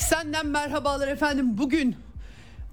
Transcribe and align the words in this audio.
Eksenden 0.00 0.46
merhabalar 0.46 1.08
efendim. 1.08 1.58
Bugün 1.58 1.96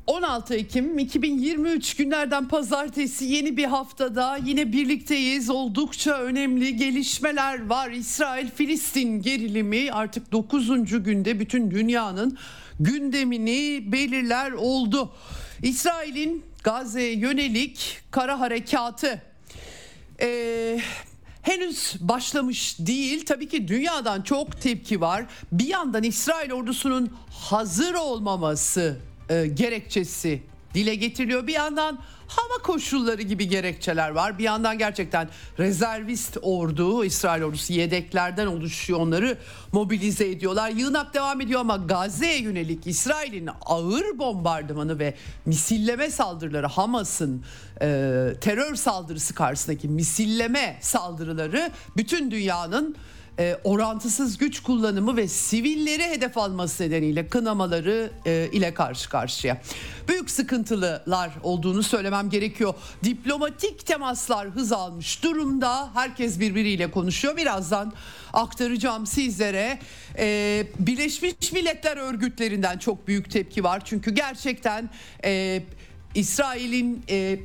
16 0.08 0.56
Ekim 0.56 1.00
2023 1.00 1.96
günlerden 1.96 2.48
pazartesi 2.48 3.26
yeni 3.26 3.58
bir 3.58 3.66
haftada 3.66 4.38
yine 4.46 4.72
birlikteyiz. 4.72 5.50
Oldukça 5.50 6.20
önemli 6.20 6.76
gelişmeler 6.76 7.68
var. 7.68 7.92
İsrail-Filistin 7.92 9.22
gerilimi 9.22 9.92
artık 9.92 10.32
9. 10.32 11.04
günde 11.04 11.40
bütün 11.40 11.72
dünyanın 11.72 12.38
gündemini 12.80 13.92
belirler 13.92 14.52
oldu. 14.52 15.14
İsrail'in 15.64 16.46
Gazze'ye 16.64 17.14
yönelik 17.14 18.00
kara 18.12 18.40
harekatı 18.40 19.22
ee, 20.22 20.80
henüz 21.48 21.96
başlamış 22.00 22.76
değil. 22.80 23.26
Tabii 23.26 23.48
ki 23.48 23.68
dünyadan 23.68 24.22
çok 24.22 24.62
tepki 24.62 25.02
var. 25.02 25.26
Bir 25.52 25.68
yandan 25.68 26.04
İsrail 26.04 26.52
ordusunun 26.52 27.12
hazır 27.30 27.94
olmaması 27.94 28.98
e, 29.30 29.48
gerekçesi 29.48 30.42
dile 30.74 30.96
getiriliyor. 30.96 31.48
Bir 31.48 31.54
yandan 31.54 32.00
hava 32.28 32.64
koşulları 32.64 33.22
gibi 33.22 33.48
gerekçeler 33.48 34.10
var. 34.10 34.38
Bir 34.40 34.44
yandan 34.44 34.78
gerçekten 34.78 35.30
rezervist 35.60 36.38
ordu, 36.42 37.06
İsrail 37.06 37.44
ordusu 37.44 37.74
yedeklerden 37.74 38.48
oluşuyor 38.48 39.00
onları 39.00 39.38
mobilize 39.72 40.30
ediyorlar. 40.30 40.70
Yığınak 40.70 41.14
devam 41.14 41.42
ediyor 41.42 41.60
ama 41.60 41.78
Gazze'ye 41.78 42.42
yönelik 42.42 42.88
İsrail'in 42.88 43.50
ağır 43.66 44.20
bombardımanı 44.20 45.00
ve 45.00 45.14
misilleme 45.46 46.10
saldırıları 46.10 46.68
Hamas'ın 46.68 47.44
e, 47.82 47.88
terör 48.42 48.76
saldırısı 48.76 49.34
karşısındaki 49.34 49.88
misilleme 49.88 50.78
saldırıları 50.82 51.72
bütün 51.98 52.32
dünyanın 52.32 52.96
e, 53.40 53.58
orantısız 53.64 54.38
güç 54.38 54.60
kullanımı 54.60 55.18
ve 55.18 55.28
sivilleri 55.28 56.04
hedef 56.04 56.38
alması 56.38 56.84
nedeniyle 56.84 57.28
kınamaları 57.28 58.12
e, 58.26 58.50
ile 58.52 58.74
karşı 58.74 59.10
karşıya. 59.10 59.62
Büyük 60.08 60.32
sıkıntılar 60.32 61.32
olduğunu 61.44 61.84
söylemem 61.84 62.30
gerekiyor. 62.30 62.74
Diplomatik 63.04 63.86
temaslar 63.86 64.50
hız 64.50 64.72
almış 64.72 65.24
durumda. 65.24 65.90
Herkes 65.94 66.40
birbiriyle 66.40 66.92
konuşuyor. 66.92 67.38
Birazdan 67.38 67.94
aktaracağım 68.34 69.06
sizlere. 69.08 69.80
E, 70.18 70.68
Birleşmiş 70.80 71.52
Milletler 71.52 71.98
örgütlerinden 71.98 72.78
çok 72.78 73.08
büyük 73.08 73.32
tepki 73.32 73.64
var. 73.64 73.82
Çünkü 73.86 74.12
gerçekten... 74.12 74.90
E, 75.24 75.64
İsrail'in 76.18 77.04
e, 77.10 77.40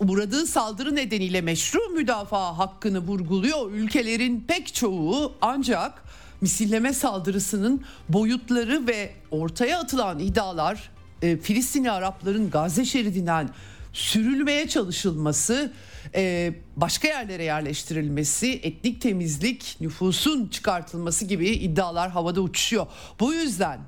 uğradığı 0.00 0.46
saldırı 0.46 0.96
nedeniyle 0.96 1.40
meşru 1.40 1.78
müdafaa 1.88 2.58
hakkını 2.58 2.98
vurguluyor. 2.98 3.72
Ülkelerin 3.72 4.44
pek 4.48 4.74
çoğu 4.74 5.32
ancak 5.40 6.04
misilleme 6.40 6.92
saldırısının 6.92 7.84
boyutları 8.08 8.86
ve 8.86 9.10
ortaya 9.30 9.80
atılan 9.80 10.18
iddialar 10.18 10.90
e, 11.22 11.36
Filistinli 11.36 11.90
Arapların 11.90 12.50
Gazze 12.50 12.84
şeridinden 12.84 13.48
sürülmeye 13.92 14.68
çalışılması, 14.68 15.72
e, 16.14 16.54
başka 16.76 17.08
yerlere 17.08 17.44
yerleştirilmesi, 17.44 18.60
etnik 18.62 19.00
temizlik, 19.00 19.76
nüfusun 19.80 20.48
çıkartılması 20.48 21.24
gibi 21.24 21.48
iddialar 21.48 22.10
havada 22.10 22.40
uçuşuyor. 22.40 22.86
Bu 23.20 23.34
yüzden 23.34 23.80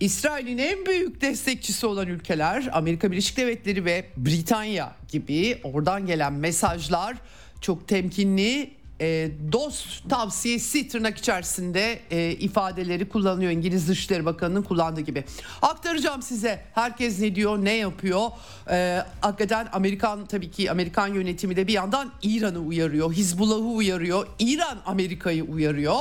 İsrail'in 0.00 0.58
en 0.58 0.86
büyük 0.86 1.20
destekçisi 1.20 1.86
olan 1.86 2.06
ülkeler 2.08 2.68
Amerika 2.72 3.12
Birleşik 3.12 3.36
Devletleri 3.36 3.84
ve 3.84 4.04
Britanya 4.16 4.92
gibi 5.08 5.60
oradan 5.64 6.06
gelen 6.06 6.32
mesajlar 6.32 7.16
çok 7.60 7.88
temkinli 7.88 8.70
e, 9.00 9.30
dost 9.52 10.10
tavsiyesi 10.10 10.88
tırnak 10.88 11.18
içerisinde 11.18 12.00
e, 12.10 12.30
ifadeleri 12.30 13.08
kullanıyor 13.08 13.50
İngiliz 13.50 13.88
Dışişleri 13.88 14.24
Bakanı'nın 14.24 14.62
kullandığı 14.62 15.00
gibi. 15.00 15.24
Aktaracağım 15.62 16.22
size 16.22 16.64
herkes 16.74 17.20
ne 17.20 17.34
diyor 17.34 17.64
ne 17.64 17.72
yapıyor. 17.72 18.30
E, 18.70 19.02
hakikaten 19.20 19.68
Amerikan 19.72 20.26
tabii 20.26 20.50
ki 20.50 20.70
Amerikan 20.70 21.14
yönetimi 21.14 21.56
de 21.56 21.66
bir 21.66 21.72
yandan 21.72 22.12
İran'ı 22.22 22.58
uyarıyor. 22.58 23.12
Hizbullah'ı 23.12 23.76
uyarıyor. 23.76 24.26
İran 24.38 24.78
Amerika'yı 24.86 25.44
uyarıyor 25.44 25.96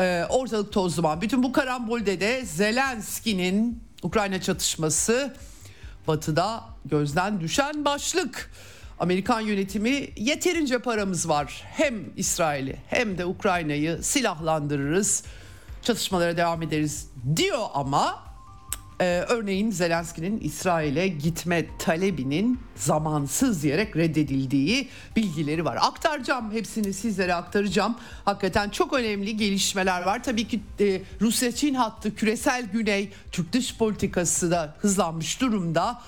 e, 0.00 0.24
ortalık 0.28 0.72
toz 0.72 0.96
duman. 0.96 1.20
Bütün 1.20 1.42
bu 1.42 1.52
karambolde 1.52 2.20
de 2.20 2.44
Zelenski'nin 2.44 3.82
Ukrayna 4.02 4.40
çatışması 4.40 5.34
batıda 6.08 6.64
gözden 6.84 7.40
düşen 7.40 7.84
başlık. 7.84 8.50
Amerikan 8.98 9.40
yönetimi 9.40 10.08
yeterince 10.16 10.78
paramız 10.78 11.28
var. 11.28 11.62
Hem 11.66 11.94
İsrail'i 12.16 12.76
hem 12.88 13.18
de 13.18 13.24
Ukrayna'yı 13.24 14.02
silahlandırırız. 14.02 15.24
Çatışmalara 15.82 16.36
devam 16.36 16.62
ederiz 16.62 17.08
diyor 17.36 17.66
ama 17.74 18.23
ee, 19.04 19.24
örneğin 19.28 19.70
Zelenski'nin 19.70 20.40
İsrail'e 20.40 21.08
gitme 21.08 21.66
talebinin 21.78 22.60
zamansız 22.76 23.62
diyerek 23.62 23.96
reddedildiği 23.96 24.88
bilgileri 25.16 25.64
var. 25.64 25.78
Aktaracağım 25.80 26.52
hepsini 26.52 26.92
sizlere 26.92 27.34
aktaracağım. 27.34 27.96
Hakikaten 28.24 28.70
çok 28.70 28.92
önemli 28.92 29.36
gelişmeler 29.36 30.02
var. 30.02 30.22
Tabii 30.22 30.48
ki 30.48 30.60
e, 30.80 31.02
Rusya-Çin 31.20 31.74
hattı 31.74 32.14
küresel 32.14 32.64
güney 32.72 33.10
Türk 33.32 33.52
dış 33.52 33.76
politikası 33.76 34.50
da 34.50 34.76
hızlanmış 34.80 35.40
durumda. 35.40 36.02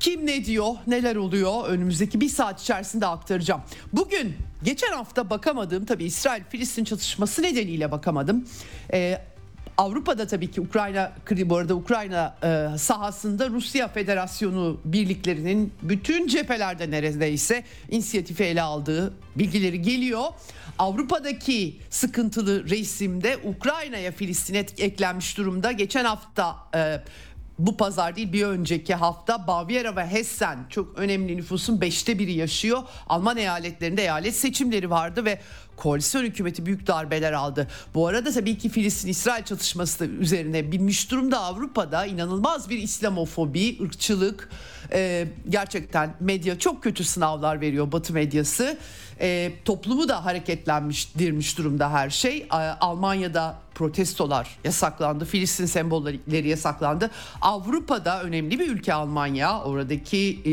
Kim 0.00 0.26
ne 0.26 0.44
diyor, 0.44 0.74
neler 0.86 1.16
oluyor 1.16 1.68
önümüzdeki 1.68 2.20
bir 2.20 2.28
saat 2.28 2.60
içerisinde 2.60 3.06
aktaracağım. 3.06 3.62
Bugün 3.92 4.36
geçen 4.62 4.92
hafta 4.92 5.30
bakamadığım 5.30 5.84
tabii 5.84 6.04
İsrail-Filistin 6.04 6.84
çatışması 6.84 7.42
nedeniyle 7.42 7.90
bakamadım. 7.90 8.48
Ee, 8.92 9.22
Avrupa'da 9.78 10.26
tabii 10.26 10.50
ki 10.50 10.60
Ukrayna 10.60 11.12
bu 11.30 11.56
arada 11.56 11.74
Ukrayna 11.74 12.36
e, 12.42 12.78
sahasında 12.78 13.48
Rusya 13.50 13.88
Federasyonu 13.88 14.80
birliklerinin 14.84 15.72
bütün 15.82 16.26
cephelerde 16.26 16.90
neredeyse 16.90 17.64
inisiyatifi 17.90 18.44
ele 18.44 18.62
aldığı 18.62 19.14
bilgileri 19.36 19.82
geliyor. 19.82 20.24
Avrupa'daki 20.78 21.76
sıkıntılı 21.90 22.68
resimde 22.70 23.36
Ukrayna'ya 23.44 24.12
Filistin'e 24.12 24.66
eklenmiş 24.78 25.38
durumda. 25.38 25.72
Geçen 25.72 26.04
hafta 26.04 26.56
e, 26.74 27.00
bu 27.58 27.76
pazar 27.76 28.16
değil 28.16 28.32
bir 28.32 28.44
önceki 28.44 28.94
hafta 28.94 29.46
Bavyera 29.46 29.96
ve 29.96 30.06
Hessen 30.06 30.58
çok 30.70 30.98
önemli 30.98 31.36
nüfusun 31.36 31.80
beşte 31.80 32.18
biri 32.18 32.32
yaşıyor. 32.32 32.82
Alman 33.08 33.36
eyaletlerinde 33.36 34.02
eyalet 34.02 34.36
seçimleri 34.36 34.90
vardı 34.90 35.24
ve 35.24 35.40
koalisyon 35.76 36.22
hükümeti 36.22 36.66
büyük 36.66 36.86
darbeler 36.86 37.32
aldı. 37.32 37.68
Bu 37.94 38.06
arada 38.06 38.32
tabii 38.32 38.58
ki 38.58 38.68
Filistin-İsrail 38.68 39.44
çatışması 39.44 40.04
üzerine 40.04 40.72
binmiş 40.72 41.10
durumda 41.10 41.40
Avrupa'da 41.40 42.06
inanılmaz 42.06 42.70
bir 42.70 42.78
İslamofobi, 42.78 43.82
ırkçılık 43.82 44.50
e, 44.92 45.28
gerçekten 45.48 46.14
medya 46.20 46.58
çok 46.58 46.82
kötü 46.82 47.04
sınavlar 47.04 47.60
veriyor 47.60 47.92
Batı 47.92 48.12
medyası. 48.12 48.78
E, 49.20 49.52
toplumu 49.64 50.08
da 50.08 50.24
hareketlenmiş 50.24 51.58
durumda 51.58 51.92
her 51.92 52.10
şey. 52.10 52.38
E, 52.38 52.56
Almanya'da 52.80 53.56
protestolar 53.78 54.58
yasaklandı. 54.64 55.24
Filistin 55.24 55.66
sembolleri 55.66 56.48
yasaklandı. 56.48 57.10
Avrupa'da 57.40 58.22
önemli 58.22 58.58
bir 58.58 58.68
ülke 58.68 58.94
Almanya. 58.94 59.62
Oradaki 59.62 60.40
e, 60.46 60.52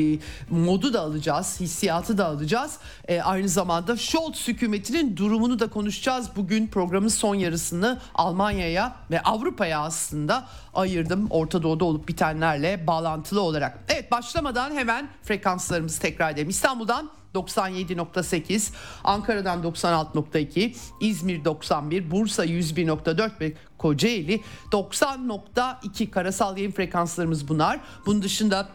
modu 0.56 0.94
da 0.94 1.02
alacağız, 1.02 1.60
hissiyatı 1.60 2.18
da 2.18 2.26
alacağız. 2.26 2.78
E, 3.08 3.22
aynı 3.22 3.50
zamanda 3.50 3.98
Scholz 3.98 4.48
hükümetinin 4.48 5.18
durumunu 5.18 5.60
da 5.60 5.70
konuşacağız. 5.70 6.30
Bugün 6.36 6.68
programın 6.68 7.08
son 7.08 7.36
yarısını 7.36 8.00
Almanya'ya 8.16 8.96
ve 9.12 9.22
Avrupa'ya 9.22 9.80
aslında 9.80 10.48
ayırdım. 10.74 11.28
Orta 11.30 11.64
Doğu'da 11.64 11.86
olup 11.86 12.08
bitenlerle 12.08 12.88
bağlantılı 12.88 13.42
olarak. 13.42 13.80
Evet 13.90 14.12
başlamadan 14.12 14.72
hemen 14.72 15.10
frekanslarımızı 15.24 16.02
tekrar 16.02 16.32
edelim. 16.32 16.50
İstanbul'dan 16.50 17.10
97.8, 17.36 18.72
Ankara'dan 19.04 19.64
96.2, 19.64 20.74
İzmir 21.02 21.46
91, 21.46 22.12
Bursa 22.12 22.46
101.4 22.46 23.32
ve 23.42 23.54
Kocaeli 23.78 24.42
90.2 24.72 26.10
karasal 26.10 26.58
yayın 26.58 26.72
frekanslarımız 26.72 27.48
bunlar. 27.48 27.80
Bunun 28.06 28.22
dışında 28.22 28.70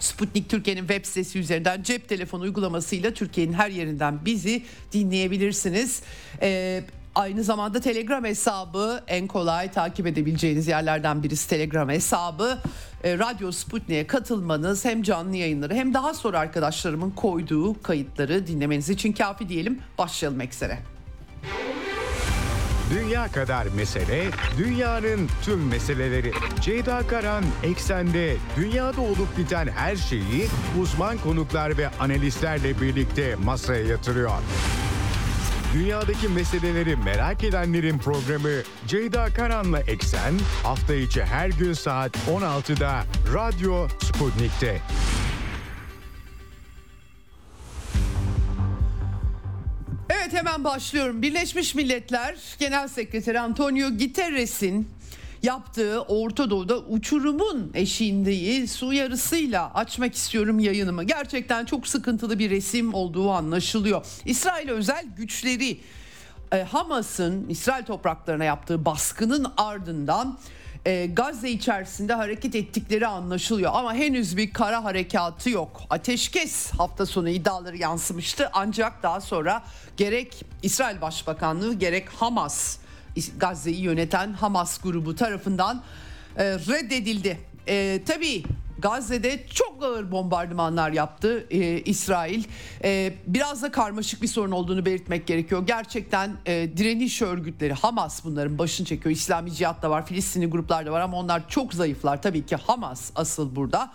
Sputnik 0.00 0.50
Türkiye'nin 0.50 0.80
web 0.80 1.04
sitesi 1.04 1.38
üzerinden 1.38 1.82
cep 1.82 2.08
telefonu 2.08 2.42
uygulamasıyla 2.42 3.10
Türkiye'nin 3.10 3.52
her 3.52 3.70
yerinden 3.70 4.24
bizi 4.24 4.62
dinleyebilirsiniz. 4.92 6.02
Ee, 6.42 6.84
Aynı 7.14 7.42
zamanda 7.44 7.80
Telegram 7.80 8.24
hesabı 8.24 9.00
en 9.08 9.26
kolay 9.26 9.72
takip 9.72 10.06
edebileceğiniz 10.06 10.68
yerlerden 10.68 11.22
birisi 11.22 11.48
Telegram 11.48 11.88
hesabı. 11.88 12.58
E, 13.04 13.18
Radyo 13.18 13.52
Sputnik'e 13.52 14.06
katılmanız 14.06 14.84
hem 14.84 15.02
canlı 15.02 15.36
yayınları 15.36 15.74
hem 15.74 15.94
daha 15.94 16.14
sonra 16.14 16.38
arkadaşlarımın 16.38 17.10
koyduğu 17.10 17.82
kayıtları 17.82 18.46
dinlemeniz 18.46 18.90
için 18.90 19.12
kafi 19.12 19.48
diyelim. 19.48 19.78
Başlayalım 19.98 20.40
eksere. 20.40 20.78
Dünya 22.90 23.28
kadar 23.28 23.66
mesele, 23.76 24.24
dünyanın 24.58 25.28
tüm 25.44 25.68
meseleleri. 25.68 26.32
Ceyda 26.60 27.06
Karan 27.06 27.44
Eksen'de 27.62 28.36
dünyada 28.56 29.00
olup 29.00 29.38
biten 29.38 29.68
her 29.68 29.96
şeyi 29.96 30.46
uzman 30.80 31.18
konuklar 31.18 31.78
ve 31.78 31.88
analistlerle 31.88 32.80
birlikte 32.80 33.34
masaya 33.34 33.84
yatırıyor. 33.84 34.30
Dünyadaki 35.74 36.28
meseleleri 36.28 36.96
merak 36.96 37.44
edenlerin 37.44 37.98
programı 37.98 38.62
Ceyda 38.86 39.26
Karan'la 39.26 39.80
Eksen 39.80 40.34
hafta 40.62 40.94
içi 40.94 41.24
her 41.24 41.48
gün 41.48 41.72
saat 41.72 42.16
16'da 42.16 43.04
Radyo 43.34 43.88
Sputnik'te. 44.02 44.80
Evet 50.10 50.32
hemen 50.32 50.64
başlıyorum. 50.64 51.22
Birleşmiş 51.22 51.74
Milletler 51.74 52.36
Genel 52.58 52.88
Sekreteri 52.88 53.40
Antonio 53.40 53.88
Guterres'in 53.88 54.88
yaptığı 55.44 56.02
Orta 56.02 56.50
Doğu'da 56.50 56.78
uçurumun 56.78 57.70
eşiğindeyi 57.74 58.68
su 58.68 58.92
yarısıyla 58.92 59.74
açmak 59.74 60.14
istiyorum 60.14 60.58
yayınımı. 60.58 61.04
Gerçekten 61.04 61.64
çok 61.64 61.86
sıkıntılı 61.86 62.38
bir 62.38 62.50
resim 62.50 62.94
olduğu 62.94 63.30
anlaşılıyor. 63.30 64.06
İsrail 64.24 64.68
özel 64.68 65.04
güçleri 65.16 65.80
e, 66.52 66.62
Hamas'ın 66.62 67.48
İsrail 67.48 67.84
topraklarına 67.84 68.44
yaptığı 68.44 68.84
baskının 68.84 69.46
ardından 69.56 70.38
e, 70.86 71.06
Gazze 71.06 71.50
içerisinde 71.50 72.14
hareket 72.14 72.54
ettikleri 72.54 73.06
anlaşılıyor 73.06 73.72
ama 73.74 73.94
henüz 73.94 74.36
bir 74.36 74.52
kara 74.52 74.84
harekatı 74.84 75.50
yok. 75.50 75.80
Ateşkes 75.90 76.70
hafta 76.70 77.06
sonu 77.06 77.28
iddiaları 77.28 77.76
yansımıştı 77.76 78.50
ancak 78.52 79.02
daha 79.02 79.20
sonra 79.20 79.62
gerek 79.96 80.44
İsrail 80.62 81.00
Başbakanlığı 81.00 81.74
gerek 81.74 82.08
Hamas 82.08 82.78
Gazze'yi 83.36 83.80
yöneten 83.80 84.32
Hamas 84.32 84.78
grubu 84.78 85.14
tarafından 85.14 85.82
e, 86.36 86.44
reddedildi. 86.44 87.38
E, 87.68 88.00
tabii 88.06 88.44
Gazze'de 88.78 89.46
çok 89.46 89.84
ağır 89.84 90.12
bombardımanlar 90.12 90.92
yaptı 90.92 91.46
e, 91.50 91.80
İsrail. 91.80 92.44
E, 92.84 93.14
biraz 93.26 93.62
da 93.62 93.70
karmaşık 93.70 94.22
bir 94.22 94.26
sorun 94.26 94.50
olduğunu 94.50 94.86
belirtmek 94.86 95.26
gerekiyor. 95.26 95.66
Gerçekten 95.66 96.36
e, 96.46 96.76
direniş 96.76 97.22
örgütleri 97.22 97.72
Hamas 97.72 98.24
bunların 98.24 98.58
başını 98.58 98.86
çekiyor. 98.86 99.14
İslami 99.14 99.52
Cihat 99.52 99.82
da 99.82 99.90
var, 99.90 100.06
Filistinli 100.06 100.46
gruplar 100.46 100.86
da 100.86 100.92
var 100.92 101.00
ama 101.00 101.16
onlar 101.16 101.48
çok 101.48 101.74
zayıflar. 101.74 102.22
Tabii 102.22 102.46
ki 102.46 102.56
Hamas 102.56 103.10
asıl 103.14 103.56
burada 103.56 103.92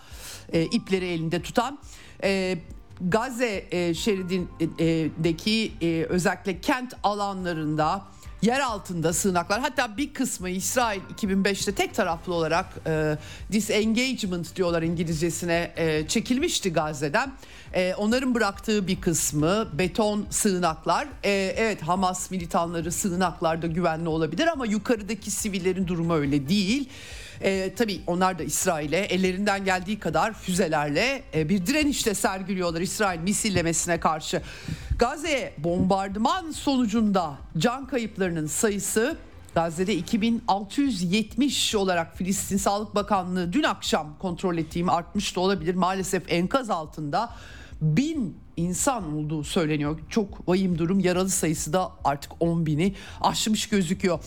e, 0.53 0.63
ipleri 0.63 1.05
elinde 1.05 1.41
tutan. 1.41 1.79
E, 2.23 2.57
Gazze 3.01 3.65
e, 3.71 3.93
şeridindeki 3.93 5.71
e, 5.81 6.05
özellikle 6.09 6.61
kent 6.61 6.93
alanlarında 7.03 8.01
yer 8.41 8.59
altında 8.59 9.13
sığınaklar 9.13 9.61
hatta 9.61 9.97
bir 9.97 10.13
kısmı 10.13 10.49
İsrail 10.49 11.01
2005'te 11.15 11.71
tek 11.71 11.93
taraflı 11.93 12.33
olarak 12.33 12.65
e, 12.87 13.17
disengagement 13.51 14.55
diyorlar 14.55 14.81
İngilizcesine 14.81 15.71
e, 15.75 16.07
çekilmişti 16.07 16.73
Gazze'den. 16.73 17.31
E, 17.73 17.93
onların 17.95 18.35
bıraktığı 18.35 18.87
bir 18.87 19.01
kısmı 19.01 19.67
beton 19.73 20.25
sığınaklar. 20.29 21.07
E, 21.23 21.31
evet 21.57 21.81
Hamas 21.81 22.31
militanları 22.31 22.91
sığınaklarda 22.91 23.67
güvenli 23.67 24.09
olabilir 24.09 24.47
ama 24.47 24.65
yukarıdaki 24.65 25.31
sivillerin 25.31 25.87
durumu 25.87 26.13
öyle 26.13 26.49
değil. 26.49 26.89
E, 27.41 27.73
tabii 27.75 28.01
onlar 28.07 28.39
da 28.39 28.43
İsrail'e 28.43 28.97
ellerinden 28.97 29.65
geldiği 29.65 29.99
kadar 29.99 30.33
füzelerle 30.33 31.23
e, 31.33 31.49
bir 31.49 31.65
direnişte 31.65 32.13
sergiliyorlar 32.13 32.81
İsrail 32.81 33.19
misillemesine 33.19 33.99
karşı. 33.99 34.41
Gazze 34.99 35.53
bombardıman 35.57 36.51
sonucunda 36.51 37.37
can 37.57 37.87
kayıplarının 37.87 38.47
sayısı 38.47 39.17
Gazze'de 39.55 39.95
2670 39.95 41.75
olarak 41.75 42.17
Filistin 42.17 42.57
Sağlık 42.57 42.95
Bakanlığı 42.95 43.53
dün 43.53 43.63
akşam 43.63 44.15
kontrol 44.19 44.57
ettiğim 44.57 44.89
artmış 44.89 45.35
da 45.35 45.39
olabilir. 45.39 45.75
Maalesef 45.75 46.23
enkaz 46.31 46.69
altında 46.69 47.29
bin 47.81 48.37
insan 48.57 49.17
olduğu 49.17 49.43
söyleniyor. 49.43 49.99
Çok 50.09 50.49
vahim 50.49 50.77
durum. 50.77 50.99
Yaralı 50.99 51.29
sayısı 51.29 51.73
da 51.73 51.91
artık 52.03 52.31
10 52.39 52.65
bini 52.65 52.95
aşmış 53.21 53.69
gözüküyor. 53.69 54.19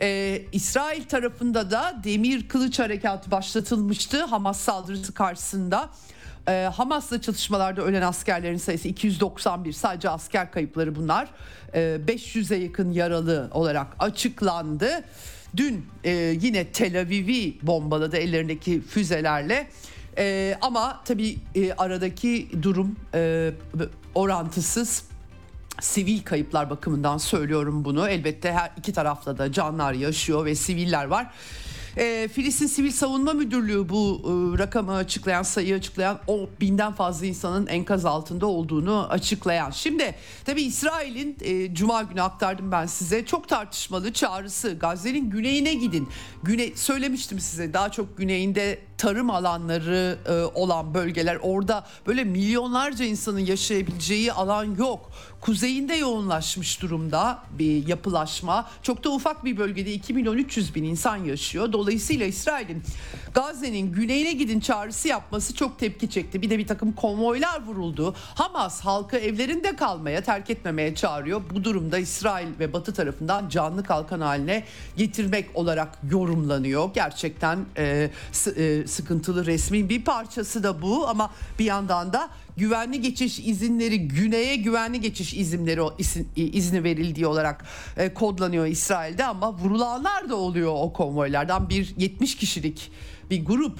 Ee, 0.00 0.42
İsrail 0.52 1.04
tarafında 1.04 1.70
da 1.70 2.00
demir 2.04 2.48
kılıç 2.48 2.78
harekatı 2.78 3.30
başlatılmıştı 3.30 4.24
Hamas 4.24 4.60
saldırısı 4.60 5.14
karşısında. 5.14 5.90
Ee, 6.48 6.68
Hamas'la 6.74 7.20
çatışmalarda 7.20 7.82
ölen 7.82 8.02
askerlerin 8.02 8.56
sayısı 8.56 8.88
291 8.88 9.72
sadece 9.72 10.10
asker 10.10 10.50
kayıpları 10.50 10.96
bunlar. 10.96 11.28
Ee, 11.74 12.00
500'e 12.06 12.56
yakın 12.56 12.92
yaralı 12.92 13.50
olarak 13.52 13.86
açıklandı. 13.98 15.04
Dün 15.56 15.86
e, 16.04 16.10
yine 16.40 16.66
Tel 16.66 17.00
Aviv'i 17.00 17.58
bombaladı 17.62 18.16
ellerindeki 18.16 18.80
füzelerle. 18.80 19.66
E, 20.18 20.56
ama 20.60 21.02
tabii 21.04 21.36
e, 21.54 21.72
aradaki 21.72 22.48
durum 22.62 22.96
e, 23.14 23.50
orantısız 24.14 25.04
sivil 25.80 26.22
kayıplar 26.22 26.70
bakımından 26.70 27.18
söylüyorum 27.18 27.84
bunu. 27.84 28.08
Elbette 28.08 28.52
her 28.52 28.72
iki 28.76 28.92
tarafta 28.92 29.38
da 29.38 29.52
canlar 29.52 29.92
yaşıyor 29.92 30.44
ve 30.44 30.54
siviller 30.54 31.04
var. 31.04 31.30
E, 31.96 32.28
Filistin 32.28 32.66
Sivil 32.66 32.90
Savunma 32.90 33.32
Müdürlüğü 33.32 33.88
bu 33.88 34.22
e, 34.24 34.58
rakamı 34.58 34.94
açıklayan, 34.94 35.42
sayıyı 35.42 35.74
açıklayan 35.74 36.20
o 36.26 36.48
binden 36.60 36.92
fazla 36.92 37.26
insanın 37.26 37.66
enkaz 37.66 38.04
altında 38.04 38.46
olduğunu 38.46 39.06
açıklayan. 39.10 39.70
Şimdi 39.70 40.14
tabi 40.44 40.62
İsrail'in 40.62 41.36
e, 41.40 41.74
Cuma 41.74 42.02
günü 42.02 42.22
aktardım 42.22 42.72
ben 42.72 42.86
size 42.86 43.26
çok 43.26 43.48
tartışmalı 43.48 44.12
çağrısı 44.12 44.78
Gazze'nin 44.78 45.30
güneyine 45.30 45.74
gidin. 45.74 46.08
Güne 46.42 46.76
söylemiştim 46.76 47.40
size 47.40 47.72
daha 47.72 47.92
çok 47.92 48.18
güneyinde 48.18 48.78
tarım 48.98 49.30
alanları 49.30 50.18
e, 50.26 50.32
olan 50.32 50.94
bölgeler 50.94 51.38
orada 51.42 51.86
böyle 52.06 52.24
milyonlarca 52.24 53.04
insanın 53.04 53.38
yaşayabileceği 53.38 54.32
alan 54.32 54.74
yok. 54.74 55.10
Kuzeyinde 55.40 55.94
yoğunlaşmış 55.94 56.82
durumda 56.82 57.38
bir 57.58 57.88
yapılaşma. 57.88 58.70
Çok 58.82 59.04
da 59.04 59.10
ufak 59.10 59.44
bir 59.44 59.56
bölgede 59.56 59.92
2 59.92 60.14
milyon 60.14 60.36
300 60.38 60.74
bin 60.74 60.84
insan 60.84 61.16
yaşıyor. 61.16 61.72
Dolayısıyla 61.72 62.26
İsrail'in 62.26 62.82
Gazze'nin 63.34 63.92
güneyine 63.92 64.32
gidin 64.32 64.60
çağrısı 64.60 65.08
yapması 65.08 65.54
çok 65.54 65.78
tepki 65.78 66.10
çekti. 66.10 66.42
Bir 66.42 66.50
de 66.50 66.58
bir 66.58 66.66
takım 66.66 66.92
konvoylar 66.92 67.62
vuruldu. 67.66 68.14
Hamas 68.34 68.80
halkı 68.80 69.16
evlerinde 69.16 69.76
kalmaya, 69.76 70.22
terk 70.22 70.50
etmemeye 70.50 70.94
çağırıyor. 70.94 71.42
Bu 71.54 71.64
durumda 71.64 71.98
İsrail 71.98 72.48
ve 72.58 72.72
Batı 72.72 72.94
tarafından 72.94 73.48
canlı 73.48 73.82
kalkan 73.82 74.20
haline 74.20 74.64
getirmek 74.96 75.56
olarak 75.56 75.98
yorumlanıyor. 76.10 76.90
Gerçekten 76.94 77.58
e, 77.76 78.10
e, 78.56 78.83
sıkıntılı 78.86 79.46
resmin 79.46 79.88
bir 79.88 80.04
parçası 80.04 80.62
da 80.62 80.82
bu. 80.82 81.08
Ama 81.08 81.30
bir 81.58 81.64
yandan 81.64 82.12
da 82.12 82.30
güvenli 82.56 83.00
geçiş 83.00 83.38
izinleri 83.38 84.08
güneye 84.08 84.56
güvenli 84.56 85.00
geçiş 85.00 85.34
izinleri 85.34 85.82
o 85.82 85.94
isin, 85.98 86.28
izni 86.36 86.84
verildiği 86.84 87.26
olarak 87.26 87.64
e, 87.96 88.14
kodlanıyor 88.14 88.66
İsrail'de. 88.66 89.24
Ama 89.24 89.52
vurulanlar 89.52 90.28
da 90.28 90.36
oluyor 90.36 90.72
o 90.76 90.92
konvoylardan. 90.92 91.68
Bir 91.68 91.94
70 91.98 92.36
kişilik 92.36 92.90
bir 93.30 93.44
grup 93.44 93.78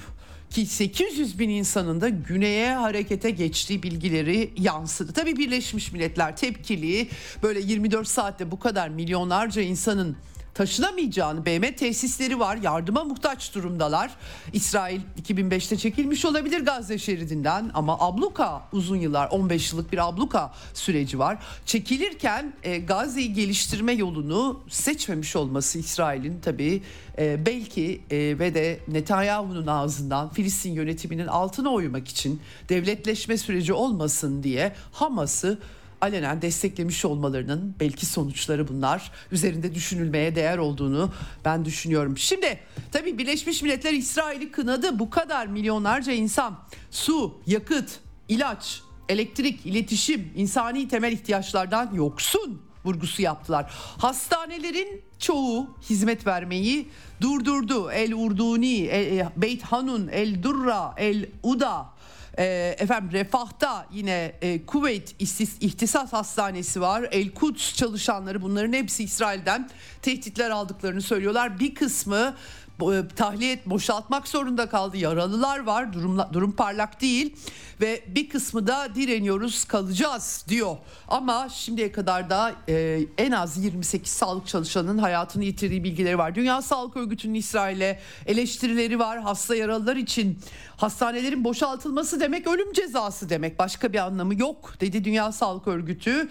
ki 0.49 0.65
800 0.65 1.39
bin 1.39 1.49
insanın 1.49 2.01
da 2.01 2.09
güneye 2.09 2.75
harekete 2.75 3.29
geçtiği 3.29 3.83
bilgileri 3.83 4.53
yansıdı. 4.57 5.13
Tabii 5.13 5.37
Birleşmiş 5.37 5.91
Milletler 5.91 6.37
tepkili 6.37 7.07
böyle 7.43 7.59
24 7.59 8.07
saatte 8.07 8.51
bu 8.51 8.59
kadar 8.59 8.89
milyonlarca 8.89 9.61
insanın 9.61 10.17
taşınamayacağını 10.55 11.45
BM 11.45 11.75
tesisleri 11.75 12.39
var 12.39 12.57
yardıma 12.57 13.03
muhtaç 13.03 13.55
durumdalar. 13.55 14.11
İsrail 14.53 15.01
2005'te 15.23 15.77
çekilmiş 15.77 16.25
olabilir 16.25 16.65
Gazze 16.65 16.97
şeridinden 16.97 17.71
ama 17.73 17.99
abluka 17.99 18.67
uzun 18.71 18.95
yıllar 18.95 19.29
15 19.29 19.71
yıllık 19.71 19.91
bir 19.91 20.07
abluka 20.07 20.53
süreci 20.73 21.19
var. 21.19 21.37
Çekilirken 21.65 22.53
e, 22.63 22.77
Gazze'yi 22.77 23.33
geliştirme 23.33 23.93
yolunu 23.93 24.59
seçmemiş 24.69 25.35
olması 25.35 25.79
İsrail'in 25.79 26.39
tabii 26.39 26.83
e, 27.17 27.45
belki 27.45 28.01
e, 28.11 28.17
ve 28.17 28.53
de 28.53 28.79
Netanyahu'nun 28.87 29.67
ağzından 29.67 30.29
Filistin 30.29 30.73
yönetiminin 30.73 31.27
altına 31.27 31.69
oymak 31.69 32.07
için 32.07 32.41
devletleşme 32.69 33.37
süreci 33.37 33.73
olmasın 33.73 34.43
diye 34.43 34.75
Hamas'ı 34.91 35.59
alenen 36.01 36.41
desteklemiş 36.41 37.05
olmalarının 37.05 37.75
belki 37.79 38.05
sonuçları 38.05 38.67
bunlar. 38.67 39.11
Üzerinde 39.31 39.75
düşünülmeye 39.75 40.35
değer 40.35 40.57
olduğunu 40.57 41.11
ben 41.45 41.65
düşünüyorum. 41.65 42.17
Şimdi 42.17 42.59
tabii 42.91 43.17
Birleşmiş 43.17 43.61
Milletler 43.61 43.93
İsrail'i 43.93 44.51
kınadı. 44.51 44.99
Bu 44.99 45.09
kadar 45.09 45.47
milyonlarca 45.47 46.13
insan 46.13 46.59
su, 46.91 47.41
yakıt, 47.47 47.99
ilaç, 48.27 48.81
elektrik, 49.09 49.65
iletişim, 49.65 50.33
insani 50.35 50.87
temel 50.87 51.11
ihtiyaçlardan 51.11 51.93
yoksun 51.93 52.61
vurgusu 52.85 53.21
yaptılar. 53.21 53.71
Hastanelerin 53.97 55.01
çoğu 55.19 55.67
hizmet 55.89 56.27
vermeyi 56.27 56.87
durdurdu. 57.21 57.91
El 57.91 58.13
Urduni, 58.13 58.77
El, 58.85 59.29
Beyt 59.37 59.63
Hanun, 59.63 60.07
El 60.07 60.43
Durra, 60.43 60.93
El 60.97 61.25
Uda, 61.43 61.94
e, 62.37 62.75
efendim 62.79 63.11
Refah'ta 63.11 63.87
yine 63.91 64.31
e, 64.41 64.65
Kuveyt 64.65 65.15
İhtisas 65.59 66.13
Hastanesi 66.13 66.81
var. 66.81 67.07
El 67.11 67.33
Kuds 67.33 67.75
çalışanları 67.75 68.41
bunların 68.41 68.73
hepsi 68.73 69.03
İsrail'den 69.03 69.69
tehditler 70.01 70.49
aldıklarını 70.49 71.01
söylüyorlar. 71.01 71.59
Bir 71.59 71.75
kısmı 71.75 72.35
e, 72.81 73.07
tahliye 73.15 73.59
boşaltmak 73.65 74.27
zorunda 74.27 74.69
kaldı. 74.69 74.97
Yaralılar 74.97 75.59
var. 75.59 75.93
Durum 75.93 76.19
durum 76.33 76.51
parlak 76.51 77.01
değil 77.01 77.35
ve 77.81 78.03
bir 78.07 78.29
kısmı 78.29 78.67
da 78.67 78.95
direniyoruz 78.95 79.63
kalacağız 79.63 80.45
diyor. 80.47 80.77
Ama 81.07 81.49
şimdiye 81.49 81.91
kadar 81.91 82.29
da 82.29 82.53
e, 82.69 82.99
en 83.17 83.31
az 83.31 83.57
28 83.57 84.11
sağlık 84.11 84.47
çalışanının 84.47 84.97
hayatını 84.97 85.43
yitirdiği 85.43 85.83
bilgileri 85.83 86.17
var. 86.17 86.35
Dünya 86.35 86.61
Sağlık 86.61 86.97
Örgütü'nün 86.97 87.33
İsrail'e 87.33 87.99
eleştirileri 88.25 88.99
var. 88.99 89.19
Hasta 89.21 89.55
yaralılar 89.55 89.95
için 89.95 90.39
hastanelerin 90.77 91.43
boşaltılması 91.43 92.19
demek 92.19 92.47
ölüm 92.47 92.73
cezası 92.73 93.29
demek. 93.29 93.59
Başka 93.59 93.93
bir 93.93 93.97
anlamı 93.97 94.39
yok 94.39 94.73
dedi 94.81 95.03
Dünya 95.03 95.31
Sağlık 95.31 95.67
Örgütü. 95.67 96.29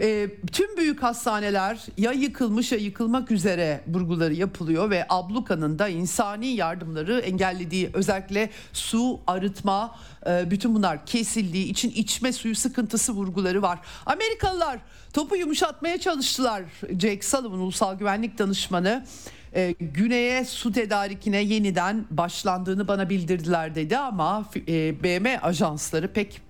E, 0.00 0.28
tüm 0.52 0.76
büyük 0.76 1.02
hastaneler 1.02 1.86
ya 1.98 2.12
yıkılmış 2.12 2.72
ya 2.72 2.78
yıkılmak 2.78 3.30
üzere 3.30 3.80
vurguları 3.88 4.34
yapılıyor 4.34 4.90
ve 4.90 5.06
abluka'nın 5.08 5.78
da 5.78 5.85
insani 5.88 6.46
yardımları 6.46 7.18
engellediği 7.18 7.90
özellikle 7.92 8.50
su, 8.72 9.20
arıtma, 9.26 9.96
e, 10.26 10.50
bütün 10.50 10.74
bunlar 10.74 11.06
kesildiği 11.06 11.66
için 11.66 11.90
içme 11.90 12.32
suyu 12.32 12.54
sıkıntısı 12.54 13.12
vurguları 13.12 13.62
var. 13.62 13.78
Amerikalılar 14.06 14.78
topu 15.12 15.36
yumuşatmaya 15.36 16.00
çalıştılar. 16.00 16.62
Jake 16.90 17.22
Sullivan 17.22 17.58
ulusal 17.58 17.98
güvenlik 17.98 18.38
danışmanı 18.38 19.06
e, 19.54 19.74
güneye 19.80 20.44
su 20.44 20.72
tedarikine 20.72 21.42
yeniden 21.42 22.06
başlandığını 22.10 22.88
bana 22.88 23.10
bildirdiler 23.10 23.74
dedi 23.74 23.98
ama 23.98 24.44
e, 24.68 25.02
BM 25.02 25.38
ajansları 25.42 26.12
pek 26.12 26.40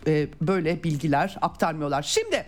böyle 0.40 0.84
bilgiler 0.84 1.36
aktarmıyorlar. 1.40 2.02
Şimdi 2.02 2.46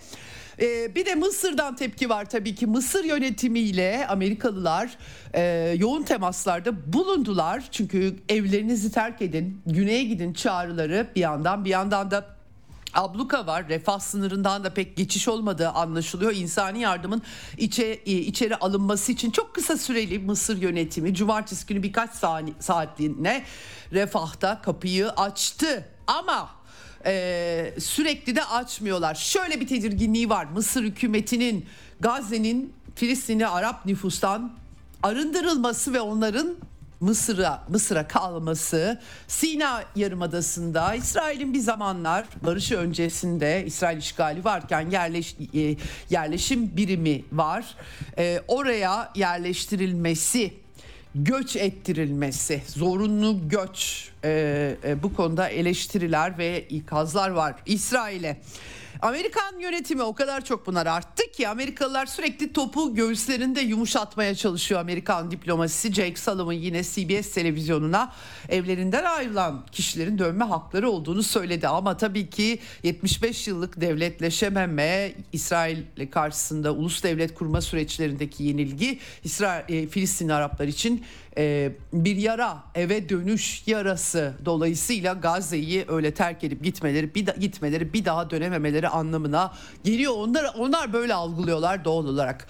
ee, 0.61 0.95
bir 0.95 1.07
de 1.07 1.15
Mısır'dan 1.15 1.77
tepki 1.77 2.09
var 2.09 2.31
tabii 2.31 2.55
ki. 2.55 2.67
Mısır 2.67 3.05
yönetimiyle 3.05 4.07
Amerikalılar 4.09 4.99
e, 5.35 5.75
yoğun 5.79 6.03
temaslarda 6.03 6.93
bulundular. 6.93 7.69
Çünkü 7.73 8.17
evlerinizi 8.29 8.93
terk 8.93 9.23
edin, 9.23 9.61
güneye 9.67 10.05
gidin 10.05 10.33
çağrıları 10.33 11.07
bir 11.17 11.21
yandan 11.21 11.65
bir 11.65 11.71
yandan 11.71 12.11
da 12.11 12.39
abluka 12.95 13.47
var. 13.47 13.69
Refah 13.69 14.01
sınırından 14.01 14.65
da 14.65 14.75
pek 14.75 14.97
geçiş 14.97 15.29
olmadığı 15.29 15.69
anlaşılıyor. 15.69 16.35
İnsani 16.35 16.81
yardımın 16.81 17.23
içe, 17.59 17.85
e, 17.85 18.13
içeri 18.13 18.57
alınması 18.57 19.13
için 19.13 19.31
çok 19.31 19.55
kısa 19.55 19.77
süreli 19.77 20.19
Mısır 20.19 20.57
yönetimi 20.63 21.15
cumartesi 21.15 21.67
günü 21.67 21.83
birkaç 21.83 22.11
saatliğine 22.61 23.45
refahta 23.93 24.63
kapıyı 24.63 25.11
açtı. 25.11 25.89
Ama 26.07 26.58
e, 27.07 27.75
sürekli 27.79 28.37
de 28.37 28.45
açmıyorlar. 28.45 29.15
Şöyle 29.15 29.61
bir 29.61 29.67
tedirginliği 29.67 30.29
var. 30.29 30.45
Mısır 30.45 30.83
hükümetinin 30.83 31.67
Gazze'nin 32.01 32.73
Filistinli 32.95 33.47
Arap 33.47 33.87
nüfustan 33.87 34.53
arındırılması 35.03 35.93
ve 35.93 36.01
onların 36.01 36.57
Mısır'a 37.01 37.65
Mısır'a 37.69 38.09
kalması 38.09 39.01
Sina 39.29 39.85
Yarımadası'nda 39.97 40.95
İsrail'in 40.95 41.55
bir 41.55 41.59
zamanlar 41.59 42.27
barışı 42.45 42.77
öncesinde 42.77 43.65
İsrail 43.67 43.99
işgali 43.99 44.45
varken 44.45 44.91
yerleş, 44.91 45.37
e, 45.55 45.77
yerleşim 46.11 46.77
birimi 46.77 47.25
var. 47.33 47.75
E, 48.19 48.43
oraya 48.49 49.13
yerleştirilmesi 49.15 50.55
göç 51.15 51.57
ettirilmesi, 51.57 52.63
zorunlu 52.67 53.49
göç 53.49 54.09
e, 54.25 54.77
e, 54.85 55.03
bu 55.03 55.15
konuda 55.15 55.49
eleştiriler 55.49 56.39
ve 56.39 56.63
ikazlar 56.69 57.31
var 57.31 57.55
İsrail'e. 57.67 58.37
Amerikan 59.03 59.59
yönetimi 59.59 60.03
o 60.03 60.15
kadar 60.15 60.45
çok 60.45 60.67
bunlar 60.67 60.87
arttı 60.87 61.23
ki 61.33 61.49
Amerikalılar 61.49 62.07
sürekli 62.07 62.53
topu 62.53 62.95
göğüslerinde 62.95 63.61
yumuşatmaya 63.61 64.35
çalışıyor 64.35 64.81
Amerikan 64.81 65.31
diplomasisi. 65.31 65.93
Jake 65.93 66.17
Sullivan 66.17 66.53
yine 66.53 66.83
CBS 66.83 67.31
televizyonuna 67.35 68.13
evlerinden 68.49 69.05
ayrılan 69.05 69.67
kişilerin 69.73 70.19
dönme 70.19 70.45
hakları 70.45 70.91
olduğunu 70.91 71.23
söyledi. 71.23 71.69
Ama 71.69 71.97
tabii 71.97 72.31
ki 72.31 72.59
75 72.83 73.49
yıllık 73.49 73.81
devletleşememe, 73.81 75.13
İsrail 75.33 75.79
karşısında 76.11 76.73
ulus 76.73 77.03
devlet 77.03 77.35
kurma 77.35 77.61
süreçlerindeki 77.61 78.45
yenilgi 78.45 78.99
İsrail, 79.25 79.75
e, 79.75 79.87
Filistin 79.87 80.29
Araplar 80.29 80.67
için 80.67 81.05
e, 81.39 81.73
bir 81.93 82.17
yara 82.17 82.59
eve 82.75 83.09
dönüş 83.09 83.63
yarası 83.67 84.35
dolayısıyla 84.45 85.13
Gazze'yi 85.13 85.85
öyle 85.89 86.15
terk 86.15 86.45
edip 86.45 86.65
gitmeleri 86.65 87.15
bir 87.15 87.27
da, 87.27 87.33
gitmeleri 87.33 87.93
bir 87.93 88.05
daha 88.05 88.31
dönememeleri 88.31 88.89
anlamına 88.89 89.53
geliyor. 89.85 90.13
Onlar 90.17 90.55
onlar 90.59 90.93
böyle 90.93 91.15
algılıyorlar 91.15 91.85
doğal 91.85 92.07
olarak. 92.07 92.47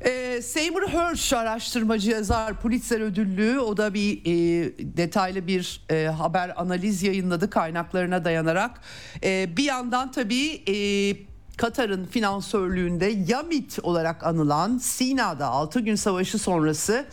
E, 0.00 0.42
Seymour 0.42 0.88
Hersh 0.88 1.32
araştırmacı 1.32 2.10
yazar 2.10 2.60
Pulitzer 2.60 3.00
ödüllü 3.00 3.58
o 3.58 3.76
da 3.76 3.94
bir 3.94 4.20
e, 4.24 4.72
detaylı 4.96 5.46
bir 5.46 5.80
e, 5.90 6.06
haber 6.06 6.60
analiz 6.60 7.02
yayınladı 7.02 7.50
kaynaklarına 7.50 8.24
dayanarak. 8.24 8.80
E, 9.24 9.56
bir 9.56 9.64
yandan 9.64 10.12
tabii 10.12 10.62
e, 10.68 10.76
Katar'ın 11.56 12.04
finansörlüğünde 12.04 13.14
Yamit 13.28 13.78
olarak 13.82 14.26
anılan 14.26 14.78
Sina'da 14.78 15.46
6 15.46 15.80
gün 15.80 15.94
savaşı 15.94 16.38
sonrası 16.38 17.06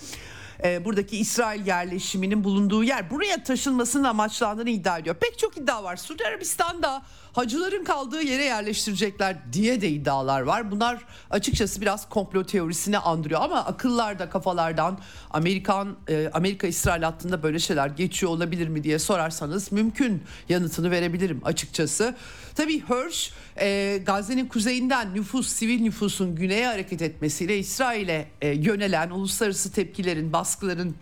e, 0.63 0.85
buradaki 0.85 1.17
İsrail 1.17 1.67
yerleşiminin 1.67 2.43
bulunduğu 2.43 2.83
yer 2.83 3.11
buraya 3.11 3.43
taşınmasının 3.43 4.03
amaçlandığını 4.03 4.69
iddia 4.69 4.97
ediyor. 4.97 5.15
Pek 5.15 5.39
çok 5.39 5.57
iddia 5.57 5.83
var. 5.83 5.95
Suudi 5.95 6.25
Arabistan'da 6.25 7.01
hacıların 7.35 7.83
kaldığı 7.83 8.21
yere 8.21 8.43
yerleştirecekler 8.43 9.53
diye 9.53 9.81
de 9.81 9.89
iddialar 9.89 10.41
var. 10.41 10.71
Bunlar 10.71 11.05
açıkçası 11.29 11.81
biraz 11.81 12.09
komplo 12.09 12.43
teorisini 12.43 12.97
andırıyor 12.97 13.41
ama 13.41 13.65
akıllarda 13.65 14.29
kafalardan 14.29 14.99
Amerikan 15.31 15.95
e, 16.07 16.29
Amerika 16.33 16.67
İsrail 16.67 17.03
hattında 17.03 17.43
böyle 17.43 17.59
şeyler 17.59 17.87
geçiyor 17.87 18.31
olabilir 18.31 18.67
mi 18.67 18.83
diye 18.83 18.99
sorarsanız 18.99 19.71
mümkün 19.71 20.23
yanıtını 20.49 20.91
verebilirim 20.91 21.41
açıkçası. 21.45 22.15
Tabii 22.55 22.79
Hirsch 22.79 23.31
e, 23.59 23.97
Gazze'nin 24.05 24.45
kuzeyinden 24.45 25.13
nüfus, 25.13 25.47
sivil 25.47 25.81
nüfusun 25.81 26.35
güneye 26.35 26.67
hareket 26.67 27.01
etmesiyle 27.01 27.57
İsrail'e 27.57 28.27
e, 28.41 28.47
yönelen 28.47 29.09
uluslararası 29.09 29.71
tepkilerin, 29.71 30.33
baskıların 30.33 30.95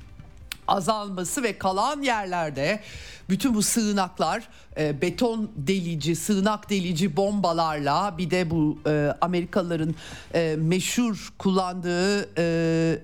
azalması 0.67 1.43
ve 1.43 1.57
kalan 1.57 2.01
yerlerde 2.01 2.79
bütün 3.29 3.53
bu 3.53 3.61
sığınaklar 3.61 4.49
e, 4.77 5.01
beton 5.01 5.51
delici, 5.55 6.15
sığınak 6.15 6.69
delici 6.69 7.17
bombalarla 7.17 8.17
bir 8.17 8.29
de 8.29 8.49
bu 8.49 8.79
e, 8.87 9.13
Amerikalıların 9.21 9.95
e, 10.33 10.55
meşhur 10.59 11.33
kullandığı 11.37 12.21
e, 12.37 12.43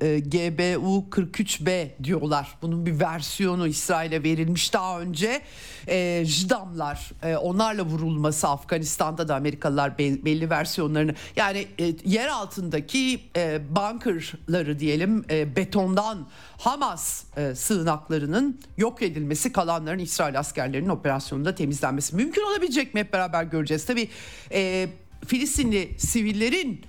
e, 0.01 0.19
GBU 0.19 1.05
43B 1.11 1.88
diyorlar. 2.03 2.57
Bunun 2.61 2.85
bir 2.85 2.99
versiyonu 2.99 3.67
İsrail'e 3.67 4.23
verilmiş 4.23 4.73
daha 4.73 4.99
önce. 4.99 5.41
E, 5.88 6.23
JDAM'lar 6.25 7.11
e, 7.23 7.38
onlarla 7.38 7.83
vurulması 7.83 8.47
Afganistan'da 8.47 9.27
da 9.27 9.35
Amerikalılar 9.35 9.97
be, 9.97 10.25
belli 10.25 10.49
versiyonlarını 10.49 11.15
yani 11.35 11.67
e, 11.79 11.95
yer 12.05 12.27
altındaki 12.27 13.21
e, 13.35 13.61
bunkerları 13.75 14.79
diyelim 14.79 15.25
e, 15.29 15.55
betondan 15.55 16.27
Hamas 16.57 17.23
e, 17.38 17.55
sığınaklarının 17.55 18.59
yok 18.77 19.01
edilmesi 19.01 19.51
kalanların 19.51 19.99
İsrail 20.09 20.39
askerlerinin 20.39 20.89
operasyonunda 20.89 21.55
temizlenmesi 21.55 22.15
mümkün 22.15 22.41
olabilecek 22.41 22.93
mi 22.93 22.99
hep 22.99 23.13
beraber 23.13 23.43
göreceğiz. 23.43 23.85
Tabi 23.85 24.09
e, 24.51 24.89
Filistinli 25.27 25.95
sivillerin 25.99 26.81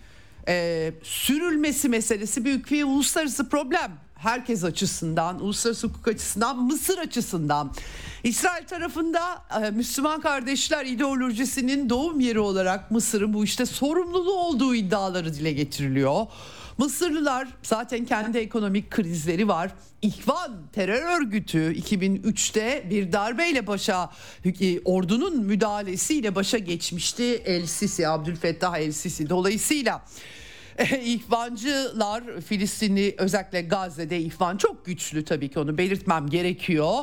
e, 0.49 0.93
sürülmesi 1.03 1.89
meselesi 1.89 2.45
büyük 2.45 2.71
bir 2.71 2.85
uluslararası 2.85 3.49
problem. 3.49 3.93
herkes 4.17 4.65
açısından, 4.65 5.41
uluslararası 5.41 5.87
hukuk 5.87 6.09
açısından, 6.09 6.63
Mısır 6.63 6.99
açısından. 6.99 7.73
İsrail 8.25 8.65
tarafında 8.67 9.21
e, 9.63 9.71
Müslüman 9.71 10.21
kardeşler 10.21 10.87
ideolojisinin 10.87 11.91
doğum 11.91 12.21
yeri 12.21 12.39
olarak 12.39 12.91
Mısır'ın 12.91 13.35
bu 13.35 13.45
işte 13.45 13.67
sorumluluğu 13.67 14.39
olduğu 14.39 14.75
iddiaları 14.75 15.35
dile 15.35 15.53
getiriliyor. 15.53 16.27
Mısırlılar 16.81 17.49
zaten 17.63 18.05
kendi 18.05 18.39
ekonomik 18.39 18.91
krizleri 18.91 19.49
var. 19.49 19.71
İhvan 20.03 20.63
terör 20.73 21.21
örgütü 21.21 21.75
2003'te 21.75 22.87
bir 22.91 23.13
darbeyle 23.13 23.67
başa 23.67 24.11
e, 24.45 24.81
ordunun 24.81 25.45
müdahalesiyle 25.45 26.35
başa 26.35 26.59
geçmişti 26.59 27.43
El 27.45 27.67
Sisi 27.67 28.09
Abdülfettah 28.09 28.79
El 28.79 28.93
Sisi 28.93 29.29
dolayısıyla 29.29 30.03
İhvancılar 31.05 32.41
Filistinli 32.41 33.15
özellikle 33.19 33.61
Gazze'de 33.61 34.19
ihvan 34.21 34.57
çok 34.57 34.87
güçlü 34.87 35.25
tabii 35.25 35.49
ki 35.49 35.59
onu 35.59 35.79
belirtmem 35.79 36.27
gerekiyor. 36.27 36.95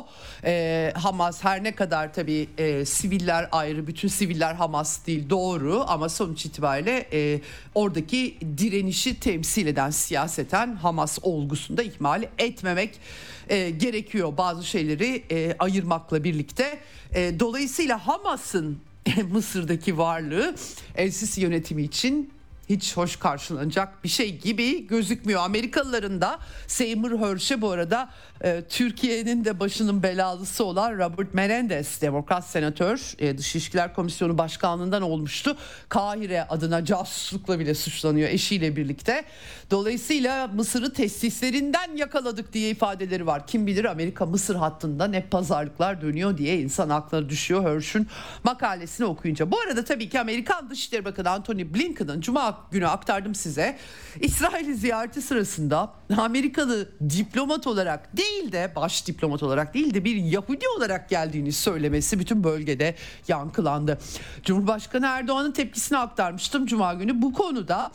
Ee, 0.44 0.92
Hamas 0.96 1.44
her 1.44 1.64
ne 1.64 1.74
kadar 1.74 2.14
tabii 2.14 2.48
e, 2.58 2.84
siviller 2.84 3.48
ayrı 3.52 3.86
bütün 3.86 4.08
siviller 4.08 4.54
Hamas 4.54 5.06
değil 5.06 5.30
doğru 5.30 5.84
ama 5.88 6.08
sonuç 6.08 6.46
itibariyle 6.46 7.08
e, 7.12 7.40
oradaki 7.74 8.36
direnişi 8.58 9.20
temsil 9.20 9.66
eden 9.66 9.90
siyaseten 9.90 10.74
Hamas 10.74 11.18
olgusunda 11.22 11.82
ihmal 11.82 12.22
etmemek 12.38 13.00
e, 13.48 13.70
gerekiyor 13.70 14.36
bazı 14.36 14.64
şeyleri 14.64 15.24
e, 15.30 15.56
ayırmakla 15.58 16.24
birlikte. 16.24 16.78
E, 17.14 17.40
dolayısıyla 17.40 18.06
Hamas'ın 18.06 18.78
Mısır'daki 19.30 19.98
varlığı 19.98 20.54
El 20.94 21.10
Sisi 21.10 21.40
yönetimi 21.40 21.82
için 21.82 22.37
hiç 22.68 22.96
hoş 22.96 23.16
karşılanacak 23.16 24.04
bir 24.04 24.08
şey 24.08 24.38
gibi 24.38 24.86
gözükmüyor. 24.86 25.40
Amerikalıların 25.40 26.20
da 26.20 26.38
Seymour 26.66 27.20
Hersh'e 27.20 27.60
bu 27.60 27.70
arada 27.70 28.10
e, 28.44 28.62
Türkiye'nin 28.68 29.44
de 29.44 29.60
başının 29.60 30.02
belalısı 30.02 30.64
olan 30.64 30.92
Robert 30.98 31.34
Menendez 31.34 32.02
demokrat 32.02 32.46
senatör 32.46 33.14
e, 33.18 33.38
Dış 33.38 33.54
İlişkiler 33.54 33.94
Komisyonu 33.94 34.38
Başkanlığından 34.38 35.02
olmuştu. 35.02 35.56
Kahire 35.88 36.42
adına 36.42 36.84
casuslukla 36.84 37.58
bile 37.58 37.74
suçlanıyor 37.74 38.28
eşiyle 38.28 38.76
birlikte. 38.76 39.24
Dolayısıyla 39.70 40.46
Mısır'ı 40.46 40.92
testislerinden 40.92 41.96
yakaladık 41.96 42.52
diye 42.52 42.70
ifadeleri 42.70 43.26
var. 43.26 43.46
Kim 43.46 43.66
bilir 43.66 43.84
Amerika 43.84 44.26
Mısır 44.26 44.54
hattında 44.54 45.06
ne 45.06 45.26
pazarlıklar 45.26 46.02
dönüyor 46.02 46.38
diye 46.38 46.60
insan 46.60 46.88
aklına 46.88 47.28
düşüyor 47.28 47.64
Hersh'ün 47.64 48.06
makalesini 48.44 49.06
okuyunca. 49.06 49.50
Bu 49.50 49.60
arada 49.60 49.84
tabii 49.84 50.08
ki 50.08 50.20
Amerikan 50.20 50.70
Dışişleri 50.70 51.04
Bakanı 51.04 51.30
Antony 51.30 51.74
Blinken'ın 51.74 52.20
Cuma 52.20 52.58
günü 52.70 52.86
aktardım 52.86 53.34
size. 53.34 53.78
İsrail'i 54.20 54.74
ziyareti 54.74 55.22
sırasında 55.22 55.92
Amerikalı 56.16 56.88
diplomat 57.10 57.66
olarak 57.66 58.16
değil 58.16 58.52
de 58.52 58.72
baş 58.76 59.06
diplomat 59.06 59.42
olarak 59.42 59.74
değil 59.74 59.94
de 59.94 60.04
bir 60.04 60.16
Yahudi 60.16 60.64
olarak 60.76 61.08
geldiğini 61.08 61.52
söylemesi 61.52 62.18
bütün 62.18 62.44
bölgede 62.44 62.94
yankılandı. 63.28 63.98
Cumhurbaşkanı 64.44 65.06
Erdoğan'ın 65.06 65.52
tepkisini 65.52 65.98
aktarmıştım 65.98 66.66
Cuma 66.66 66.94
günü. 66.94 67.22
Bu 67.22 67.32
konuda 67.32 67.90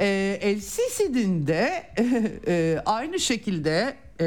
e, 0.00 0.38
El 0.42 0.60
Sisi'nin 0.60 1.17
de 1.26 1.86
e, 2.46 2.82
aynı 2.86 3.20
şekilde 3.20 3.96
e, 4.20 4.26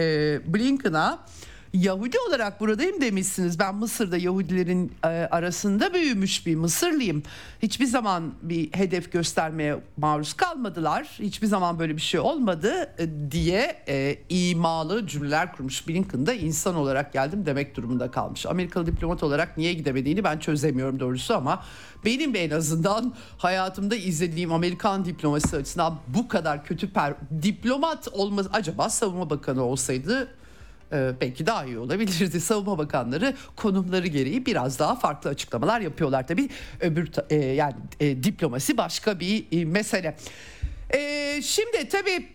Blinken'a 0.54 1.26
Yahudi 1.74 2.18
olarak 2.28 2.60
buradayım 2.60 3.01
demişsiniz. 3.01 3.60
Ben 3.60 3.75
Mısır'da 3.75 4.18
Yahudilerin 4.18 4.92
e, 5.04 5.08
arasında 5.08 5.94
büyümüş 5.94 6.46
bir 6.46 6.56
Mısırlıyım. 6.56 7.24
Hiçbir 7.63 7.86
zaman 7.86 8.34
bir 8.42 8.74
hedef 8.74 9.12
göstermeye 9.12 9.78
maruz 9.98 10.34
kalmadılar. 10.34 11.08
Hiçbir 11.20 11.48
zaman 11.48 11.80
böyle 11.80 11.96
bir 11.96 12.01
şey 12.01 12.20
olmadı 12.20 12.94
e, 12.98 13.32
diye 13.32 13.84
e, 13.88 14.18
imalı 14.30 15.08
cümleler 15.08 15.56
kurmuş. 15.56 15.88
Blinken'da 15.88 16.34
insan 16.34 16.75
olarak 16.75 17.13
geldim 17.13 17.46
demek 17.46 17.75
durumunda 17.75 18.12
kalmış. 18.12 18.46
Amerikalı 18.46 18.86
diplomat 18.86 19.24
olarak 19.24 19.58
niye 19.58 19.74
gidemediğini 19.74 20.24
ben 20.24 20.40
çözemiyorum 20.40 21.00
doğrusu 21.00 21.36
ama 21.36 21.63
benim 22.06 22.36
en 22.36 22.50
azından 22.50 23.13
hayatımda 23.38 23.96
izlediğim 23.96 24.54
Amerikan 24.54 25.06
diplomasi 25.06 25.58
açısından 25.58 26.00
bu 26.08 26.28
kadar 26.28 26.66
kötü 26.66 26.94
per 26.94 27.13
diplomat 27.44 28.08
olmaz 28.12 28.48
acaba 28.54 28.90
savunma 28.90 29.30
bakanı 29.30 29.63
olsaydı 29.63 30.28
e, 30.94 31.12
belki 31.22 31.46
daha 31.46 31.66
iyi 31.66 31.78
olabilirdi. 31.78 32.42
Savunma 32.52 32.78
bakanları 32.78 33.34
konumları 33.56 34.08
gereği 34.08 34.46
biraz 34.46 34.80
daha 34.80 34.96
farklı 34.96 35.30
açıklamalar 35.30 35.82
yapıyorlar 35.82 36.28
tabii. 36.28 36.50
Öbür 36.80 37.10
e, 37.30 37.36
yani 37.36 37.76
e, 38.00 38.24
diplomasi 38.24 38.78
başka 38.78 39.20
bir 39.20 39.46
e, 39.52 39.66
mesele. 39.66 40.16
Şimdi 41.42 41.90
tabii 41.90 42.28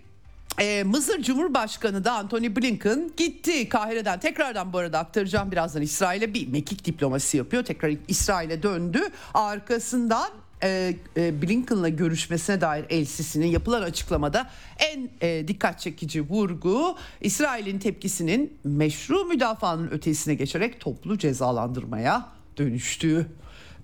e, 0.61 0.83
Mısır 0.85 1.23
Cumhurbaşkanı 1.23 2.05
da 2.05 2.13
Anthony 2.13 2.57
Blinken 2.57 3.11
gitti 3.17 3.69
Kahire'den 3.69 4.21
tekrardan 4.21 4.73
bu 4.73 4.79
arada 4.79 4.99
aktaracağım 4.99 5.53
birazdan 5.53 5.83
İsrail'e 5.83 6.35
bir 6.35 6.49
mekik 6.49 6.85
diplomasi 6.85 7.37
yapıyor 7.37 7.65
tekrar 7.65 7.95
İsrail'e 8.09 8.63
döndü 8.63 9.01
arkasından 9.35 10.31
e, 10.63 10.97
e, 11.17 11.43
Blinken'la 11.43 11.89
görüşmesine 11.89 12.61
dair 12.61 12.85
El 12.91 13.05
Sisi'nin 13.05 13.47
yapılan 13.47 13.83
açıklamada 13.83 14.51
en 14.79 15.11
e, 15.21 15.49
dikkat 15.49 15.81
çekici 15.81 16.23
vurgu 16.23 16.97
İsrail'in 17.21 17.79
tepkisinin 17.79 18.59
meşru 18.65 19.25
müdafaanın 19.25 19.91
ötesine 19.91 20.35
geçerek 20.35 20.81
toplu 20.81 21.19
cezalandırmaya 21.19 22.29
dönüştüğü. 22.57 23.27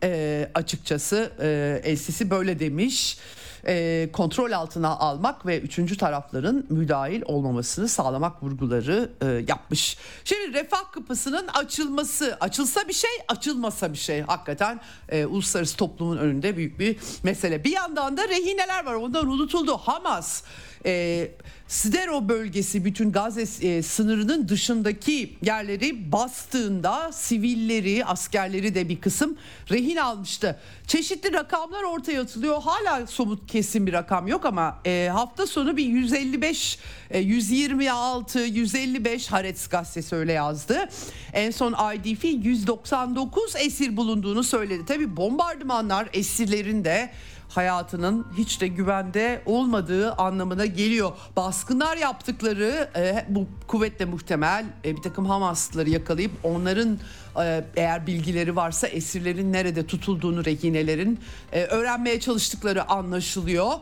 E, 0.03 0.51
açıkçası 0.55 1.33
e, 1.41 1.81
El 1.85 1.97
Sisi 1.97 2.31
böyle 2.31 2.59
demiş 2.59 3.19
e, 3.67 4.09
kontrol 4.13 4.53
altına 4.53 4.89
almak 4.89 5.47
ve 5.47 5.61
üçüncü 5.61 5.97
tarafların 5.97 6.67
müdahil 6.69 7.23
olmamasını 7.25 7.89
sağlamak 7.89 8.43
vurguları 8.43 9.11
e, 9.23 9.27
yapmış. 9.49 9.97
Şimdi 10.25 10.53
refah 10.53 10.93
kapısının 10.93 11.49
açılması, 11.49 12.37
açılsa 12.41 12.89
bir 12.89 12.93
şey, 12.93 13.11
açılmasa 13.29 13.93
bir 13.93 13.99
şey. 13.99 14.21
Hakikaten 14.21 14.81
e, 15.09 15.27
uluslararası 15.27 15.77
toplumun 15.77 16.17
önünde 16.17 16.57
büyük 16.57 16.79
bir 16.79 16.97
mesele. 17.23 17.65
Bir 17.65 17.73
yandan 17.73 18.17
da 18.17 18.29
rehineler 18.29 18.85
var, 18.85 18.95
ondan 18.95 19.27
unutuldu. 19.27 19.77
Hamas 19.77 20.43
e, 20.87 21.29
Sidero 21.73 22.29
bölgesi 22.29 22.85
bütün 22.85 23.13
Gazze 23.13 23.69
e, 23.69 23.83
sınırının 23.83 24.49
dışındaki 24.49 25.37
yerleri 25.43 26.13
bastığında 26.13 27.13
sivilleri, 27.13 28.05
askerleri 28.05 28.75
de 28.75 28.89
bir 28.89 29.01
kısım 29.01 29.37
rehin 29.71 29.97
almıştı. 29.97 30.59
Çeşitli 30.87 31.33
rakamlar 31.33 31.83
ortaya 31.83 32.23
atılıyor. 32.23 32.63
Hala 32.63 33.07
somut 33.07 33.47
kesin 33.47 33.87
bir 33.87 33.93
rakam 33.93 34.27
yok 34.27 34.45
ama 34.45 34.81
e, 34.87 35.09
hafta 35.13 35.47
sonu 35.47 35.77
bir 35.77 35.85
155, 35.85 36.79
e, 37.11 37.19
126, 37.19 38.39
155 38.41 39.33
Haaretz 39.33 39.69
gazetesi 39.69 40.17
öyle 40.17 40.33
yazdı. 40.33 40.89
En 41.33 41.51
son 41.51 41.73
IDF 41.95 42.25
199 42.25 43.57
esir 43.57 43.97
bulunduğunu 43.97 44.45
söyledi. 44.45 44.87
Tabi 44.87 45.17
bombardımanlar 45.17 46.09
esirlerin 46.13 46.85
de 46.85 47.11
hayatının 47.57 48.27
hiç 48.37 48.61
de 48.61 48.69
güvende 48.69 49.43
olmadığı 49.47 50.13
anlamına 50.13 50.67
geliyor. 50.67 51.13
Baskınlar 51.37 51.97
yaptıkları 51.97 52.91
e, 52.97 53.27
bu 53.29 53.47
kuvvetle 53.67 54.05
muhtemel 54.05 54.65
e, 54.85 54.97
bir 54.97 55.03
takım 55.03 55.27
Hamaslıları 55.27 55.91
yakalayıp 55.91 56.33
onların 56.43 56.99
e, 57.45 57.65
eğer 57.77 58.07
bilgileri 58.07 58.57
varsa 58.57 58.87
esirlerin 58.87 59.53
nerede 59.53 59.87
tutulduğunu 59.87 60.45
rehinelerin 60.45 61.21
e, 61.53 61.65
öğrenmeye 61.65 62.21
çalıştıkları 62.21 62.89
anlaşılıyor. 62.89 63.73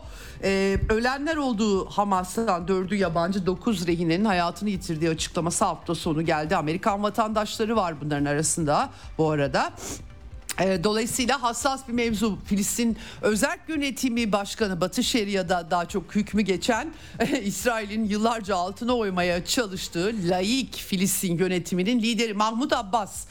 E, 0.43 0.77
ölenler 0.89 1.37
olduğu 1.37 1.85
Hamas'tan 1.85 2.67
dördü 2.67 2.95
yabancı 2.95 3.45
dokuz 3.45 3.87
rehinenin 3.87 4.25
hayatını 4.25 4.69
yitirdiği 4.69 5.11
açıklaması 5.11 5.65
hafta 5.65 5.95
sonu 5.95 6.25
geldi. 6.25 6.55
Amerikan 6.55 7.03
vatandaşları 7.03 7.75
var 7.75 8.01
bunların 8.01 8.25
arasında 8.25 8.89
bu 9.17 9.29
arada. 9.31 9.73
E, 10.59 10.83
dolayısıyla 10.83 11.43
hassas 11.43 11.87
bir 11.87 11.93
mevzu. 11.93 12.39
Filistin 12.45 12.97
Özel 13.21 13.57
Yönetimi 13.67 14.31
Başkanı 14.31 14.81
Batı 14.81 15.03
Şeria'da 15.03 15.71
daha 15.71 15.85
çok 15.85 16.15
hükmü 16.15 16.41
geçen 16.41 16.93
İsrail'in 17.43 18.05
yıllarca 18.05 18.55
altına 18.55 18.93
oymaya 18.93 19.45
çalıştığı 19.45 20.13
laik 20.23 20.75
Filistin 20.75 21.37
yönetiminin 21.37 22.01
lideri 22.01 22.33
Mahmut 22.33 22.73
Abbas 22.73 23.25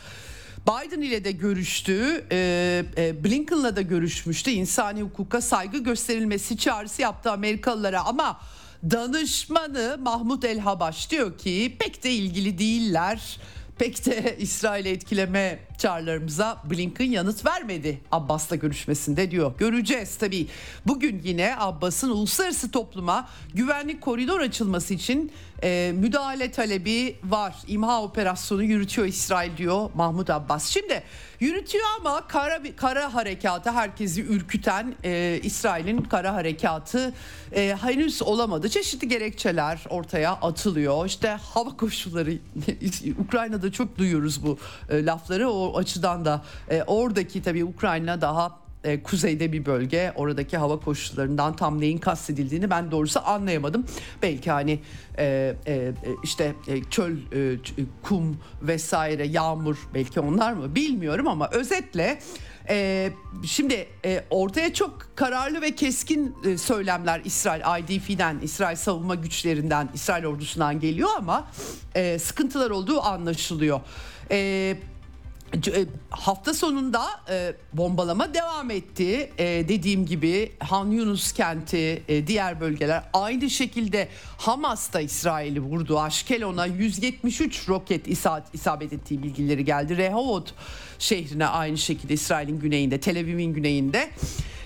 Biden 0.66 1.00
ile 1.00 1.24
de 1.24 1.32
görüştü, 1.32 2.24
e, 2.32 3.24
Blinken'la 3.24 3.76
da 3.76 3.82
görüşmüştü. 3.82 4.50
İnsani 4.50 5.02
hukuka 5.02 5.40
saygı 5.40 5.78
gösterilmesi 5.78 6.58
çağrısı 6.58 7.02
yaptı 7.02 7.30
Amerikalılara 7.30 8.04
ama 8.04 8.40
danışmanı 8.90 9.98
Mahmut 10.00 10.44
El 10.44 10.58
Habaş 10.58 11.10
diyor 11.10 11.38
ki 11.38 11.76
pek 11.78 12.04
de 12.04 12.10
ilgili 12.10 12.58
değiller 12.58 13.38
pek 13.78 14.06
de 14.06 14.36
İsrail'i 14.40 14.88
etkileme 14.88 15.58
çağrılarımıza 15.80 16.62
Blinken 16.70 17.10
yanıt 17.10 17.46
vermedi 17.46 18.00
Abbas'la 18.12 18.56
görüşmesinde 18.56 19.30
diyor. 19.30 19.52
Göreceğiz 19.58 20.16
tabii. 20.16 20.46
Bugün 20.86 21.20
yine 21.24 21.56
Abbas'ın 21.58 22.10
uluslararası 22.10 22.70
topluma 22.70 23.28
güvenlik 23.54 24.00
koridor 24.00 24.40
açılması 24.40 24.94
için 24.94 25.32
e, 25.62 25.92
müdahale 25.94 26.50
talebi 26.50 27.16
var. 27.24 27.56
İmha 27.68 28.02
operasyonu 28.02 28.62
yürütüyor 28.62 29.08
İsrail 29.08 29.56
diyor 29.56 29.90
Mahmut 29.94 30.30
Abbas. 30.30 30.66
Şimdi 30.66 31.02
yürütüyor 31.40 31.84
ama 32.00 32.26
kara 32.26 32.62
kara 32.76 33.14
harekatı 33.14 33.70
herkesi 33.70 34.22
ürküten 34.22 34.94
e, 35.04 35.40
İsrail'in 35.42 35.98
kara 36.02 36.34
harekatı 36.34 37.14
e, 37.52 37.76
henüz 37.82 38.22
olamadı. 38.22 38.68
Çeşitli 38.68 39.08
gerekçeler 39.08 39.84
ortaya 39.90 40.32
atılıyor. 40.32 41.06
İşte 41.06 41.28
hava 41.28 41.76
koşulları 41.76 42.38
Ukrayna'da 43.26 43.72
çok 43.72 43.98
duyuyoruz 43.98 44.44
bu 44.44 44.58
e, 44.90 45.06
lafları. 45.06 45.50
O 45.50 45.69
açıdan 45.76 46.24
da 46.24 46.42
e, 46.70 46.82
oradaki 46.82 47.42
tabii 47.42 47.64
Ukrayna 47.64 48.20
daha 48.20 48.60
e, 48.84 49.02
kuzeyde 49.02 49.52
bir 49.52 49.66
bölge 49.66 50.12
oradaki 50.16 50.56
hava 50.56 50.80
koşullarından 50.80 51.56
tam 51.56 51.80
neyin 51.80 51.98
kastedildiğini 51.98 52.70
ben 52.70 52.90
doğrusu 52.90 53.20
anlayamadım. 53.24 53.86
Belki 54.22 54.50
hani 54.50 54.80
e, 55.18 55.54
e, 55.66 55.92
işte 56.24 56.54
e, 56.68 56.84
çöl, 56.84 57.12
e, 57.12 57.56
kum 58.02 58.38
vesaire 58.62 59.26
yağmur 59.26 59.76
belki 59.94 60.20
onlar 60.20 60.52
mı 60.52 60.74
bilmiyorum 60.74 61.28
ama 61.28 61.48
özetle 61.52 62.18
e, 62.68 63.10
şimdi 63.44 63.86
e, 64.04 64.24
ortaya 64.30 64.74
çok 64.74 65.08
kararlı 65.14 65.62
ve 65.62 65.74
keskin 65.74 66.36
e, 66.44 66.58
söylemler 66.58 67.20
İsrail 67.24 67.82
IDF'den, 67.82 68.38
İsrail 68.42 68.76
savunma 68.76 69.14
güçlerinden, 69.14 69.88
İsrail 69.94 70.24
ordusundan 70.24 70.80
geliyor 70.80 71.08
ama 71.18 71.48
e, 71.94 72.18
sıkıntılar 72.18 72.70
olduğu 72.70 73.02
anlaşılıyor. 73.02 73.80
E, 74.30 74.36
e, 74.36 74.76
hafta 76.10 76.54
sonunda 76.54 77.06
e, 77.30 77.54
bombalama 77.72 78.34
devam 78.34 78.70
etti. 78.70 79.30
E, 79.38 79.44
dediğim 79.68 80.06
gibi 80.06 80.52
Han 80.58 80.90
Yunus 80.90 81.32
kenti, 81.32 82.02
e, 82.08 82.26
diğer 82.26 82.60
bölgeler 82.60 83.02
aynı 83.12 83.50
şekilde 83.50 84.08
Hamas 84.38 84.92
da 84.92 85.00
İsrail'i 85.00 85.60
vurdu. 85.60 86.00
Aşkelon'a 86.00 86.66
173 86.66 87.68
roket 87.68 88.08
isabet 88.54 88.92
ettiği 88.92 89.22
bilgileri 89.22 89.64
geldi. 89.64 89.96
Rehovot 89.96 90.54
şehrine 90.98 91.46
aynı 91.46 91.78
şekilde 91.78 92.14
İsrail'in 92.14 92.60
güneyinde, 92.60 93.00
Tel 93.00 93.20
Aviv'in 93.20 93.54
güneyinde. 93.54 94.10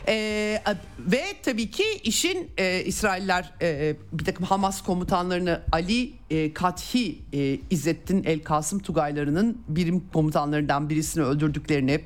E, 0.08 0.62
ve 0.98 1.22
tabii 1.42 1.70
ki 1.70 1.84
işin 2.04 2.50
e, 2.58 2.84
İsrailler 2.84 3.52
e, 3.62 3.96
bir 4.12 4.24
takım 4.24 4.46
Hamas 4.46 4.82
komutanlarını 4.82 5.62
Ali 5.72 6.12
e, 6.30 6.54
Kathi 6.54 7.18
e, 7.32 7.58
İzzettin 7.70 8.24
El 8.24 8.40
Kasım 8.42 8.78
Tugaylarının 8.78 9.58
birim 9.68 10.02
komutanlarından 10.12 10.90
birisini 10.90 11.24
öldürdüklerini 11.24 12.00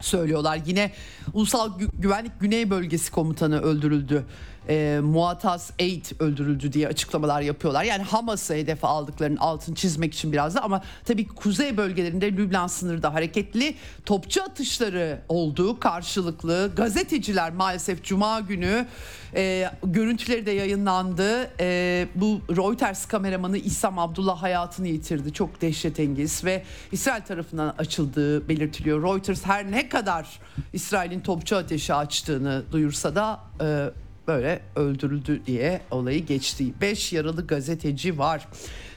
söylüyorlar. 0.00 0.60
Yine 0.66 0.92
Ulusal 1.32 1.78
Gü- 1.78 2.00
Güvenlik 2.00 2.40
Güney 2.40 2.70
Bölgesi 2.70 3.10
Komutanı 3.10 3.60
öldürüldü 3.60 4.24
e, 4.70 5.00
Muataz 5.02 5.70
Eid 5.78 6.04
öldürüldü 6.20 6.72
diye 6.72 6.88
açıklamalar 6.88 7.40
yapıyorlar. 7.40 7.84
Yani 7.84 8.02
Hamas'ı 8.02 8.54
hedefe 8.54 8.86
aldıklarının 8.86 9.36
altını 9.36 9.74
çizmek 9.74 10.14
için 10.14 10.32
biraz 10.32 10.54
da 10.54 10.62
ama 10.62 10.82
tabii 11.04 11.28
kuzey 11.28 11.76
bölgelerinde 11.76 12.32
Lübnan 12.32 12.66
sınırda 12.66 13.14
hareketli 13.14 13.74
topçu 14.06 14.42
atışları 14.42 15.20
olduğu 15.28 15.80
karşılıklı 15.80 16.70
gazeteciler 16.76 17.52
maalesef 17.52 18.04
cuma 18.04 18.40
günü 18.40 18.86
e, 19.34 19.70
görüntüleri 19.84 20.46
de 20.46 20.50
yayınlandı. 20.50 21.50
E, 21.60 22.08
bu 22.14 22.40
Reuters 22.56 23.06
kameramanı 23.06 23.58
İsam 23.58 23.98
Abdullah 23.98 24.42
hayatını 24.42 24.88
yitirdi. 24.88 25.32
Çok 25.32 25.60
dehşetengiz 25.60 26.44
ve 26.44 26.64
İsrail 26.92 27.22
tarafından 27.22 27.74
açıldığı 27.78 28.48
belirtiliyor. 28.48 29.02
Reuters 29.02 29.44
her 29.44 29.70
ne 29.70 29.88
kadar 29.88 30.40
İsrail'in 30.72 31.20
topçu 31.20 31.56
ateşi 31.56 31.94
açtığını 31.94 32.62
duyursa 32.72 33.14
da 33.14 33.40
e, 33.60 33.90
böyle 34.30 34.60
öldürüldü 34.76 35.46
diye 35.46 35.80
olayı 35.90 36.26
geçti. 36.26 36.64
5 36.80 37.12
yaralı 37.12 37.46
gazeteci 37.46 38.18
var. 38.18 38.48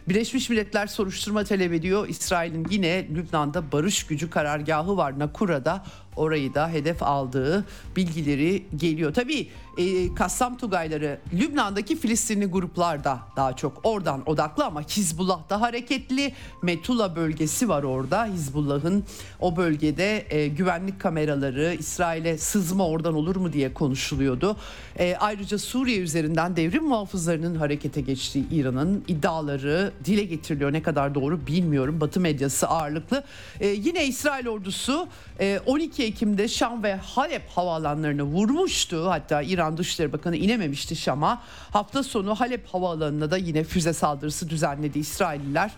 Birleşmiş 0.09 0.49
Milletler 0.49 0.87
soruşturma 0.87 1.43
talep 1.43 1.73
ediyor. 1.73 2.07
İsrail'in 2.07 2.67
yine 2.69 3.07
Lübnan'da 3.15 3.71
barış 3.71 4.05
gücü 4.05 4.29
karargahı 4.29 4.97
var 4.97 5.19
Nakura'da 5.19 5.85
orayı 6.15 6.53
da 6.53 6.69
hedef 6.69 7.03
aldığı 7.03 7.65
bilgileri 7.95 8.65
geliyor. 8.75 9.13
Tabii 9.13 9.47
e, 9.77 10.15
Kassam 10.15 10.57
Tugayları 10.57 11.19
Lübnan'daki 11.33 11.95
Filistinli 11.95 12.45
gruplar 12.45 13.03
da 13.03 13.19
daha 13.35 13.55
çok 13.55 13.79
oradan 13.83 14.29
odaklı 14.29 14.65
ama 14.65 14.81
Hizbullah 14.81 15.49
da 15.49 15.61
hareketli. 15.61 16.33
Metula 16.61 17.15
bölgesi 17.15 17.69
var 17.69 17.83
orada. 17.83 18.25
Hizbullah'ın 18.25 19.03
o 19.39 19.55
bölgede 19.55 20.25
e, 20.29 20.47
güvenlik 20.47 21.01
kameraları 21.01 21.75
İsrail'e 21.79 22.37
sızma 22.37 22.87
oradan 22.87 23.13
olur 23.13 23.35
mu 23.35 23.53
diye 23.53 23.73
konuşuluyordu. 23.73 24.57
E, 24.99 25.15
ayrıca 25.19 25.57
Suriye 25.57 25.99
üzerinden 25.99 26.55
devrim 26.55 26.83
muhafızlarının 26.83 27.55
harekete 27.55 28.01
geçtiği 28.01 28.49
İran'ın 28.51 29.03
iddiaları 29.07 29.91
dile 30.05 30.23
getiriliyor. 30.23 30.73
Ne 30.73 30.81
kadar 30.81 31.15
doğru 31.15 31.47
bilmiyorum. 31.47 32.01
Batı 32.01 32.19
medyası 32.19 32.67
ağırlıklı. 32.67 33.23
E, 33.59 33.67
yine 33.67 34.07
İsrail 34.07 34.47
ordusu 34.47 35.07
e, 35.39 35.59
12 35.65 36.02
Ekim'de 36.03 36.47
Şam 36.47 36.83
ve 36.83 36.95
Halep 36.95 37.49
havaalanlarını 37.49 38.23
vurmuştu. 38.23 39.09
Hatta 39.09 39.41
İran 39.41 39.77
Dışişleri 39.77 40.13
Bakanı 40.13 40.35
inememişti 40.35 40.95
Şam'a. 40.95 41.41
Hafta 41.71 42.03
sonu 42.03 42.35
Halep 42.35 42.67
havaalanına 42.67 43.31
da 43.31 43.37
yine 43.37 43.63
füze 43.63 43.93
saldırısı 43.93 44.49
düzenledi 44.49 44.99
İsrailliler. 44.99 45.71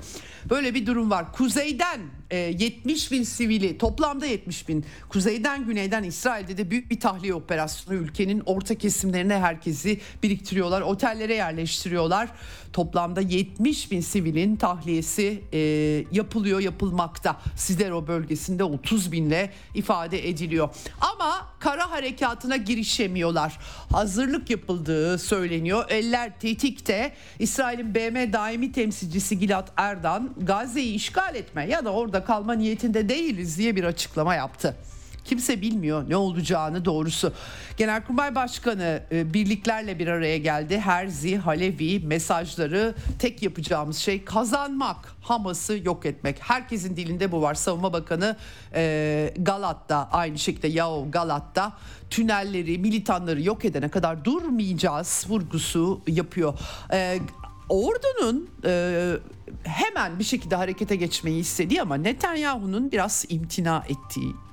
Böyle 0.49 0.73
bir 0.73 0.85
durum 0.85 1.11
var. 1.11 1.31
Kuzeyden 1.31 1.99
e, 2.31 2.37
70 2.37 3.11
bin 3.11 3.23
sivili 3.23 3.77
toplamda 3.77 4.25
70 4.25 4.69
bin 4.69 4.85
kuzeyden 5.09 5.65
güneyden 5.65 6.03
İsrail'de 6.03 6.57
de 6.57 6.71
büyük 6.71 6.91
bir 6.91 6.99
tahliye 6.99 7.33
operasyonu 7.33 7.99
ülkenin 7.99 8.43
orta 8.45 8.75
kesimlerine 8.75 9.39
herkesi 9.39 9.99
biriktiriyorlar. 10.23 10.81
Otellere 10.81 11.35
yerleştiriyorlar. 11.35 12.29
Toplamda 12.73 13.21
70 13.21 13.91
bin 13.91 14.01
sivilin 14.01 14.55
tahliyesi 14.55 15.41
e, 15.53 15.59
yapılıyor 16.11 16.59
yapılmakta. 16.59 17.41
Sidero 17.55 18.07
bölgesinde 18.07 18.63
30 18.63 19.11
binle 19.11 19.53
ifade 19.73 20.14
ediliyor. 20.17 20.69
Ama 21.01 21.47
kara 21.59 21.91
harekatına 21.91 22.57
girişemiyorlar. 22.57 23.59
Hazırlık 23.91 24.49
yapıldığı 24.49 25.19
söyleniyor. 25.19 25.85
Eller 25.89 26.39
tetikte. 26.39 27.13
İsrail'in 27.39 27.95
BM 27.95 28.33
daimi 28.33 28.71
temsilcisi 28.71 29.39
Gilad 29.39 29.67
Erdan 29.77 30.33
Gazze'yi 30.37 30.93
işgal 30.93 31.35
etme 31.35 31.67
ya 31.69 31.85
da 31.85 31.89
orada 31.89 32.23
kalma 32.23 32.53
niyetinde 32.53 33.09
değiliz 33.09 33.57
diye 33.57 33.75
bir 33.75 33.83
açıklama 33.83 34.35
yaptı. 34.35 34.75
Kimse 35.25 35.61
bilmiyor 35.61 36.09
ne 36.09 36.15
olacağını 36.15 36.85
doğrusu. 36.85 37.33
Genelkurmay 37.77 38.35
Başkanı 38.35 39.03
e, 39.11 39.33
birliklerle 39.33 39.99
bir 39.99 40.07
araya 40.07 40.37
geldi. 40.37 40.79
Herzi, 40.79 41.37
Halevi 41.37 41.99
mesajları 41.99 42.95
tek 43.19 43.43
yapacağımız 43.43 43.97
şey 43.97 44.25
kazanmak. 44.25 45.15
Hamas'ı 45.21 45.79
yok 45.83 46.05
etmek. 46.05 46.37
Herkesin 46.39 46.95
dilinde 46.95 47.31
bu 47.31 47.41
var. 47.41 47.53
Savunma 47.53 47.93
Bakanı 47.93 48.35
e, 48.75 49.33
Galat'ta 49.37 50.09
aynı 50.11 50.37
şekilde 50.37 50.67
Yao 50.67 51.11
Galat'ta 51.11 51.73
tünelleri, 52.09 52.77
militanları 52.77 53.41
yok 53.41 53.65
edene 53.65 53.89
kadar 53.89 54.25
durmayacağız 54.25 55.25
vurgusu 55.29 56.01
yapıyor. 56.07 56.59
E, 56.93 57.19
ordunun 57.69 58.49
e, 58.65 59.13
hemen 59.63 60.19
bir 60.19 60.23
şekilde 60.23 60.55
harekete 60.55 60.95
geçmeyi 60.95 61.39
istediği 61.39 61.81
ama 61.81 61.95
Netanyahu'nun 61.95 62.91
biraz 62.91 63.25
imtina 63.29 63.83
ettiği 63.89 64.44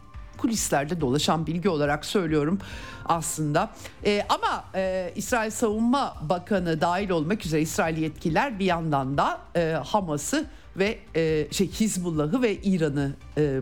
kulislerde 0.42 1.00
dolaşan 1.00 1.46
bilgi 1.46 1.68
olarak 1.68 2.05
söylüyorum 2.05 2.59
aslında. 3.05 3.70
E, 4.05 4.26
ama 4.28 4.64
e, 4.74 5.12
İsrail 5.16 5.50
Savunma 5.50 6.16
Bakanı 6.22 6.81
dahil 6.81 7.11
olmak 7.11 7.46
üzere 7.46 7.61
İsrail 7.61 7.98
yetkililer 7.98 8.59
bir 8.59 8.64
yandan 8.64 9.18
da 9.18 9.40
e, 9.57 9.72
Hamas'ı 9.85 10.46
ve 10.76 10.98
e, 11.14 11.48
şey 11.50 11.68
Hizbullah'ı 11.68 12.42
ve 12.42 12.57
İran'ı 12.57 13.12
e, 13.38 13.61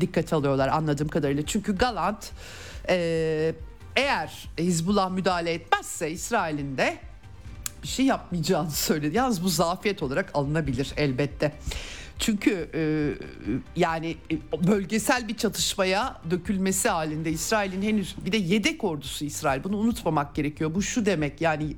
dikkate 0.00 0.36
alıyorlar 0.36 0.68
anladığım 0.68 1.08
kadarıyla. 1.08 1.46
Çünkü 1.46 1.76
Galant 1.76 2.32
e, 2.88 3.54
eğer 3.96 4.48
Hizbullah 4.58 5.10
müdahale 5.10 5.52
etmezse 5.52 6.10
İsrail'in 6.10 6.76
de 6.76 6.98
bir 7.82 7.88
şey 7.88 8.06
yapmayacağını 8.06 8.70
söyledi. 8.70 9.16
Yalnız 9.16 9.44
bu 9.44 9.48
zafiyet 9.48 10.02
olarak 10.02 10.30
alınabilir 10.34 10.92
elbette. 10.96 11.52
Çünkü 12.20 12.70
e, 12.74 12.82
yani 13.76 14.16
e, 14.30 14.66
bölgesel 14.66 15.28
bir 15.28 15.36
çatışmaya 15.36 16.20
dökülmesi 16.30 16.88
halinde 16.88 17.30
İsrail'in 17.30 17.82
henüz 17.82 18.16
bir 18.24 18.32
de 18.32 18.36
yedek 18.36 18.84
ordusu 18.84 19.24
İsrail 19.24 19.64
bunu 19.64 19.76
unutmamak 19.76 20.34
gerekiyor. 20.34 20.74
Bu 20.74 20.82
şu 20.82 21.06
demek 21.06 21.40
yani 21.40 21.76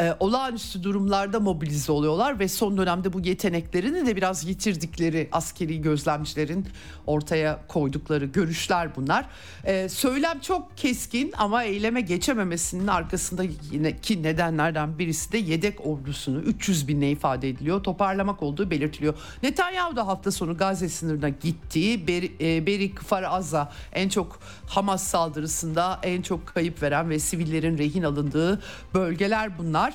e, 0.00 0.12
olağanüstü 0.20 0.82
durumlarda 0.82 1.40
mobilize 1.40 1.92
oluyorlar 1.92 2.38
ve 2.38 2.48
son 2.48 2.76
dönemde 2.76 3.12
bu 3.12 3.20
yeteneklerini 3.20 4.06
de 4.06 4.16
biraz 4.16 4.44
yitirdikleri 4.48 5.28
askeri 5.32 5.82
gözlemcilerin 5.82 6.66
ortaya 7.06 7.66
koydukları 7.68 8.24
görüşler 8.24 8.96
bunlar. 8.96 9.26
E, 9.64 9.88
söylem 9.88 10.40
çok 10.40 10.76
keskin 10.76 11.32
ama 11.38 11.64
eyleme 11.64 12.00
geçememesinin 12.00 12.86
arkasında 12.86 13.44
yine 13.72 13.96
ki 13.96 14.22
nedenlerden 14.22 14.98
birisi 14.98 15.32
de 15.32 15.38
yedek 15.38 15.86
ordusunu 15.86 16.40
300 16.40 16.88
binle 16.88 17.10
ifade 17.10 17.48
ediliyor 17.48 17.82
toparlamak 17.82 18.42
olduğu 18.42 18.70
belirtiliyor. 18.70 19.14
Netanyahu 19.42 19.81
Netanyahu 19.82 19.96
da 19.96 20.06
hafta 20.06 20.30
sonu 20.30 20.56
Gazze 20.56 20.88
sınırına 20.88 21.28
gitti. 21.28 22.06
Beri, 22.06 22.32
e, 22.40 22.66
Beri 22.66 22.94
Kfar 22.94 23.22
Azza 23.22 23.72
en 23.92 24.08
çok 24.08 24.38
Hamas 24.66 25.02
saldırısında 25.02 26.00
en 26.02 26.22
çok 26.22 26.46
kayıp 26.46 26.82
veren 26.82 27.10
ve 27.10 27.18
sivillerin 27.18 27.78
rehin 27.78 28.02
alındığı 28.02 28.62
bölgeler 28.94 29.58
bunlar 29.58 29.94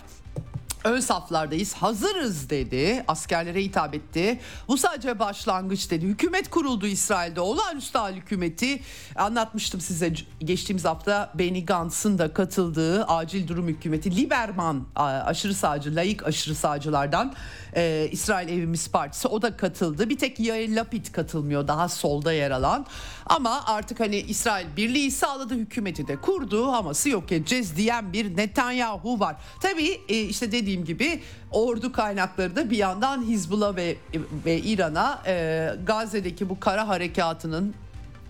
ön 0.91 0.99
saflardayız 0.99 1.73
hazırız 1.73 2.49
dedi. 2.49 3.03
Askerlere 3.07 3.63
hitap 3.63 3.95
etti. 3.95 4.39
Bu 4.67 4.77
sadece 4.77 5.19
başlangıç 5.19 5.91
dedi. 5.91 6.05
Hükümet 6.05 6.49
kuruldu 6.49 6.87
İsrail'de. 6.87 7.41
Olağanüstü 7.41 7.97
hal 7.97 8.13
hükümeti. 8.13 8.79
Anlatmıştım 9.15 9.81
size 9.81 10.13
geçtiğimiz 10.39 10.85
hafta 10.85 11.31
Benny 11.35 11.65
Gantz'ın 11.65 12.17
da 12.17 12.33
katıldığı 12.33 13.05
acil 13.05 13.47
durum 13.47 13.67
hükümeti 13.67 14.15
Liberman 14.15 14.87
aşırı 14.95 15.53
sağcı 15.53 15.95
layık 15.95 16.27
aşırı 16.27 16.55
sağcılardan 16.55 17.33
e, 17.75 18.09
İsrail 18.11 18.49
Evimiz 18.49 18.91
Partisi. 18.91 19.27
O 19.27 19.41
da 19.41 19.57
katıldı. 19.57 20.09
Bir 20.09 20.17
tek 20.17 20.39
Yair 20.39 20.75
Lapid 20.75 21.05
katılmıyor. 21.05 21.67
Daha 21.67 21.89
solda 21.89 22.33
yer 22.33 22.51
alan. 22.51 22.85
Ama 23.25 23.63
artık 23.65 23.99
hani 23.99 24.17
İsrail 24.17 24.67
birliği 24.77 25.11
sağladı 25.11 25.55
hükümeti 25.55 26.07
de 26.07 26.15
kurdu. 26.15 26.71
Hamas'ı 26.71 27.09
yok 27.09 27.31
edeceğiz 27.31 27.77
diyen 27.77 28.13
bir 28.13 28.37
Netanyahu 28.37 29.19
var. 29.19 29.35
Tabii 29.61 30.01
e, 30.09 30.21
işte 30.21 30.51
dediğim 30.51 30.76
dediğim 30.77 30.85
gibi 30.85 31.21
ordu 31.51 31.91
kaynakları 31.91 32.55
da 32.55 32.69
bir 32.69 32.77
yandan 32.77 33.23
Hizbullah 33.23 33.75
ve 33.75 33.97
ve 34.45 34.57
İran'a 34.57 35.21
e, 35.27 35.73
Gazze'deki 35.85 36.49
bu 36.49 36.59
kara 36.59 36.87
harekatının 36.87 37.73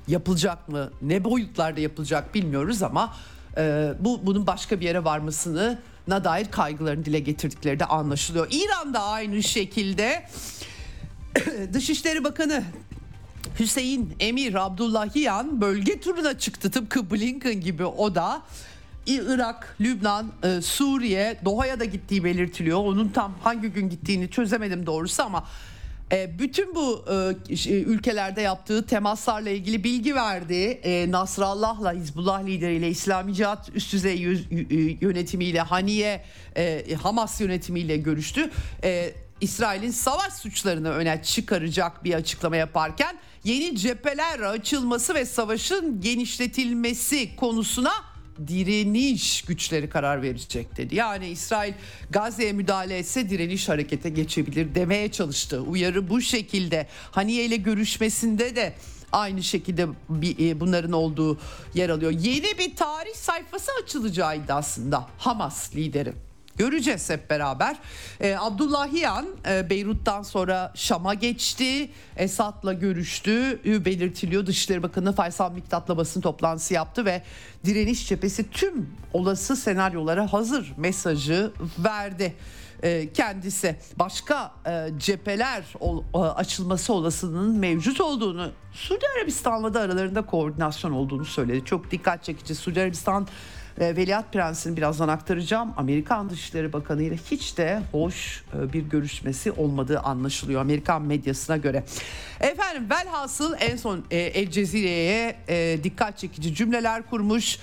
yapılacak 0.07 0.69
mı 0.69 0.91
ne 1.01 1.23
boyutlarda 1.23 1.79
yapılacak 1.79 2.35
bilmiyoruz 2.35 2.83
ama 2.83 3.13
e, 3.57 3.93
bu 3.99 4.19
bunun 4.23 4.47
başka 4.47 4.79
bir 4.79 4.85
yere 4.85 5.03
varmasını 5.03 5.79
na 6.07 6.23
dair 6.23 6.51
kaygılarını 6.51 7.05
dile 7.05 7.19
getirdikleri 7.19 7.79
de 7.79 7.85
anlaşılıyor. 7.85 8.47
İran 8.51 8.93
da 8.93 9.03
aynı 9.03 9.43
şekilde. 9.43 10.23
Dışişleri 11.73 12.23
Bakanı 12.23 12.63
Hüseyin 13.59 14.15
Emir 14.19 14.55
Abdullahiyan 14.55 15.61
bölge 15.61 15.99
turuna 15.99 16.39
çıktı. 16.39 16.71
Tıpkı 16.71 17.11
Blinken 17.11 17.61
gibi 17.61 17.85
o 17.85 18.15
da 18.15 18.41
Irak, 19.07 19.75
Lübnan, 19.81 20.31
e, 20.43 20.61
Suriye, 20.61 21.39
Doha'ya 21.45 21.79
da 21.79 21.85
gittiği 21.85 22.23
belirtiliyor. 22.23 22.77
Onun 22.77 23.09
tam 23.09 23.33
hangi 23.43 23.67
gün 23.67 23.89
gittiğini 23.89 24.29
çözemedim 24.29 24.85
doğrusu 24.85 25.23
ama 25.23 25.47
e, 26.11 26.39
bütün 26.39 26.75
bu 26.75 27.05
e, 27.49 27.69
ülkelerde 27.69 28.41
yaptığı 28.41 28.85
temaslarla 28.85 29.49
ilgili 29.49 29.83
bilgi 29.83 30.15
verdi. 30.15 30.81
Nasrallah'la, 31.11 31.93
Hizbullah 31.93 32.45
lideriyle, 32.45 32.89
İslami 32.89 33.33
Cihat 33.33 33.69
üst 33.75 33.93
düzey 33.93 34.19
yönetimiyle, 35.01 35.61
Haniye, 35.61 36.23
Hamas 37.01 37.41
yönetimiyle 37.41 37.97
görüştü. 37.97 38.49
İsrail'in 39.41 39.91
savaş 39.91 40.33
suçlarını 40.33 40.89
öne 40.89 41.23
çıkaracak 41.23 42.03
bir 42.03 42.13
açıklama 42.13 42.55
yaparken 42.55 43.19
yeni 43.43 43.77
cepheler 43.77 44.39
açılması 44.39 45.15
ve 45.15 45.25
savaşın 45.25 46.01
genişletilmesi 46.01 47.35
konusuna 47.35 47.91
direniş 48.47 49.41
güçleri 49.41 49.89
karar 49.89 50.21
verecek 50.21 50.77
dedi. 50.77 50.95
Yani 50.95 51.27
İsrail 51.27 51.73
Gazze'ye 52.09 52.53
müdahale 52.53 52.97
etse 52.97 53.29
direniş 53.29 53.69
harekete 53.69 54.09
geçebilir 54.09 54.75
demeye 54.75 55.11
çalıştı. 55.11 55.61
Uyarı 55.61 56.09
bu 56.09 56.21
şekilde. 56.21 56.87
Haniye 57.11 57.45
ile 57.45 57.55
görüşmesinde 57.55 58.55
de 58.55 58.73
aynı 59.11 59.43
şekilde 59.43 59.87
e, 60.39 60.59
bunların 60.59 60.91
olduğu 60.91 61.39
yer 61.73 61.89
alıyor. 61.89 62.11
Yeni 62.11 62.57
bir 62.57 62.75
tarih 62.75 63.15
sayfası 63.15 63.71
açılacağı 63.83 64.37
iddiasında 64.37 65.07
Hamas 65.17 65.75
lideri. 65.75 66.26
Göreceğiz 66.57 67.09
hep 67.09 67.29
beraber. 67.29 67.77
Ee, 68.21 68.35
Abdullahiyan 68.39 69.25
e, 69.49 69.69
Beyrut'tan 69.69 70.23
sonra 70.23 70.71
Şam'a 70.75 71.13
geçti. 71.13 71.89
Esad'la 72.15 72.73
görüştü. 72.73 73.59
Belirtiliyor. 73.85 74.45
Dışişleri 74.45 74.83
Bakanı 74.83 75.13
Faysal 75.13 75.51
Miktat'la 75.51 75.97
basın 75.97 76.21
toplantısı 76.21 76.73
yaptı 76.73 77.05
ve 77.05 77.21
direniş 77.65 78.07
cephesi 78.07 78.51
tüm 78.51 78.89
olası 79.13 79.55
senaryolara 79.55 80.33
hazır 80.33 80.73
mesajı 80.77 81.51
verdi 81.79 82.33
e, 82.83 83.13
kendisi 83.13 83.75
başka 83.95 84.51
e, 84.67 84.87
cepheler 84.97 85.63
açılması 86.13 86.93
olasılığının 86.93 87.57
mevcut 87.57 88.01
olduğunu 88.01 88.51
Suudi 88.73 89.05
Arabistan'la 89.17 89.73
da 89.73 89.79
aralarında 89.79 90.21
koordinasyon 90.25 90.91
olduğunu 90.91 91.25
söyledi. 91.25 91.65
Çok 91.65 91.91
dikkat 91.91 92.23
çekici. 92.23 92.55
Suudi 92.55 92.81
Arabistan 92.81 93.27
Veliaht 93.79 94.33
Prens'in 94.33 94.77
birazdan 94.77 95.07
aktaracağım. 95.07 95.73
Amerikan 95.77 96.29
Dışişleri 96.29 96.73
Bakanı 96.73 97.03
ile 97.03 97.17
hiç 97.31 97.57
de 97.57 97.81
hoş 97.91 98.43
e, 98.53 98.73
bir 98.73 98.81
görüşmesi 98.81 99.51
olmadığı 99.51 99.99
anlaşılıyor 99.99 100.61
Amerikan 100.61 101.01
medyasına 101.01 101.57
göre. 101.57 101.83
Efendim 102.39 102.89
velhasıl 102.89 103.53
en 103.59 103.75
son 103.75 104.03
e, 104.11 104.17
El 104.17 104.51
Cezire'ye 104.51 105.35
e, 105.49 105.83
dikkat 105.83 106.17
çekici 106.17 106.55
cümleler 106.55 107.09
kurmuş. 107.09 107.59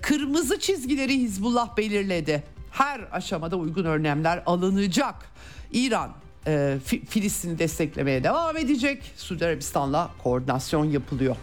Kırmızı 0.00 0.58
çizgileri 0.58 1.18
Hizbullah 1.18 1.76
belirledi. 1.76 2.42
Her 2.70 3.00
aşamada 3.12 3.56
uygun 3.56 3.84
önlemler 3.84 4.42
alınacak. 4.46 5.14
İran 5.72 6.10
Filistin'i 7.08 7.58
desteklemeye 7.58 8.24
devam 8.24 8.56
edecek. 8.56 9.12
Suudi 9.16 9.46
Arabistan'la 9.46 10.10
koordinasyon 10.22 10.84
yapılıyor. 10.84 11.36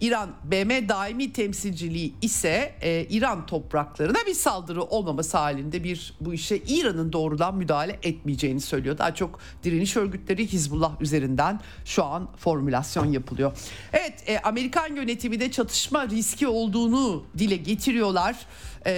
İran 0.00 0.30
BM 0.44 0.88
daimi 0.88 1.32
temsilciliği 1.32 2.14
ise 2.22 2.74
e, 2.80 3.06
İran 3.10 3.46
topraklarına 3.46 4.18
bir 4.26 4.34
saldırı 4.34 4.82
olmaması 4.82 5.38
halinde 5.38 5.84
bir 5.84 6.14
bu 6.20 6.34
işe 6.34 6.56
İran'ın 6.56 7.12
doğrudan 7.12 7.56
müdahale 7.56 7.98
etmeyeceğini 8.02 8.60
söylüyor. 8.60 8.98
Daha 8.98 9.14
çok 9.14 9.40
direniş 9.64 9.96
örgütleri 9.96 10.46
Hizbullah 10.46 11.00
üzerinden 11.00 11.60
şu 11.84 12.04
an 12.04 12.28
formülasyon 12.36 13.12
yapılıyor. 13.12 13.52
Evet 13.92 14.24
e, 14.26 14.38
Amerikan 14.38 14.96
yönetimi 14.96 15.40
de 15.40 15.50
çatışma 15.50 16.08
riski 16.08 16.48
olduğunu 16.48 17.24
dile 17.38 17.56
getiriyorlar. 17.56 18.36
E, 18.86 18.92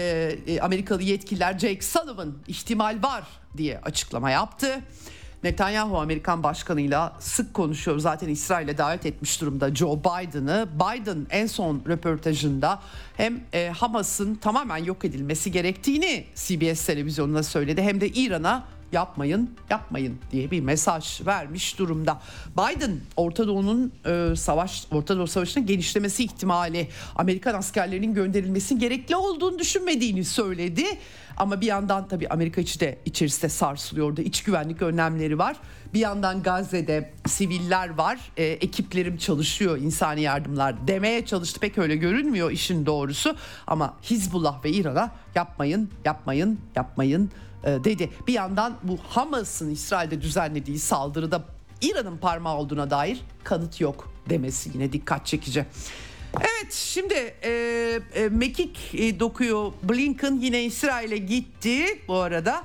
e, 0.46 0.60
Amerikalı 0.60 1.02
yetkililer 1.02 1.58
Jake 1.58 1.82
Sullivan 1.82 2.34
ihtimal 2.48 3.02
var 3.02 3.24
diye 3.56 3.78
açıklama 3.78 4.30
yaptı. 4.30 4.82
Netanyahu 5.44 5.98
Amerikan 5.98 6.42
başkanıyla 6.42 7.16
sık 7.18 7.54
konuşuyor. 7.54 7.98
Zaten 7.98 8.28
İsrail'e 8.28 8.78
davet 8.78 9.06
etmiş 9.06 9.40
durumda 9.40 9.74
Joe 9.74 9.98
Biden'ı. 9.98 10.68
Biden 10.74 11.26
en 11.30 11.46
son 11.46 11.82
röportajında 11.88 12.80
hem 13.16 13.40
e, 13.52 13.68
Hamas'ın 13.68 14.34
tamamen 14.34 14.76
yok 14.76 15.04
edilmesi 15.04 15.52
gerektiğini 15.52 16.24
CBS 16.34 16.86
televizyonuna 16.86 17.42
söyledi 17.42 17.82
hem 17.82 18.00
de 18.00 18.08
İran'a 18.08 18.64
yapmayın 18.92 19.50
yapmayın 19.70 20.18
diye 20.32 20.50
bir 20.50 20.60
mesaj 20.60 21.26
vermiş 21.26 21.78
durumda. 21.78 22.20
Biden 22.52 23.00
Orta 23.16 23.46
Doğu'nun 23.46 23.92
e, 24.06 24.36
savaş 24.36 24.86
Orta 24.90 25.18
Doğu 25.18 25.26
Savaşı'nın 25.26 25.66
genişlemesi 25.66 26.24
ihtimali 26.24 26.88
Amerikan 27.16 27.54
askerlerinin 27.54 28.14
gönderilmesi 28.14 28.78
gerekli 28.78 29.16
olduğunu 29.16 29.58
düşünmediğini 29.58 30.24
söyledi. 30.24 30.84
Ama 31.36 31.60
bir 31.60 31.66
yandan 31.66 32.08
tabii 32.08 32.28
Amerika 32.28 32.60
içi 32.60 32.80
de 32.80 32.98
içerisinde 33.04 33.48
sarsılıyordu. 33.48 34.20
İç 34.20 34.42
güvenlik 34.42 34.82
önlemleri 34.82 35.38
var. 35.38 35.56
Bir 35.94 36.00
yandan 36.00 36.42
Gazze'de 36.42 37.12
siviller 37.26 37.88
var. 37.88 38.18
E, 38.36 38.44
ekiplerim 38.44 39.16
çalışıyor 39.16 39.78
insani 39.78 40.20
yardımlar 40.20 40.88
demeye 40.88 41.26
çalıştı. 41.26 41.60
Pek 41.60 41.78
öyle 41.78 41.96
görünmüyor 41.96 42.50
işin 42.50 42.86
doğrusu. 42.86 43.36
Ama 43.66 43.96
Hizbullah 44.02 44.64
ve 44.64 44.70
İran'a 44.70 45.10
yapmayın, 45.34 45.90
yapmayın, 46.04 46.60
yapmayın 46.76 47.30
dedi. 47.64 48.10
Bir 48.26 48.32
yandan 48.32 48.76
bu 48.82 48.98
Hamas'ın 49.08 49.70
İsrail'de 49.70 50.20
düzenlediği 50.20 50.78
saldırıda 50.78 51.44
İran'ın 51.80 52.18
parmağı 52.18 52.56
olduğuna 52.56 52.90
dair 52.90 53.20
kanıt 53.44 53.80
yok 53.80 54.12
demesi 54.28 54.70
yine 54.74 54.92
dikkat 54.92 55.26
çekici. 55.26 55.66
Evet 56.40 56.72
şimdi 56.72 57.14
e, 57.42 57.50
e, 58.14 58.28
mekik 58.28 58.94
e, 58.94 59.20
dokuyor 59.20 59.72
Blinken 59.82 60.38
yine 60.40 60.64
İsrail'e 60.64 61.18
gitti 61.18 61.84
bu 62.08 62.16
arada. 62.16 62.62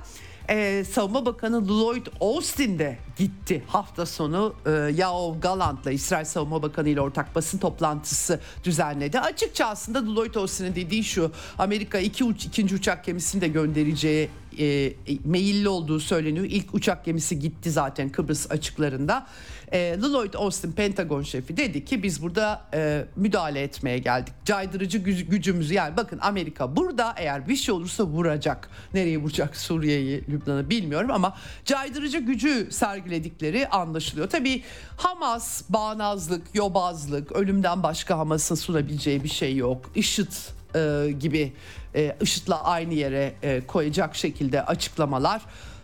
E, 0.48 0.84
Savunma 0.84 1.26
Bakanı 1.26 1.68
Lloyd 1.68 2.06
Austin 2.20 2.78
de 2.78 2.98
gitti 3.16 3.62
hafta 3.66 4.06
sonu 4.06 4.54
e, 4.66 4.70
Yoav 4.70 5.40
Gallant'la 5.40 5.90
İsrail 5.90 6.24
Savunma 6.24 6.62
Bakanı 6.62 6.88
ile 6.88 7.00
ortak 7.00 7.34
basın 7.34 7.58
toplantısı 7.58 8.40
düzenledi. 8.64 9.20
Açıkça 9.20 9.66
aslında 9.66 10.14
Lloyd 10.14 10.34
Austin'in 10.34 10.74
dediği 10.74 11.04
şu 11.04 11.32
Amerika 11.58 11.98
iki 11.98 12.24
uç, 12.24 12.44
ikinci 12.44 12.74
uçak 12.74 13.04
gemisini 13.04 13.40
de 13.40 13.48
göndereceği 13.48 14.30
e, 14.58 14.92
meyilli 15.24 15.68
olduğu 15.68 16.00
söyleniyor. 16.00 16.44
İlk 16.44 16.74
uçak 16.74 17.04
gemisi 17.04 17.38
gitti 17.38 17.70
zaten 17.70 18.08
Kıbrıs 18.08 18.50
açıklarında. 18.50 19.26
E, 19.72 19.98
Lloyd 20.02 20.34
Austin 20.34 20.72
Pentagon 20.72 21.22
şefi 21.22 21.56
dedi 21.56 21.84
ki 21.84 22.02
biz 22.02 22.22
burada 22.22 22.64
e, 22.74 23.04
müdahale 23.16 23.60
etmeye 23.62 23.98
geldik. 23.98 24.34
Caydırıcı 24.44 24.98
güc- 24.98 25.24
gücümüzü 25.24 25.74
yani 25.74 25.96
bakın 25.96 26.18
Amerika 26.22 26.76
burada 26.76 27.14
eğer 27.16 27.48
bir 27.48 27.56
şey 27.56 27.74
olursa 27.74 28.04
vuracak. 28.04 28.70
Nereye 28.94 29.18
vuracak 29.18 29.56
Suriye'yi, 29.56 30.24
Lübnan'ı 30.28 30.70
bilmiyorum 30.70 31.10
ama 31.10 31.36
caydırıcı 31.64 32.18
gücü 32.18 32.68
sergiledikleri 32.70 33.68
anlaşılıyor. 33.68 34.30
Tabii 34.30 34.62
Hamas 34.96 35.62
bağnazlık, 35.68 36.54
yobazlık, 36.54 37.32
ölümden 37.32 37.82
başka 37.82 38.18
Hamas'ın 38.18 38.54
sunabileceği 38.54 39.24
bir 39.24 39.28
şey 39.28 39.56
yok. 39.56 39.90
IŞİD 39.94 40.32
e, 40.74 41.12
gibi 41.20 41.52
e, 41.94 42.16
IŞİD'le 42.20 42.54
aynı 42.62 42.94
yere 42.94 43.34
e, 43.42 43.66
koyacak 43.66 44.16
şekilde 44.16 44.64
açıklamalar 44.64 45.42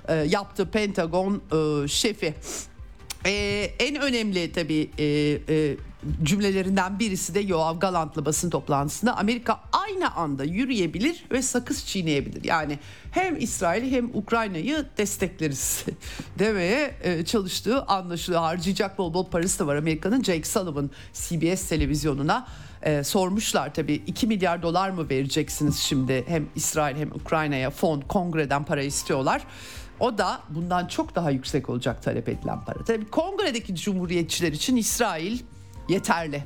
e, 0.08 0.14
yaptı 0.14 0.70
Pentagon 0.70 1.42
e, 1.84 1.88
şefi. 1.88 2.34
E, 3.26 3.30
en 3.78 3.96
önemli 3.96 4.52
tabii 4.52 4.90
e, 4.98 5.04
e, 5.48 5.76
cümlelerinden 6.22 6.98
birisi 6.98 7.34
de 7.34 7.40
Yoav 7.40 7.78
Galant'la 7.78 8.24
basın 8.24 8.50
toplantısında 8.50 9.16
Amerika 9.16 9.60
aynı 9.72 10.14
anda 10.14 10.44
yürüyebilir 10.44 11.24
ve 11.32 11.42
sakız 11.42 11.86
çiğneyebilir. 11.86 12.44
Yani 12.44 12.78
hem 13.12 13.36
İsrail'i 13.36 13.90
hem 13.90 14.10
Ukrayna'yı 14.14 14.86
destekleriz 14.98 15.84
demeye 16.38 16.94
e, 17.02 17.24
çalıştığı 17.24 17.82
anlaşılıyor. 17.82 18.42
Harcayacak 18.42 18.98
bol 18.98 19.14
bol 19.14 19.26
parası 19.26 19.58
da 19.58 19.66
var 19.66 19.76
Amerika'nın 19.76 20.22
Jake 20.22 20.44
Sullivan 20.44 20.90
CBS 21.12 21.68
televizyonuna 21.68 22.46
e, 22.82 23.04
sormuşlar 23.04 23.74
tabii 23.74 24.02
2 24.06 24.26
milyar 24.26 24.62
dolar 24.62 24.90
mı 24.90 25.10
vereceksiniz 25.10 25.78
şimdi 25.78 26.24
hem 26.28 26.46
İsrail 26.54 26.96
hem 26.96 27.12
Ukrayna'ya 27.12 27.70
fon 27.70 28.00
kongreden 28.00 28.64
para 28.64 28.82
istiyorlar. 28.82 29.42
O 30.00 30.18
da 30.18 30.40
bundan 30.48 30.86
çok 30.86 31.14
daha 31.14 31.30
yüksek 31.30 31.70
olacak 31.70 32.02
talep 32.02 32.28
edilen 32.28 32.64
para. 32.64 32.84
Tabii 32.84 33.10
kongredeki 33.10 33.74
cumhuriyetçiler 33.74 34.52
için 34.52 34.76
İsrail 34.76 35.38
yeterli. 35.88 36.42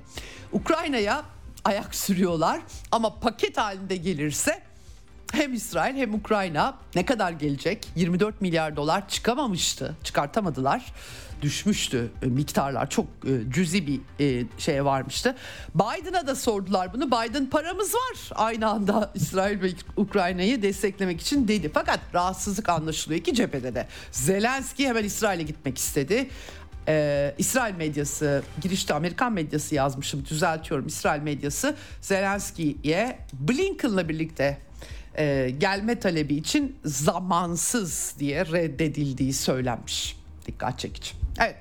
Ukrayna'ya 0.52 1.22
ayak 1.64 1.94
sürüyorlar 1.94 2.60
ama 2.92 3.14
paket 3.20 3.58
halinde 3.58 3.96
gelirse 3.96 4.62
hem 5.32 5.52
İsrail 5.54 5.96
hem 5.96 6.14
Ukrayna 6.14 6.74
ne 6.94 7.04
kadar 7.04 7.32
gelecek? 7.32 7.86
24 7.96 8.40
milyar 8.40 8.76
dolar 8.76 9.08
çıkamamıştı. 9.08 9.96
Çıkartamadılar. 10.04 10.92
Düşmüştü 11.44 12.10
e, 12.22 12.26
miktarlar. 12.26 12.90
Çok 12.90 13.06
e, 13.06 13.50
cüzi 13.50 13.86
bir 13.86 14.00
e, 14.20 14.46
şeye 14.58 14.84
varmıştı. 14.84 15.36
Biden'a 15.74 16.26
da 16.26 16.34
sordular 16.34 16.92
bunu. 16.92 17.06
Biden 17.06 17.46
paramız 17.46 17.94
var. 17.94 18.30
Aynı 18.34 18.68
anda 18.68 19.12
İsrail 19.14 19.62
ve 19.62 19.68
Ukrayna'yı 19.96 20.62
desteklemek 20.62 21.20
için 21.20 21.48
dedi. 21.48 21.70
Fakat 21.74 22.00
rahatsızlık 22.14 22.68
anlaşılıyor 22.68 23.20
iki 23.20 23.34
cephede 23.34 23.74
de. 23.74 23.86
Zelenski 24.12 24.88
hemen 24.88 25.04
İsrail'e 25.04 25.42
gitmek 25.42 25.78
istedi. 25.78 26.28
Ee, 26.88 27.34
İsrail 27.38 27.74
medyası 27.74 28.42
girişte 28.62 28.94
Amerikan 28.94 29.32
medyası 29.32 29.74
yazmışım 29.74 30.24
düzeltiyorum 30.24 30.86
İsrail 30.86 31.22
medyası 31.22 31.76
Zelenski'ye 32.00 33.18
Blinken'la 33.32 34.08
birlikte 34.08 34.58
e, 35.18 35.54
gelme 35.58 36.00
talebi 36.00 36.34
için 36.34 36.76
zamansız 36.84 38.14
diye 38.18 38.46
reddedildiği 38.46 39.32
söylenmiş. 39.32 40.16
Dikkat 40.46 40.78
çekici. 40.78 41.23
Evet. 41.40 41.56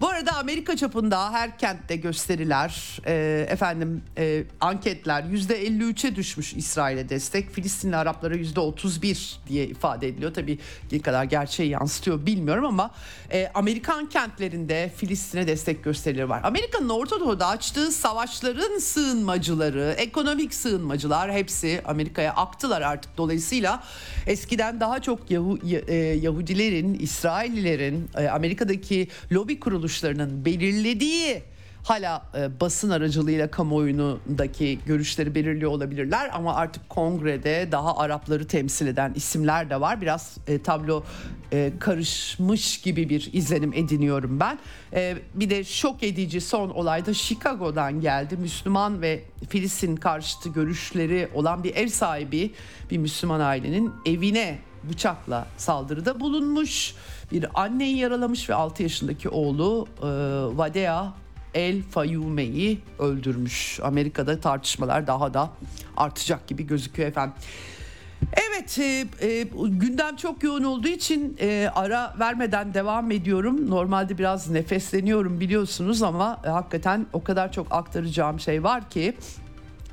Bu 0.00 0.08
arada 0.08 0.36
Amerika 0.36 0.76
çapında 0.76 1.32
her 1.32 1.58
kentte 1.58 1.96
gösteriler, 1.96 3.00
e, 3.06 3.46
efendim 3.48 4.02
e, 4.18 4.44
anketler 4.60 5.22
%53'e 5.22 6.16
düşmüş 6.16 6.54
İsrail'e 6.54 7.08
destek. 7.08 7.50
Filistinli 7.50 7.96
Araplara 7.96 8.34
%31 8.34 9.36
diye 9.48 9.66
ifade 9.66 10.08
ediliyor. 10.08 10.34
Tabii 10.34 10.58
ne 10.92 10.98
kadar 10.98 11.24
gerçeği 11.24 11.70
yansıtıyor 11.70 12.26
bilmiyorum 12.26 12.64
ama 12.64 12.90
e, 13.32 13.50
Amerikan 13.54 14.08
kentlerinde 14.08 14.92
Filistin'e 14.96 15.46
destek 15.46 15.84
gösterileri 15.84 16.28
var. 16.28 16.40
Amerika'nın 16.44 16.88
Orta 16.88 17.20
Doğu'da 17.20 17.46
açtığı 17.46 17.92
savaşların 17.92 18.78
sığınmacıları, 18.78 19.94
ekonomik 19.98 20.54
sığınmacılar 20.54 21.32
hepsi 21.32 21.82
Amerika'ya 21.84 22.32
aktılar 22.32 22.82
artık. 22.82 23.16
Dolayısıyla 23.16 23.82
eskiden 24.26 24.80
daha 24.80 25.02
çok 25.02 25.30
Yahu, 25.30 25.58
e, 25.88 25.94
Yahudilerin, 25.96 26.94
İsraillilerin, 26.94 28.10
e, 28.16 28.28
Amerika'daki 28.28 29.08
lobi 29.32 29.60
kuruluşlarının 29.60 30.44
belirlediği 30.44 31.42
hala 31.88 32.22
e, 32.38 32.60
basın 32.60 32.90
aracılığıyla 32.90 33.50
kamuoyundaki 33.50 34.78
görüşleri 34.86 35.34
belirliyor 35.34 35.70
olabilirler 35.70 36.30
ama 36.32 36.54
artık 36.54 36.88
kongrede 36.88 37.68
daha 37.72 37.96
Arapları 37.96 38.46
temsil 38.46 38.86
eden 38.86 39.12
isimler 39.14 39.70
de 39.70 39.80
var. 39.80 40.00
Biraz 40.00 40.36
e, 40.46 40.62
tablo 40.62 41.04
e, 41.52 41.72
karışmış 41.80 42.80
gibi 42.80 43.08
bir 43.08 43.30
izlenim 43.32 43.72
ediniyorum 43.72 44.40
ben. 44.40 44.58
E, 44.92 45.16
bir 45.34 45.50
de 45.50 45.64
şok 45.64 46.02
edici 46.02 46.40
son 46.40 46.70
olay 46.70 47.06
da 47.06 47.14
Chicago'dan 47.14 48.00
geldi. 48.00 48.36
Müslüman 48.36 49.02
ve 49.02 49.22
Filistin 49.48 49.96
karşıtı 49.96 50.48
görüşleri 50.48 51.28
olan 51.34 51.64
bir 51.64 51.74
ev 51.74 51.88
sahibi 51.88 52.54
bir 52.90 52.98
Müslüman 52.98 53.40
ailenin 53.40 53.92
evine 54.06 54.58
bıçakla 54.90 55.46
saldırıda 55.56 56.20
bulunmuş. 56.20 56.94
Bir 57.32 57.46
anneyi 57.54 57.96
yaralamış 57.96 58.50
ve 58.50 58.54
6 58.54 58.82
yaşındaki 58.82 59.28
oğlu 59.28 59.86
e, 59.98 60.06
Vadea 60.56 61.12
El 61.54 61.82
Fayume'yi 61.82 62.80
öldürmüş. 62.98 63.80
Amerika'da 63.82 64.40
tartışmalar 64.40 65.06
daha 65.06 65.34
da 65.34 65.50
artacak 65.96 66.46
gibi 66.46 66.66
gözüküyor 66.66 67.08
efendim. 67.08 67.34
Evet 68.32 68.78
e, 68.78 69.06
e, 69.20 69.42
gündem 69.66 70.16
çok 70.16 70.42
yoğun 70.42 70.64
olduğu 70.64 70.88
için 70.88 71.36
e, 71.40 71.70
ara 71.74 72.14
vermeden 72.18 72.74
devam 72.74 73.10
ediyorum. 73.10 73.70
Normalde 73.70 74.18
biraz 74.18 74.50
nefesleniyorum 74.50 75.40
biliyorsunuz 75.40 76.02
ama 76.02 76.40
e, 76.44 76.48
hakikaten 76.48 77.06
o 77.12 77.24
kadar 77.24 77.52
çok 77.52 77.66
aktaracağım 77.70 78.40
şey 78.40 78.64
var 78.64 78.90
ki. 78.90 79.16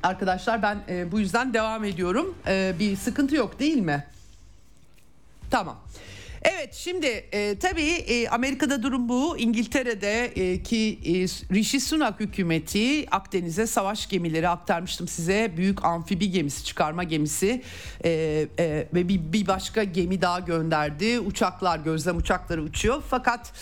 Arkadaşlar 0.02 0.62
ben 0.62 0.78
e, 0.88 1.12
bu 1.12 1.20
yüzden 1.20 1.54
devam 1.54 1.84
ediyorum. 1.84 2.34
E, 2.46 2.74
bir 2.78 2.96
sıkıntı 2.96 3.36
yok 3.36 3.60
değil 3.60 3.78
mi? 3.78 4.04
Tamam. 5.50 5.76
Evet 6.44 6.74
şimdi 6.74 7.06
e, 7.06 7.58
tabii 7.58 7.90
e, 7.90 8.28
Amerika'da 8.28 8.82
durum 8.82 9.08
bu. 9.08 9.38
İngiltere'de 9.38 10.24
e, 10.24 10.62
ki 10.62 10.98
e, 11.04 11.12
Rishi 11.54 11.80
Sunak 11.80 12.20
hükümeti 12.20 13.10
Akdeniz'e 13.10 13.66
savaş 13.66 14.08
gemileri 14.08 14.48
aktarmıştım 14.48 15.08
size. 15.08 15.52
Büyük 15.56 15.84
amfibi 15.84 16.30
gemisi, 16.30 16.64
çıkarma 16.64 17.02
gemisi 17.04 17.62
e, 18.04 18.10
e, 18.58 18.88
ve 18.94 19.08
bir, 19.08 19.32
bir 19.32 19.46
başka 19.46 19.84
gemi 19.84 20.22
daha 20.22 20.40
gönderdi. 20.40 21.20
Uçaklar, 21.20 21.78
gözlem 21.78 22.16
uçakları 22.16 22.62
uçuyor. 22.62 23.02
Fakat 23.10 23.52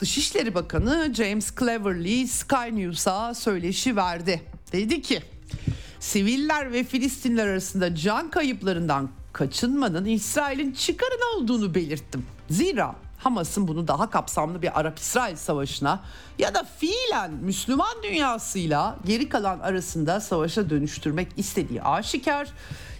Dışişleri 0.00 0.54
Bakanı 0.54 1.14
James 1.14 1.54
Cleverly 1.60 2.28
Sky 2.28 2.70
News'a 2.72 3.34
söyleşi 3.34 3.96
verdi. 3.96 4.42
Dedi 4.72 5.02
ki 5.02 5.22
siviller 6.00 6.72
ve 6.72 6.84
Filistinler 6.84 7.46
arasında 7.46 7.94
can 7.94 8.30
kayıplarından 8.30 9.10
kaçınmanın 9.34 10.04
İsrail'in 10.04 10.72
çıkarını 10.72 11.36
olduğunu 11.36 11.74
belirttim. 11.74 12.26
Zira 12.50 12.94
Hamas'ın 13.18 13.68
bunu 13.68 13.88
daha 13.88 14.10
kapsamlı 14.10 14.62
bir 14.62 14.80
Arap-İsrail 14.80 15.36
savaşına 15.36 16.00
ya 16.38 16.54
da 16.54 16.64
fiilen 16.78 17.30
Müslüman 17.30 18.02
dünyasıyla 18.02 18.96
geri 19.06 19.28
kalan 19.28 19.60
arasında 19.60 20.20
savaşa 20.20 20.70
dönüştürmek 20.70 21.28
istediği 21.36 21.82
aşikar. 21.82 22.48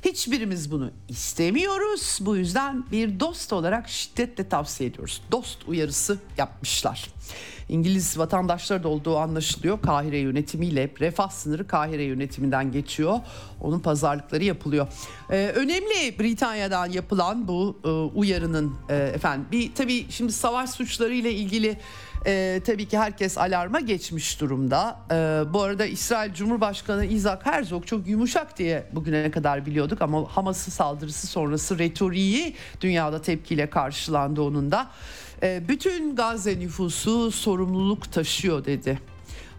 Hiçbirimiz 0.04 0.70
bunu 0.70 0.90
istemiyoruz. 1.08 2.18
Bu 2.20 2.36
yüzden 2.36 2.84
bir 2.92 3.20
dost 3.20 3.52
olarak 3.52 3.88
şiddetle 3.88 4.48
tavsiye 4.48 4.90
ediyoruz. 4.90 5.22
Dost 5.32 5.58
uyarısı 5.68 6.18
yapmışlar. 6.38 7.08
İngiliz 7.68 8.18
vatandaşları 8.18 8.82
da 8.82 8.88
olduğu 8.88 9.18
anlaşılıyor. 9.18 9.82
Kahire 9.82 10.18
yönetimiyle 10.18 10.90
refah 11.00 11.30
sınırı 11.30 11.66
Kahire 11.66 12.02
yönetiminden 12.02 12.72
geçiyor. 12.72 13.18
Onun 13.60 13.80
pazarlıkları 13.80 14.44
yapılıyor. 14.44 14.86
Ee, 15.30 15.52
önemli 15.54 16.18
Britanya'dan 16.18 16.90
yapılan 16.90 17.48
bu 17.48 17.78
e, 17.84 17.88
uyarının 17.88 18.74
e, 18.88 18.96
efendim 18.96 19.46
bir 19.52 19.74
tabii 19.74 20.06
şimdi 20.10 20.32
savaş 20.32 20.70
suçları 20.70 21.14
ile 21.14 21.32
ilgili 21.32 21.76
e, 22.26 22.60
tabii 22.66 22.88
ki 22.88 22.98
herkes 22.98 23.38
alarma 23.38 23.80
geçmiş 23.80 24.40
durumda. 24.40 25.00
E, 25.10 25.14
bu 25.52 25.62
arada 25.62 25.86
İsrail 25.86 26.34
Cumhurbaşkanı 26.34 27.04
Isaac 27.04 27.46
Herzog 27.46 27.86
çok 27.86 28.06
yumuşak 28.06 28.58
diye 28.58 28.86
bugüne 28.92 29.30
kadar 29.30 29.66
biliyorduk 29.66 30.02
ama 30.02 30.36
Hamas'ın 30.36 30.72
saldırısı 30.72 31.26
sonrası 31.26 31.78
retoriği 31.78 32.54
dünyada 32.80 33.22
tepkiyle 33.22 33.70
karşılandı 33.70 34.42
onun 34.42 34.70
da. 34.70 34.90
E, 35.44 35.68
bütün 35.68 36.16
Gazze 36.16 36.58
nüfusu 36.58 37.30
sorumluluk 37.30 38.12
taşıyor 38.12 38.64
dedi. 38.64 38.98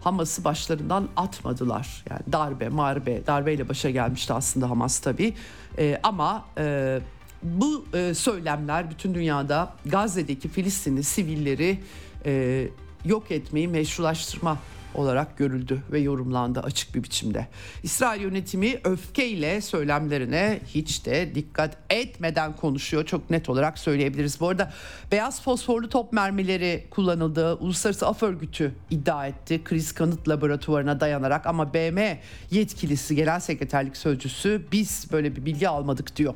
Hamas'ı 0.00 0.44
başlarından 0.44 1.08
atmadılar. 1.16 2.04
Yani 2.10 2.20
darbe, 2.32 2.68
marbe, 2.68 3.26
darbeyle 3.26 3.68
başa 3.68 3.90
gelmişti 3.90 4.32
aslında 4.32 4.70
Hamas 4.70 4.98
tabii. 4.98 5.34
E, 5.78 6.00
ama 6.02 6.44
e, 6.58 6.98
bu 7.42 7.84
e, 7.94 8.14
söylemler 8.14 8.90
bütün 8.90 9.14
dünyada 9.14 9.74
Gazze'deki 9.86 10.48
Filistinli 10.48 11.02
sivilleri 11.02 11.80
e, 12.26 12.62
yok 13.04 13.30
etmeyi 13.30 13.68
meşrulaştırma 13.68 14.58
olarak 14.96 15.38
görüldü 15.38 15.82
ve 15.92 15.98
yorumlandı 15.98 16.60
açık 16.60 16.94
bir 16.94 17.02
biçimde. 17.02 17.46
İsrail 17.82 18.22
yönetimi 18.22 18.80
öfkeyle 18.84 19.60
söylemlerine 19.60 20.60
hiç 20.66 21.06
de 21.06 21.34
dikkat 21.34 21.76
etmeden 21.90 22.56
konuşuyor. 22.56 23.06
Çok 23.06 23.30
net 23.30 23.48
olarak 23.48 23.78
söyleyebiliriz. 23.78 24.40
Bu 24.40 24.48
arada 24.48 24.72
beyaz 25.12 25.42
fosforlu 25.42 25.88
top 25.88 26.12
mermileri 26.12 26.86
kullanıldığı 26.90 27.54
Uluslararası 27.54 28.06
Af 28.06 28.22
Örgütü 28.22 28.74
iddia 28.90 29.26
etti. 29.26 29.64
Kriz 29.64 29.92
kanıt 29.92 30.28
laboratuvarına 30.28 31.00
dayanarak 31.00 31.46
ama 31.46 31.74
BM 31.74 32.20
yetkilisi 32.50 33.16
genel 33.16 33.40
sekreterlik 33.40 33.96
sözcüsü 33.96 34.66
biz 34.72 35.06
böyle 35.12 35.36
bir 35.36 35.44
bilgi 35.44 35.68
almadık 35.68 36.16
diyor. 36.16 36.34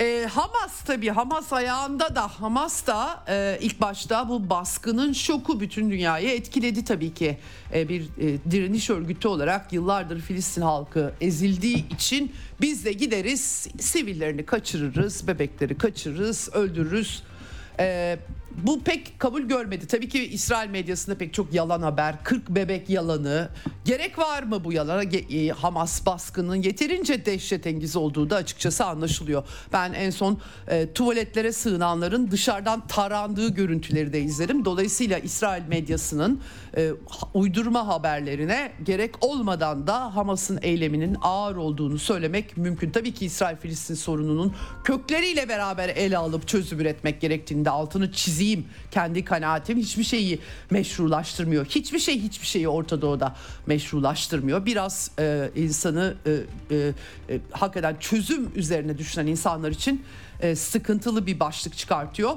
E, 0.00 0.26
Hamas 0.30 0.82
tabii 0.86 1.10
Hamas 1.10 1.52
ayağında 1.52 2.14
da 2.14 2.28
Hamas 2.28 2.86
da 2.86 3.24
e, 3.28 3.58
ilk 3.60 3.80
başta 3.80 4.28
bu 4.28 4.50
baskının 4.50 5.12
şoku 5.12 5.60
bütün 5.60 5.90
dünyayı 5.90 6.28
etkiledi 6.28 6.84
tabii 6.84 7.14
ki. 7.14 7.38
E, 7.74 7.88
bir 7.88 8.02
e, 8.02 8.50
direniş 8.50 8.90
örgütü 8.90 9.28
olarak 9.28 9.72
yıllardır 9.72 10.20
Filistin 10.20 10.62
halkı 10.62 11.12
ezildiği 11.20 11.88
için 11.88 12.32
biz 12.60 12.84
de 12.84 12.92
gideriz 12.92 13.68
sivillerini 13.80 14.46
kaçırırız, 14.46 15.28
bebekleri 15.28 15.78
kaçırırız, 15.78 16.48
öldürürüz 16.52 17.22
E, 17.80 18.18
bu 18.62 18.82
pek 18.82 19.20
kabul 19.20 19.42
görmedi. 19.42 19.86
Tabii 19.86 20.08
ki 20.08 20.24
İsrail 20.24 20.70
medyasında 20.70 21.18
pek 21.18 21.34
çok 21.34 21.54
yalan 21.54 21.82
haber, 21.82 22.24
40 22.24 22.48
bebek 22.48 22.90
yalanı. 22.90 23.48
Gerek 23.84 24.18
var 24.18 24.42
mı 24.42 24.64
bu 24.64 24.72
yalana? 24.72 25.02
E, 25.02 25.48
Hamas 25.48 26.06
baskının 26.06 26.56
yeterince 26.56 27.26
dehşetengiz 27.26 27.96
olduğu 27.96 28.30
da 28.30 28.36
açıkçası 28.36 28.84
anlaşılıyor. 28.84 29.44
Ben 29.72 29.92
en 29.92 30.10
son 30.10 30.38
e, 30.68 30.92
tuvaletlere 30.92 31.52
sığınanların 31.52 32.30
dışarıdan 32.30 32.86
tarandığı 32.86 33.48
görüntüleri 33.48 34.12
de 34.12 34.20
izledim. 34.20 34.64
Dolayısıyla 34.64 35.18
İsrail 35.18 35.62
medyasının 35.68 36.40
e, 36.76 36.90
uydurma 37.34 37.86
haberlerine 37.86 38.72
gerek 38.84 39.24
olmadan 39.24 39.86
da 39.86 40.16
Hamas'ın 40.16 40.58
eyleminin 40.62 41.16
ağır 41.22 41.56
olduğunu 41.56 41.98
söylemek 41.98 42.56
mümkün. 42.56 42.90
Tabii 42.90 43.14
ki 43.14 43.26
İsrail-Filistin 43.26 43.94
sorununun 43.94 44.54
kökleriyle 44.84 45.48
beraber 45.48 45.88
ele 45.88 46.18
alıp 46.18 46.48
çözüm 46.48 46.80
üretmek 46.80 47.20
gerektiğinde 47.20 47.70
altını 47.70 48.12
çizeyim. 48.44 48.66
Kendi 48.90 49.24
kanaatim 49.24 49.78
hiçbir 49.78 50.04
şeyi 50.04 50.38
meşrulaştırmıyor. 50.70 51.66
Hiçbir 51.66 51.98
şey 51.98 52.22
hiçbir 52.22 52.46
şeyi 52.46 52.68
Orta 52.68 53.02
Doğu'da 53.02 53.36
meşrulaştırmıyor. 53.66 54.66
Biraz 54.66 55.10
e, 55.18 55.50
insanı 55.56 56.14
e, 56.26 56.30
e, 56.30 56.92
e, 57.34 57.40
hakikaten 57.50 57.96
çözüm 58.00 58.52
üzerine 58.54 58.98
düşünen 58.98 59.26
insanlar 59.26 59.70
için 59.70 60.02
e, 60.40 60.56
sıkıntılı 60.56 61.26
bir 61.26 61.40
başlık 61.40 61.76
çıkartıyor. 61.76 62.36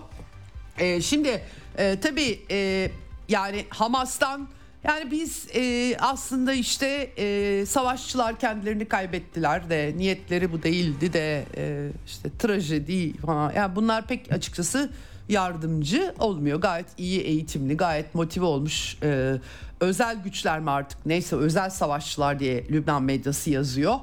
E, 0.79 1.01
şimdi 1.01 1.41
e, 1.77 1.99
tabii 1.99 2.39
e, 2.51 2.91
yani 3.29 3.65
Hamas'tan 3.69 4.47
yani 4.83 5.11
biz 5.11 5.47
e, 5.55 5.95
aslında 5.99 6.53
işte 6.53 7.11
e, 7.17 7.65
savaşçılar 7.65 8.39
kendilerini 8.39 8.85
kaybettiler 8.85 9.69
de 9.69 9.93
niyetleri 9.97 10.51
bu 10.51 10.63
değildi 10.63 11.13
de 11.13 11.45
e, 11.57 11.89
işte 12.05 12.29
trajedi 12.39 13.17
falan. 13.17 13.53
Yani 13.53 13.75
bunlar 13.75 14.07
pek 14.07 14.31
açıkçası 14.31 14.89
yardımcı 15.30 16.13
olmuyor. 16.19 16.61
Gayet 16.61 16.88
iyi 16.97 17.21
eğitimli, 17.21 17.78
gayet 17.78 18.15
motive 18.15 18.45
olmuş 18.45 18.97
e, 19.03 19.36
özel 19.80 20.23
güçler 20.23 20.59
mi 20.59 20.71
artık 20.71 21.05
neyse 21.05 21.36
özel 21.36 21.69
savaşçılar 21.69 22.39
diye 22.39 22.67
Lübnan 22.67 23.03
medyası 23.03 23.49
yazıyor. 23.49 23.95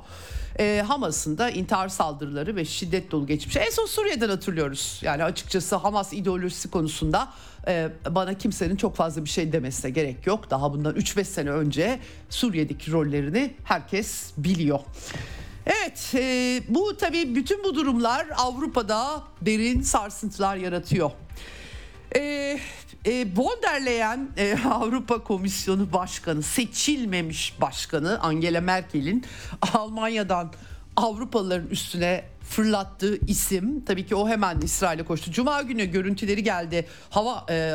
E, 0.59 0.85
Hamas'ın 0.87 1.39
da 1.39 1.51
intihar 1.51 1.89
saldırıları 1.89 2.57
ve 2.57 2.65
şiddet 2.65 3.11
dolu 3.11 3.27
geçmiş. 3.27 3.57
En 3.57 3.71
son 3.71 3.87
Suriye'den 3.87 4.29
hatırlıyoruz. 4.29 5.01
Yani 5.03 5.25
açıkçası 5.25 5.77
Hamas 5.77 6.13
ideolojisi 6.13 6.71
konusunda 6.71 7.29
e, 7.67 7.89
bana 8.11 8.35
kimsenin 8.35 8.77
çok 8.77 8.97
fazla 8.97 9.25
bir 9.25 9.31
şey 9.31 9.53
demesine 9.53 9.91
gerek 9.91 10.27
yok. 10.27 10.51
Daha 10.51 10.73
bundan 10.73 10.95
3-5 10.95 11.25
sene 11.25 11.51
önce 11.51 11.99
Suriye'deki 12.31 12.93
rollerini 12.93 13.55
herkes 13.65 14.33
biliyor. 14.37 14.81
Evet 15.67 16.13
e, 16.15 16.63
bu 16.69 16.97
tabii 16.97 17.35
bütün 17.35 17.65
bu 17.65 17.75
durumlar 17.75 18.27
Avrupa'da 18.37 19.23
derin 19.41 19.83
sarsıntılar 19.83 20.57
yaratıyor. 20.57 21.11
E, 22.17 22.21
e, 23.05 23.27
von 23.37 23.63
der 23.63 23.87
Leyen 23.87 24.29
e, 24.37 24.59
Avrupa 24.71 25.25
Komisyonu 25.25 25.93
Başkanı 25.93 26.43
seçilmemiş 26.43 27.61
başkanı 27.61 28.21
Angela 28.21 28.61
Merkel'in 28.61 29.25
Almanya'dan 29.75 30.53
Avrupalıların 30.97 31.67
üstüne 31.67 32.25
fırlattığı 32.43 33.17
isim 33.27 33.85
tabii 33.85 34.07
ki 34.07 34.15
o 34.15 34.29
hemen 34.29 34.61
İsrail'e 34.61 35.03
koştu. 35.03 35.31
Cuma 35.31 35.63
günü 35.63 35.85
görüntüleri 35.85 36.43
geldi. 36.43 36.87
Hava 37.11 37.47
e, 37.51 37.73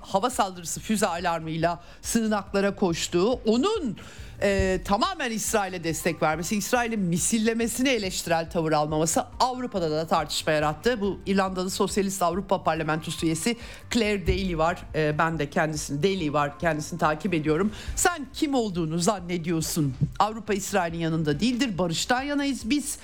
hava 0.00 0.30
saldırısı 0.30 0.80
füze 0.80 1.06
alarmıyla 1.06 1.82
sığınaklara 2.02 2.74
koştuğu. 2.76 3.32
Onun 3.32 3.96
e, 4.42 4.80
tamamen 4.84 5.30
İsrail'e 5.30 5.84
destek 5.84 6.22
vermesi, 6.22 6.56
İsrail'in 6.56 7.00
misillemesini 7.00 7.88
eleştirel 7.88 8.50
tavır 8.50 8.72
almaması 8.72 9.24
Avrupa'da 9.40 9.90
da 9.90 10.06
tartışma 10.06 10.52
yarattı. 10.52 11.00
Bu 11.00 11.20
İrlandalı 11.26 11.70
Sosyalist 11.70 12.22
Avrupa 12.22 12.64
Parlamentosu 12.64 13.26
üyesi 13.26 13.56
Claire 13.90 14.26
Daly 14.26 14.58
var. 14.58 14.78
E, 14.94 15.18
ben 15.18 15.38
de 15.38 15.50
kendisini 15.50 16.02
Daly 16.02 16.32
var. 16.32 16.58
Kendisini 16.58 16.98
takip 16.98 17.34
ediyorum. 17.34 17.72
Sen 17.96 18.26
kim 18.34 18.54
olduğunu 18.54 18.98
zannediyorsun? 18.98 19.94
Avrupa 20.18 20.54
İsrail'in 20.54 20.98
yanında 20.98 21.40
değildir. 21.40 21.78
Barıştan 21.78 22.22
yanayız 22.22 22.70
biz 22.70 22.98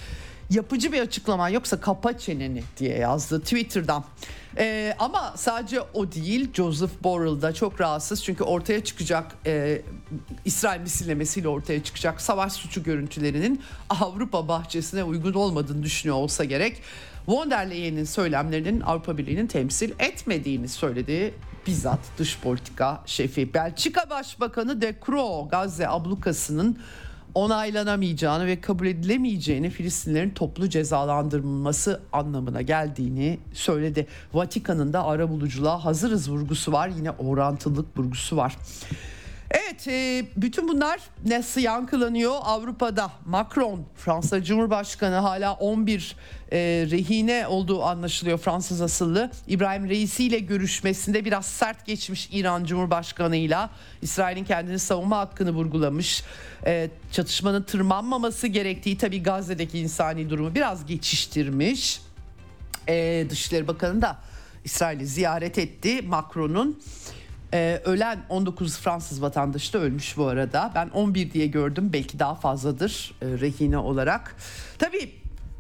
yapıcı 0.50 0.92
bir 0.92 1.00
açıklama 1.00 1.48
yoksa 1.48 1.80
kapa 1.80 2.18
çeneni 2.18 2.62
diye 2.78 2.98
yazdı 2.98 3.40
Twitter'dan. 3.40 4.04
Ee, 4.58 4.94
ama 4.98 5.32
sadece 5.36 5.80
o 5.80 6.12
değil 6.12 6.52
Joseph 6.54 6.90
Borrell 7.02 7.42
da 7.42 7.54
çok 7.54 7.80
rahatsız 7.80 8.24
çünkü 8.24 8.44
ortaya 8.44 8.84
çıkacak 8.84 9.34
e, 9.46 9.82
İsrail 10.44 10.80
misillemesiyle 10.80 11.48
ortaya 11.48 11.82
çıkacak 11.82 12.20
savaş 12.20 12.52
suçu 12.52 12.82
görüntülerinin 12.82 13.62
Avrupa 13.90 14.48
bahçesine 14.48 15.04
uygun 15.04 15.32
olmadığını 15.32 15.82
düşünüyor 15.82 16.16
olsa 16.16 16.44
gerek. 16.44 16.82
Von 17.28 17.50
der 17.50 17.70
Leyen'in 17.70 18.04
söylemlerinin 18.04 18.80
Avrupa 18.80 19.18
Birliği'nin 19.18 19.46
temsil 19.46 19.90
etmediğini 19.98 20.68
söyledi 20.68 21.34
bizzat 21.66 22.00
dış 22.18 22.38
politika 22.38 23.02
şefi. 23.06 23.54
Belçika 23.54 24.10
Başbakanı 24.10 24.80
De 24.80 24.96
Croo 25.06 25.48
Gazze 25.48 25.88
ablukasının 25.88 26.78
onaylanamayacağını 27.34 28.46
ve 28.46 28.60
kabul 28.60 28.86
edilemeyeceğini 28.86 29.70
Filistinlerin 29.70 30.30
toplu 30.30 30.68
cezalandırılması 30.68 32.00
anlamına 32.12 32.62
geldiğini 32.62 33.38
söyledi. 33.52 34.06
Vatikan'ın 34.34 34.92
da 34.92 35.04
ara 35.04 35.28
buluculuğa 35.28 35.84
hazırız 35.84 36.30
vurgusu 36.30 36.72
var. 36.72 36.88
Yine 36.88 37.10
orantılılık 37.10 37.98
vurgusu 37.98 38.36
var. 38.36 38.56
Evet 39.50 39.88
e, 39.88 40.24
bütün 40.36 40.68
bunlar 40.68 41.00
nasıl 41.26 41.60
yankılanıyor 41.60 42.34
Avrupa'da? 42.42 43.12
Macron 43.26 43.84
Fransa 43.96 44.42
Cumhurbaşkanı 44.42 45.14
hala 45.14 45.54
11 45.54 46.16
e, 46.52 46.58
rehine 46.90 47.46
olduğu 47.46 47.82
anlaşılıyor 47.82 48.38
Fransız 48.38 48.80
asıllı. 48.80 49.30
İbrahim 49.46 49.88
Reisi 49.88 50.24
ile 50.24 50.38
görüşmesinde 50.38 51.24
biraz 51.24 51.46
sert 51.46 51.86
geçmiş 51.86 52.28
İran 52.32 52.64
Cumhurbaşkanıyla. 52.64 53.70
İsrail'in 54.02 54.44
kendini 54.44 54.78
savunma 54.78 55.18
hakkını 55.18 55.50
vurgulamış. 55.50 56.22
E, 56.66 56.90
çatışmanın 57.12 57.62
tırmanmaması 57.62 58.46
gerektiği 58.46 58.98
tabii 58.98 59.22
Gazze'deki 59.22 59.78
insani 59.78 60.30
durumu 60.30 60.54
biraz 60.54 60.86
geçiştirmiş. 60.86 62.00
Dışişleri 63.30 63.68
Bakanı 63.68 64.02
da 64.02 64.16
İsrail'i 64.64 65.06
ziyaret 65.06 65.58
etti 65.58 66.02
Macron'un 66.02 66.78
ee, 67.54 67.82
ölen 67.84 68.18
19 68.28 68.78
Fransız 68.78 69.22
vatandaşı 69.22 69.72
da 69.72 69.78
ölmüş 69.78 70.16
bu 70.16 70.26
arada. 70.26 70.72
Ben 70.74 70.88
11 70.88 71.32
diye 71.32 71.46
gördüm. 71.46 71.90
Belki 71.92 72.18
daha 72.18 72.34
fazladır 72.34 73.14
e, 73.22 73.26
rehine 73.26 73.78
olarak. 73.78 74.36
Tabii 74.78 75.10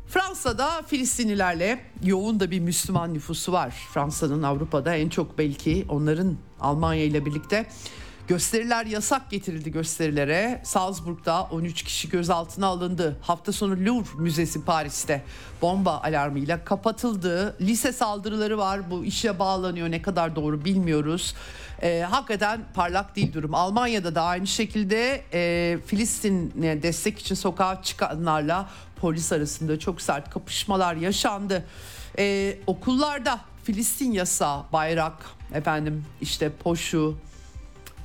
Fransa'da 0.08 0.82
Filistinlilerle 0.82 1.80
yoğun 2.02 2.40
da 2.40 2.50
bir 2.50 2.60
Müslüman 2.60 3.14
nüfusu 3.14 3.52
var. 3.52 3.74
Fransa'nın 3.94 4.42
Avrupa'da 4.42 4.94
en 4.94 5.08
çok 5.08 5.38
belki 5.38 5.86
onların 5.88 6.36
Almanya 6.60 7.04
ile 7.04 7.26
birlikte 7.26 7.66
Gösteriler 8.28 8.86
yasak 8.86 9.30
getirildi 9.30 9.72
gösterilere. 9.72 10.60
Salzburg'da 10.64 11.42
13 11.42 11.82
kişi 11.82 12.08
gözaltına 12.08 12.66
alındı. 12.66 13.16
Hafta 13.22 13.52
sonu 13.52 13.72
Louvre 13.72 14.22
Müzesi 14.22 14.64
Paris'te 14.64 15.22
bomba 15.62 16.00
alarmıyla 16.00 16.64
kapatıldı. 16.64 17.56
Lise 17.60 17.92
saldırıları 17.92 18.58
var. 18.58 18.90
Bu 18.90 19.04
işe 19.04 19.38
bağlanıyor. 19.38 19.90
Ne 19.90 20.02
kadar 20.02 20.36
doğru 20.36 20.64
bilmiyoruz. 20.64 21.34
E, 21.82 22.06
hakikaten 22.10 22.60
parlak 22.74 23.16
değil 23.16 23.32
durum. 23.32 23.54
Almanya'da 23.54 24.14
da 24.14 24.22
aynı 24.22 24.46
şekilde 24.46 25.22
e, 25.32 25.78
Filistin'e 25.86 26.82
destek 26.82 27.18
için 27.18 27.34
sokağa 27.34 27.82
çıkanlarla 27.82 28.70
polis 28.96 29.32
arasında 29.32 29.78
çok 29.78 30.02
sert 30.02 30.30
kapışmalar 30.30 30.94
yaşandı. 30.94 31.64
E, 32.18 32.56
okullarda 32.66 33.40
Filistin 33.64 34.12
yasağı, 34.12 34.62
bayrak, 34.72 35.14
efendim 35.54 36.04
işte 36.20 36.52
poşu, 36.64 37.16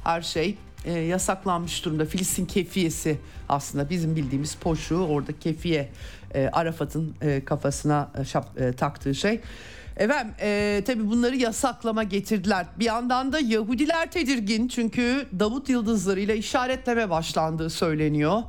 her 0.04 0.22
şey 0.22 0.58
e, 0.86 0.92
yasaklanmış 0.92 1.86
durumda. 1.86 2.06
Filistin 2.06 2.46
kefiyesi 2.46 3.18
aslında 3.50 3.90
bizim 3.90 4.16
bildiğimiz 4.16 4.56
poşu 4.56 4.96
orada 4.96 5.40
kefiye 5.40 5.90
e, 6.36 6.50
Arafat'ın 6.52 7.16
e, 7.22 7.46
kafasına 7.46 8.12
e, 8.22 8.26
şap, 8.26 8.62
e, 8.62 8.74
taktığı 8.74 9.16
şey. 9.16 9.42
Efendim 9.98 10.34
e, 10.42 10.82
tabii 10.86 11.10
bunları 11.10 11.36
yasaklama 11.36 12.04
getirdiler. 12.04 12.66
Bir 12.80 12.86
yandan 12.86 13.34
da 13.34 13.40
Yahudiler 13.40 14.12
tedirgin 14.12 14.68
çünkü 14.68 15.28
Davut 15.40 15.70
yıldızlarıyla 15.70 16.36
işaretleme 16.36 17.10
başlandığı 17.10 17.70
söyleniyor. 17.70 18.44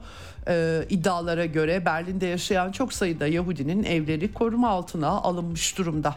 E, 0.48 0.84
iddialara 0.90 1.46
göre 1.46 1.84
Berlin'de 1.84 2.26
yaşayan 2.26 2.72
çok 2.72 2.92
sayıda 2.92 3.26
Yahudinin 3.26 3.84
evleri 3.84 4.32
koruma 4.32 4.68
altına 4.68 5.08
alınmış 5.08 5.78
durumda. 5.78 6.16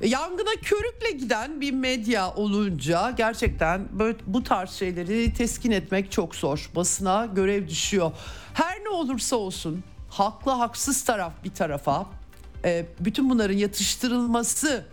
E, 0.00 0.08
yangına 0.08 0.50
körükle 0.62 1.10
giden 1.10 1.60
bir 1.60 1.72
medya 1.72 2.34
olunca 2.34 3.10
gerçekten 3.10 3.88
böyle 3.98 4.18
bu 4.26 4.42
tarz 4.42 4.70
şeyleri 4.70 5.34
teskin 5.34 5.70
etmek 5.70 6.12
çok 6.12 6.34
zor. 6.34 6.70
Basına 6.76 7.26
görev 7.26 7.68
düşüyor. 7.68 8.12
Her 8.54 8.84
ne 8.84 8.88
olursa 8.88 9.36
olsun 9.36 9.82
haklı 10.10 10.52
haksız 10.52 11.04
taraf 11.04 11.32
bir 11.44 11.50
tarafa 11.50 12.06
e, 12.64 12.86
bütün 13.00 13.30
bunların 13.30 13.56
yatıştırılması 13.56 14.84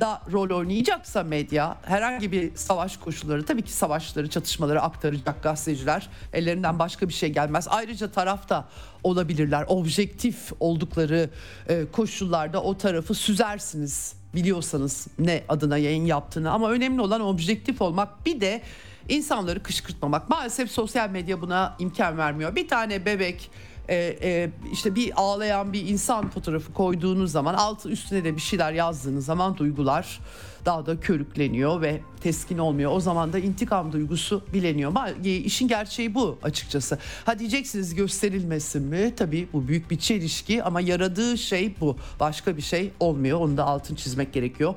da 0.00 0.22
rol 0.32 0.50
oynayacaksa 0.50 1.22
medya 1.22 1.76
herhangi 1.82 2.32
bir 2.32 2.54
savaş 2.54 2.96
koşulları 2.96 3.44
tabii 3.44 3.62
ki 3.62 3.72
savaşları 3.72 4.30
çatışmaları 4.30 4.82
aktaracak 4.82 5.42
gazeteciler 5.42 6.08
ellerinden 6.32 6.78
başka 6.78 7.08
bir 7.08 7.12
şey 7.12 7.32
gelmez. 7.32 7.66
Ayrıca 7.70 8.10
tarafta 8.10 8.68
olabilirler. 9.02 9.64
Objektif 9.68 10.52
oldukları 10.60 11.30
e, 11.68 11.84
koşullarda 11.92 12.62
o 12.62 12.78
tarafı 12.78 13.14
süzersiniz 13.14 14.14
biliyorsanız 14.34 15.06
ne 15.18 15.44
adına 15.48 15.78
yayın 15.78 16.04
yaptığını. 16.04 16.50
Ama 16.50 16.70
önemli 16.70 17.00
olan 17.00 17.20
objektif 17.20 17.82
olmak 17.82 18.26
bir 18.26 18.40
de 18.40 18.62
insanları 19.08 19.62
kışkırtmamak. 19.62 20.28
Maalesef 20.28 20.70
sosyal 20.70 21.10
medya 21.10 21.40
buna 21.40 21.76
imkan 21.78 22.18
vermiyor. 22.18 22.56
Bir 22.56 22.68
tane 22.68 23.06
bebek 23.06 23.50
e, 23.90 24.18
e, 24.22 24.50
işte 24.72 24.94
bir 24.94 25.12
ağlayan 25.16 25.72
bir 25.72 25.88
insan 25.88 26.30
fotoğrafı 26.30 26.72
koyduğunuz 26.72 27.32
zaman 27.32 27.54
altı 27.54 27.88
üstüne 27.88 28.24
de 28.24 28.36
bir 28.36 28.40
şeyler 28.40 28.72
yazdığınız 28.72 29.24
zaman 29.24 29.56
duygular 29.56 30.20
daha 30.64 30.86
da 30.86 31.00
körükleniyor 31.00 31.80
ve 31.80 32.00
teskin 32.20 32.58
olmuyor. 32.58 32.92
O 32.94 33.00
zaman 33.00 33.32
da 33.32 33.38
intikam 33.38 33.92
duygusu 33.92 34.42
bileniyor. 34.52 34.92
E, 35.24 35.36
işin 35.36 35.68
gerçeği 35.68 36.14
bu 36.14 36.38
açıkçası. 36.42 36.98
Ha 37.24 37.38
diyeceksiniz 37.38 37.94
gösterilmesin 37.94 38.82
mi? 38.82 39.14
Tabii 39.16 39.48
bu 39.52 39.68
büyük 39.68 39.90
bir 39.90 39.98
çelişki 39.98 40.62
ama 40.62 40.80
yaradığı 40.80 41.38
şey 41.38 41.74
bu. 41.80 41.96
Başka 42.20 42.56
bir 42.56 42.62
şey 42.62 42.90
olmuyor. 43.00 43.40
Onu 43.40 43.56
da 43.56 43.64
altın 43.64 43.94
çizmek 43.94 44.32
gerekiyor. 44.32 44.74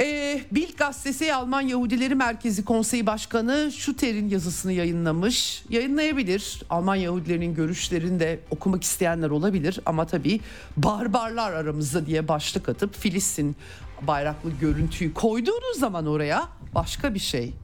E, 0.00 0.40
Bild 0.50 0.76
gazetesi 0.78 1.34
Alman 1.34 1.60
Yahudileri 1.60 2.14
Merkezi 2.14 2.64
Konseyi 2.64 3.06
Başkanı 3.06 3.72
Schuter'in 3.72 4.28
yazısını 4.28 4.72
yayınlamış. 4.72 5.64
Yayınlayabilir. 5.70 6.62
Alman 6.70 6.96
Yahudilerinin 6.96 7.54
görüşlerini 7.54 8.20
de 8.20 8.40
okumak 8.50 8.84
isteyenler 8.84 9.30
olabilir. 9.30 9.80
Ama 9.86 10.06
tabii 10.06 10.40
barbarlar 10.76 11.52
aramızda 11.52 12.06
diye 12.06 12.28
başlık 12.28 12.68
atıp 12.68 12.94
Filistin 12.94 13.56
bayraklı 14.02 14.50
görüntüyü 14.60 15.14
koyduğunuz 15.14 15.78
zaman 15.78 16.06
oraya 16.06 16.48
başka 16.74 17.14
bir 17.14 17.18
şey 17.18 17.54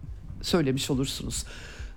söylemiş 0.43 0.91
olursunuz. 0.91 1.45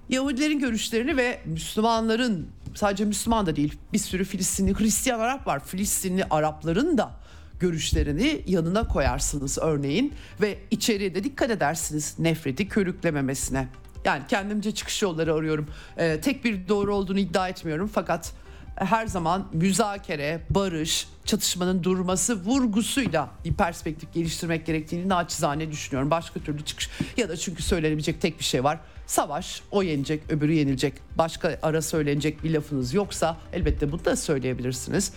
Yahudilerin 0.09 0.59
görüşlerini 0.59 1.17
ve 1.17 1.41
Müslümanların 1.45 2.47
sadece 2.75 3.05
Müslüman 3.05 3.45
da 3.45 3.55
değil 3.55 3.73
bir 3.93 3.99
sürü 3.99 4.25
Filistinli 4.25 4.79
Hristiyan 4.79 5.19
Arap 5.19 5.47
var. 5.47 5.65
Filistinli 5.65 6.25
Arapların 6.29 6.97
da 6.97 7.24
görüşlerini 7.59 8.41
yanına 8.47 8.87
koyarsınız 8.87 9.57
örneğin 9.61 10.13
ve 10.41 10.57
içeriye 10.71 11.15
de 11.15 11.23
dikkat 11.23 11.51
edersiniz 11.51 12.15
nefreti 12.19 12.67
körüklememesine. 12.67 13.67
Yani 14.05 14.23
kendimce 14.27 14.71
çıkış 14.71 15.01
yolları 15.01 15.33
arıyorum. 15.33 15.67
Ee, 15.97 16.21
tek 16.21 16.45
bir 16.45 16.67
doğru 16.67 16.95
olduğunu 16.95 17.19
iddia 17.19 17.49
etmiyorum 17.49 17.89
fakat 17.93 18.33
her 18.75 19.07
zaman 19.07 19.47
müzakere, 19.53 20.41
barış, 20.49 21.07
çatışmanın 21.25 21.83
durması 21.83 22.43
vurgusuyla 22.43 23.29
bir 23.45 23.53
perspektif 23.53 24.13
geliştirmek 24.13 24.65
gerektiğini 24.65 25.09
naçizane 25.09 25.71
düşünüyorum. 25.71 26.11
Başka 26.11 26.39
türlü 26.39 26.65
çıkış 26.65 26.89
ya 27.17 27.29
da 27.29 27.37
çünkü 27.37 27.63
söylenebilecek 27.63 28.21
tek 28.21 28.39
bir 28.39 28.43
şey 28.43 28.63
var. 28.63 28.79
Savaş 29.07 29.61
o 29.71 29.83
yenecek 29.83 30.31
öbürü 30.31 30.53
yenilecek. 30.53 30.93
Başka 31.17 31.59
ara 31.61 31.81
söylenecek 31.81 32.43
bir 32.43 32.53
lafınız 32.53 32.93
yoksa 32.93 33.37
elbette 33.53 33.91
bunu 33.91 34.05
da 34.05 34.15
söyleyebilirsiniz. 34.15 35.13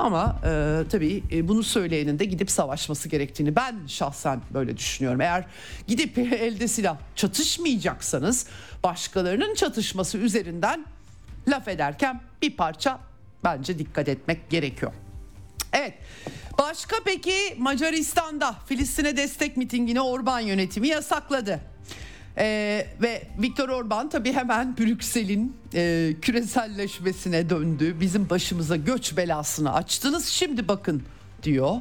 Ama 0.00 0.36
e, 0.44 0.84
tabii 0.90 1.22
e, 1.32 1.48
bunu 1.48 1.62
söyleyenin 1.62 2.18
de 2.18 2.24
gidip 2.24 2.50
savaşması 2.50 3.08
gerektiğini 3.08 3.56
ben 3.56 3.86
şahsen 3.86 4.40
böyle 4.54 4.76
düşünüyorum. 4.76 5.20
Eğer 5.20 5.44
gidip 5.86 6.18
elde 6.18 6.68
silah 6.68 6.96
çatışmayacaksanız 7.16 8.46
başkalarının 8.84 9.54
çatışması 9.54 10.18
üzerinden 10.18 10.84
laf 11.48 11.68
ederken 11.68 12.20
bir 12.42 12.56
parça 12.56 12.98
bence 13.44 13.78
dikkat 13.78 14.08
etmek 14.08 14.50
gerekiyor. 14.50 14.92
Evet. 15.72 15.94
Başka 16.58 16.96
peki 17.04 17.56
Macaristan'da 17.58 18.54
Filistin'e 18.66 19.16
destek 19.16 19.56
mitingini 19.56 20.00
Orban 20.00 20.40
yönetimi 20.40 20.88
yasakladı. 20.88 21.60
Ee, 22.38 22.86
ve 23.02 23.22
Viktor 23.42 23.68
Orban 23.68 24.10
tabii 24.10 24.32
hemen 24.32 24.76
Brüksel'in 24.76 25.56
e, 25.74 26.12
küreselleşmesine 26.22 27.50
döndü. 27.50 27.96
Bizim 28.00 28.30
başımıza 28.30 28.76
göç 28.76 29.16
belasını 29.16 29.74
açtınız 29.74 30.26
şimdi 30.26 30.68
bakın 30.68 31.02
diyor. 31.42 31.76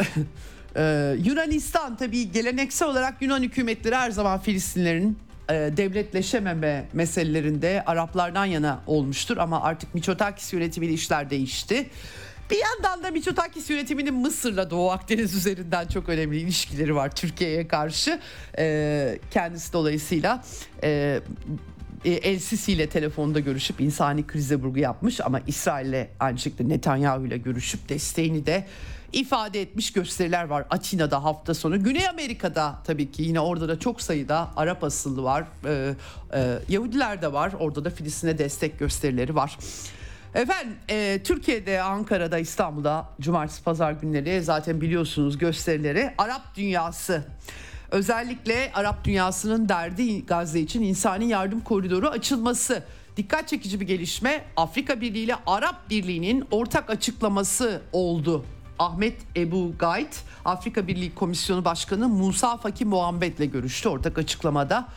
ee, 0.76 1.16
Yunanistan 1.24 1.96
tabii 1.96 2.32
geleneksel 2.32 2.88
olarak 2.88 3.22
Yunan 3.22 3.42
hükümetleri 3.42 3.94
her 3.96 4.10
zaman 4.10 4.40
Filistinlerin 4.40 5.18
e, 5.50 5.54
devletleşememe 5.54 6.84
meselelerinde 6.92 7.82
Araplardan 7.86 8.44
yana 8.44 8.80
olmuştur. 8.86 9.36
Ama 9.36 9.62
artık 9.62 9.94
Miçotakis 9.94 10.52
yönetimiyle 10.52 10.92
işler 10.92 11.30
değişti. 11.30 11.90
Bir 12.50 12.58
yandan 12.58 13.02
da 13.02 13.10
Mitsotakis 13.10 13.70
yönetiminin 13.70 14.14
Mısır'la 14.14 14.70
Doğu 14.70 14.90
Akdeniz 14.90 15.34
üzerinden 15.34 15.86
çok 15.86 16.08
önemli 16.08 16.38
ilişkileri 16.38 16.94
var 16.94 17.14
Türkiye'ye 17.14 17.68
karşı. 17.68 18.20
Ee, 18.58 19.18
kendisi 19.30 19.72
dolayısıyla 19.72 20.44
e, 20.82 21.20
e, 22.04 22.10
El 22.10 22.38
Sisi 22.38 22.72
ile 22.72 22.86
telefonda 22.88 23.40
görüşüp 23.40 23.80
insani 23.80 24.26
krize 24.26 24.56
vurgu 24.56 24.78
yapmış 24.78 25.20
ama 25.20 25.40
İsrail'le 25.46 26.08
aynı 26.20 26.38
şekilde 26.38 26.68
Netanyahu 26.68 27.26
ile 27.26 27.38
görüşüp 27.38 27.88
desteğini 27.88 28.46
de 28.46 28.66
ifade 29.12 29.60
etmiş 29.60 29.92
gösteriler 29.92 30.44
var 30.44 30.66
Atina'da 30.70 31.24
hafta 31.24 31.54
sonu. 31.54 31.84
Güney 31.84 32.08
Amerika'da 32.08 32.78
tabii 32.84 33.12
ki 33.12 33.22
yine 33.22 33.40
orada 33.40 33.68
da 33.68 33.78
çok 33.78 34.02
sayıda 34.02 34.50
Arap 34.56 34.84
asıllı 34.84 35.22
var. 35.22 35.44
Ee, 35.64 35.94
e, 36.34 36.58
Yahudiler 36.68 37.22
de 37.22 37.32
var. 37.32 37.52
Orada 37.60 37.84
da 37.84 37.90
Filistin'e 37.90 38.38
destek 38.38 38.78
gösterileri 38.78 39.34
var. 39.34 39.58
Efendim 40.36 40.76
e, 40.88 41.20
Türkiye'de, 41.24 41.82
Ankara'da, 41.82 42.38
İstanbul'da 42.38 43.08
cumartesi 43.20 43.64
pazar 43.64 43.92
günleri 43.92 44.42
zaten 44.42 44.80
biliyorsunuz 44.80 45.38
gösterileri 45.38 46.14
Arap 46.18 46.54
dünyası 46.56 47.24
özellikle 47.90 48.70
Arap 48.74 49.04
dünyasının 49.04 49.68
derdi 49.68 50.26
Gazze 50.26 50.60
için 50.60 50.82
insani 50.82 51.28
yardım 51.28 51.60
koridoru 51.60 52.08
açılması. 52.08 52.82
Dikkat 53.16 53.48
çekici 53.48 53.80
bir 53.80 53.86
gelişme 53.86 54.44
Afrika 54.56 55.00
Birliği 55.00 55.24
ile 55.24 55.36
Arap 55.46 55.90
Birliği'nin 55.90 56.44
ortak 56.50 56.90
açıklaması 56.90 57.82
oldu. 57.92 58.44
Ahmet 58.78 59.16
Ebu 59.36 59.74
Gayt 59.78 60.22
Afrika 60.44 60.86
Birliği 60.86 61.14
Komisyonu 61.14 61.64
Başkanı 61.64 62.08
Musa 62.08 62.56
Faki 62.56 62.84
Muhammed 62.84 63.38
ile 63.38 63.46
görüştü 63.46 63.88
ortak 63.88 64.18
açıklamada 64.18 64.88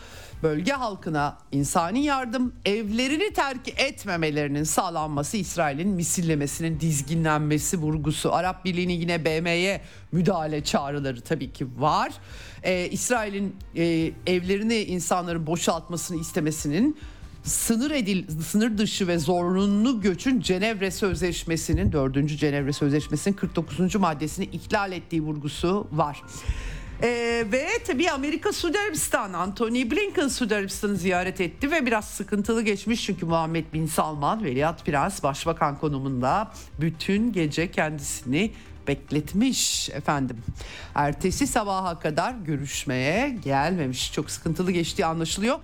bölge 0.44 0.72
halkına 0.72 1.38
insani 1.52 2.04
yardım, 2.04 2.54
evlerini 2.66 3.34
terk 3.34 3.82
etmemelerinin 3.82 4.64
sağlanması, 4.64 5.38
İsrail'in 5.38 5.90
misillemesinin 5.90 6.80
dizginlenmesi 6.80 7.78
vurgusu, 7.78 8.34
Arap 8.34 8.66
Birliği'nin 8.66 8.94
yine 8.94 9.26
BM'ye 9.26 9.82
müdahale 10.12 10.64
çağrıları 10.64 11.22
tabii 11.22 11.54
ki 11.54 11.68
var. 11.78 12.12
Ee, 12.64 12.88
İsrail'in 12.92 13.56
e, 13.76 14.12
evlerini 14.28 14.76
insanların 14.76 15.48
boşaltmasını 15.48 16.22
istemesinin 16.22 16.98
sınır 17.44 17.92
edil 17.92 18.42
sınır 18.42 18.78
dışı 18.78 19.08
ve 19.08 19.20
zorunlu 19.20 20.02
göçün 20.02 20.42
Cenevre 20.42 20.92
Sözleşmesi'nin 20.92 21.92
4. 21.92 22.40
Cenevre 22.40 22.74
Sözleşmesi'nin 22.74 23.36
49. 23.36 23.96
maddesini 23.96 24.46
ihlal 24.46 24.92
ettiği 24.92 25.22
vurgusu 25.22 25.88
var. 25.92 26.22
Ee, 27.04 27.46
ve 27.52 27.68
tabii 27.88 28.12
Amerika 28.12 28.54
Suudi 28.54 28.80
Arabistan, 28.80 29.34
Anthony 29.34 29.92
Blinken 29.92 30.28
Suudi 30.28 30.56
Arabistan'ı 30.56 30.96
ziyaret 30.96 31.42
etti 31.42 31.72
ve 31.72 31.86
biraz 31.86 32.06
sıkıntılı 32.06 32.62
geçmiş 32.62 33.06
çünkü 33.06 33.26
Muhammed 33.26 33.66
Bin 33.74 33.88
Salman, 33.88 34.44
Veliaht 34.44 34.86
Prens 34.86 35.24
Başbakan 35.24 35.78
konumunda 35.80 36.52
bütün 36.82 37.34
gece 37.34 37.72
kendisini 37.72 38.52
bekletmiş 38.88 39.90
efendim. 39.90 40.38
Ertesi 40.96 41.48
sabaha 41.48 42.00
kadar 42.00 42.34
görüşmeye 42.46 43.30
gelmemiş. 43.30 44.14
Çok 44.14 44.32
sıkıntılı 44.32 44.72
geçtiği 44.72 45.06
anlaşılıyor. 45.06 45.60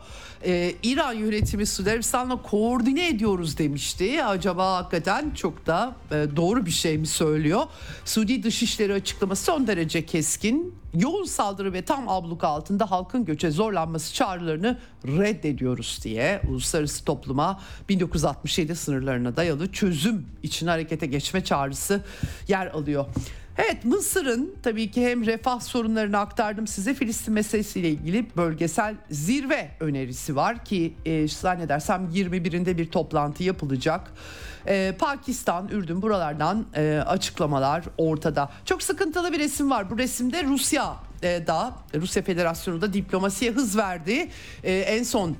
Ee, 0.48 0.76
İran 0.84 1.14
yönetimi 1.14 1.66
Suudi 1.66 1.92
Arabistan'la 1.92 2.42
koordine 2.42 3.08
ediyoruz 3.08 3.58
demişti. 3.58 4.24
Acaba 4.24 4.76
hakikaten 4.76 5.32
çok 5.32 5.66
da 5.66 5.96
e, 6.12 6.26
doğru 6.36 6.66
bir 6.66 6.72
şey 6.72 6.98
mi 6.98 7.08
söylüyor? 7.08 7.62
Suudi 8.06 8.44
Dışişleri 8.44 8.94
açıklaması 8.94 9.44
son 9.44 9.68
derece 9.68 10.06
keskin. 10.06 10.76
Yoğun 10.94 11.26
saldırı 11.26 11.74
ve 11.74 11.82
tam 11.82 12.10
abluka 12.10 12.48
altında 12.48 12.92
halkın 12.92 13.26
göçe 13.26 13.52
zorlanması 13.52 14.14
çağrılarını 14.14 14.80
reddediyoruz 15.08 16.00
diye 16.04 16.42
uluslararası 16.50 17.06
topluma 17.06 17.62
1967 17.90 18.76
sınırlarına 18.76 19.36
dayalı 19.36 19.72
çözüm 19.72 20.26
için 20.44 20.68
harekete 20.68 21.06
geçme 21.06 21.44
çağrısı 21.44 22.02
yer 22.48 22.68
alıyor. 22.68 23.06
Evet 23.58 23.86
Mısır'ın 23.86 24.56
tabii 24.64 24.92
ki 24.92 25.08
hem 25.08 25.26
refah 25.26 25.60
sorunlarını 25.60 26.18
aktardım 26.18 26.68
size 26.68 26.94
Filistin 26.94 27.34
meselesiyle 27.34 27.90
ilgili 27.90 28.26
bölgesel 28.38 28.96
zirve 29.10 29.72
önerisi 29.80 30.36
var 30.36 30.66
ki 30.66 30.94
e, 31.06 31.28
zannedersem 31.28 32.10
21'inde 32.14 32.78
bir 32.78 32.92
toplantı 32.92 33.44
yapılacak. 33.44 34.12
E, 34.68 34.96
Pakistan, 35.00 35.68
Ürdün 35.68 36.02
buralardan 36.02 36.66
e, 36.76 37.04
açıklamalar 37.08 37.84
ortada. 37.98 38.50
Çok 38.66 38.84
sıkıntılı 38.84 39.34
bir 39.34 39.40
resim 39.40 39.70
var. 39.70 39.90
Bu 39.90 39.98
resimde 39.98 40.44
Rusya 40.44 40.96
e, 41.24 41.48
da 41.48 41.74
Rusya 41.96 42.24
Federasyonu 42.24 42.82
da 42.82 42.94
diplomasiye 42.94 43.52
hız 43.52 43.78
verdi. 43.78 44.30
E, 44.64 44.74
en 44.80 45.04
son 45.04 45.36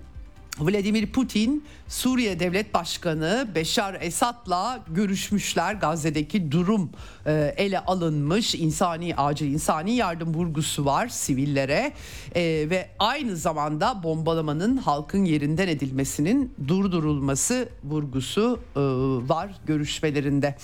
Vladimir 0.60 1.12
Putin 1.12 1.64
Suriye 1.88 2.40
Devlet 2.40 2.74
Başkanı 2.74 3.48
Beşar 3.56 3.98
Esad'la 4.02 4.80
görüşmüşler. 4.88 5.74
Gazze'deki 5.74 6.52
durum 6.52 6.90
e, 7.26 7.54
ele 7.58 7.80
alınmış. 7.80 8.56
insani 8.56 9.16
acil 9.16 9.54
insani 9.54 9.96
yardım 9.96 10.34
vurgusu 10.34 10.86
var 10.86 11.08
sivillere 11.08 11.94
e, 12.36 12.42
ve 12.70 12.90
aynı 13.00 13.38
zamanda 13.38 14.04
bombalamanın 14.04 14.78
halkın 14.78 15.26
yerinden 15.26 15.68
edilmesinin 15.68 16.54
durdurulması 16.68 17.70
vurgusu 17.84 18.60
e, 18.76 18.80
var 19.30 19.52
görüşmelerinde. 19.66 20.56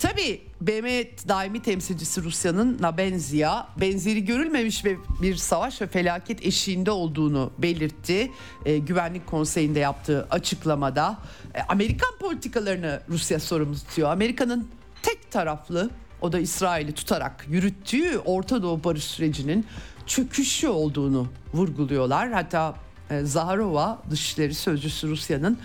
Tabii 0.00 0.40
BM 0.66 1.04
daimi 1.28 1.62
temsilcisi 1.62 2.22
Rusya'nın 2.22 2.76
Nabenzia 2.80 3.66
benzeri 3.80 4.24
görülmemiş 4.24 4.84
ve 4.84 4.96
bir 5.22 5.36
savaş 5.36 5.82
ve 5.82 5.86
felaket 5.86 6.46
eşiğinde 6.46 6.90
olduğunu 6.90 7.50
belirtti. 7.58 8.30
E, 8.64 8.78
Güvenlik 8.78 9.26
Konseyi'nde 9.26 9.78
yaptığı 9.78 10.26
açıklamada 10.30 11.18
e, 11.54 11.62
Amerikan 11.68 12.18
politikalarını 12.20 13.02
Rusya 13.08 13.40
sorumlu 13.40 13.74
tutuyor. 13.74 14.10
Amerika'nın 14.10 14.68
tek 15.02 15.30
taraflı 15.30 15.90
o 16.20 16.32
da 16.32 16.38
İsrail'i 16.38 16.92
tutarak 16.92 17.46
yürüttüğü 17.48 18.18
Orta 18.18 18.62
Doğu 18.62 18.84
barış 18.84 19.04
sürecinin 19.04 19.66
çöküşü 20.06 20.68
olduğunu 20.68 21.28
vurguluyorlar. 21.54 22.32
Hatta 22.32 22.74
e, 23.10 23.20
Zaharova 23.20 24.02
Dışişleri 24.10 24.54
Sözcüsü 24.54 25.08
Rusya'nın 25.08 25.58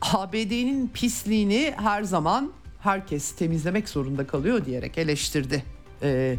ABD'nin 0.00 0.88
pisliğini 0.88 1.74
her 1.76 2.02
zaman 2.02 2.52
herkes 2.82 3.32
temizlemek 3.32 3.88
zorunda 3.88 4.26
kalıyor 4.26 4.64
diyerek 4.64 4.98
eleştirdi. 4.98 5.62
Ee, 6.02 6.36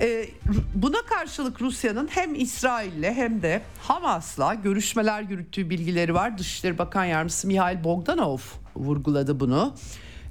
e, 0.00 0.26
buna 0.74 1.02
karşılık 1.02 1.62
Rusya'nın 1.62 2.08
hem 2.10 2.34
İsrail'le 2.34 3.14
hem 3.14 3.42
de 3.42 3.62
Hamas'la 3.82 4.54
görüşmeler 4.54 5.22
yürüttüğü 5.22 5.70
bilgileri 5.70 6.14
var. 6.14 6.38
Dışişleri 6.38 6.78
Bakan 6.78 7.04
Yardımcısı 7.04 7.46
Mihail 7.46 7.84
Bogdanov 7.84 8.38
vurguladı 8.76 9.40
bunu. 9.40 9.74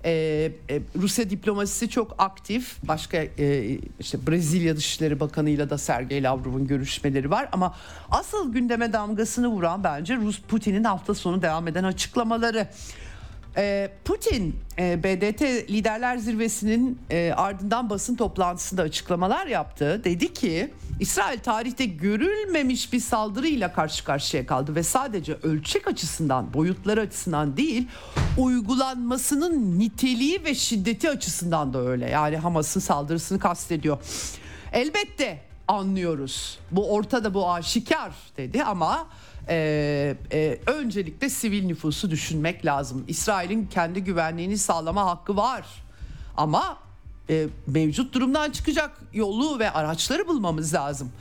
Ee, 0.05 0.51
e, 0.69 0.81
Rusya 0.95 1.29
diplomasisi 1.29 1.89
çok 1.89 2.15
aktif. 2.17 2.77
Başka 2.87 3.17
e, 3.17 3.77
işte 3.99 4.27
Brezilya 4.27 4.77
Dışişleri 4.77 5.19
Bakanı 5.19 5.49
ile 5.49 5.69
de 5.69 5.77
Sergey 5.77 6.23
Lavrov'un 6.23 6.67
görüşmeleri 6.67 7.31
var 7.31 7.49
ama 7.51 7.75
asıl 8.11 8.53
gündeme 8.53 8.93
damgasını 8.93 9.47
vuran 9.47 9.83
bence 9.83 10.15
Rus 10.15 10.41
Putin'in 10.41 10.83
hafta 10.83 11.13
sonu 11.13 11.41
devam 11.41 11.67
eden 11.67 11.83
açıklamaları. 11.83 12.67
Ee, 13.57 13.91
Putin 14.05 14.55
e, 14.79 15.03
BDT 15.03 15.41
Liderler 15.69 16.17
Zirvesi'nin 16.17 16.99
e, 17.09 17.33
ardından 17.37 17.89
basın 17.89 18.15
toplantısında 18.15 18.81
açıklamalar 18.81 19.47
yaptı. 19.47 20.01
Dedi 20.03 20.33
ki 20.33 20.73
İsrail 20.99 21.39
tarihte 21.39 21.85
görülmemiş 21.85 22.93
bir 22.93 22.99
saldırıyla 22.99 23.73
karşı 23.73 24.05
karşıya 24.05 24.45
kaldı 24.45 24.75
ve 24.75 24.83
sadece 24.83 25.33
ölçek 25.33 25.87
açısından, 25.87 26.53
boyutları 26.53 27.01
açısından 27.01 27.57
değil, 27.57 27.87
uygulanmasının 28.37 29.79
niteliği 29.79 30.43
ve 30.43 30.55
şiddeti 30.55 31.09
açısından 31.09 31.73
da 31.73 31.87
öyle. 31.87 32.09
Yani 32.09 32.37
Hamas'ın 32.37 32.79
saldırısını 32.79 33.39
kastediyor. 33.39 33.97
Elbette 34.73 35.41
anlıyoruz. 35.67 36.59
Bu 36.71 36.93
ortada 36.93 37.33
bu 37.33 37.51
aşikar 37.51 38.11
dedi 38.37 38.63
ama 38.63 39.07
e, 39.49 40.15
e, 40.31 40.59
öncelikle 40.65 41.29
sivil 41.29 41.65
nüfusu 41.65 42.11
düşünmek 42.11 42.65
lazım. 42.65 43.05
İsrail'in 43.07 43.65
kendi 43.65 44.03
güvenliğini 44.03 44.57
sağlama 44.57 45.05
hakkı 45.05 45.37
var. 45.37 45.65
Ama 46.37 46.77
e, 47.29 47.47
mevcut 47.67 48.13
durumdan 48.13 48.51
çıkacak 48.51 49.01
yolu 49.13 49.59
ve 49.59 49.71
araçları 49.71 50.27
bulmamız 50.27 50.73
lazım. 50.73 51.11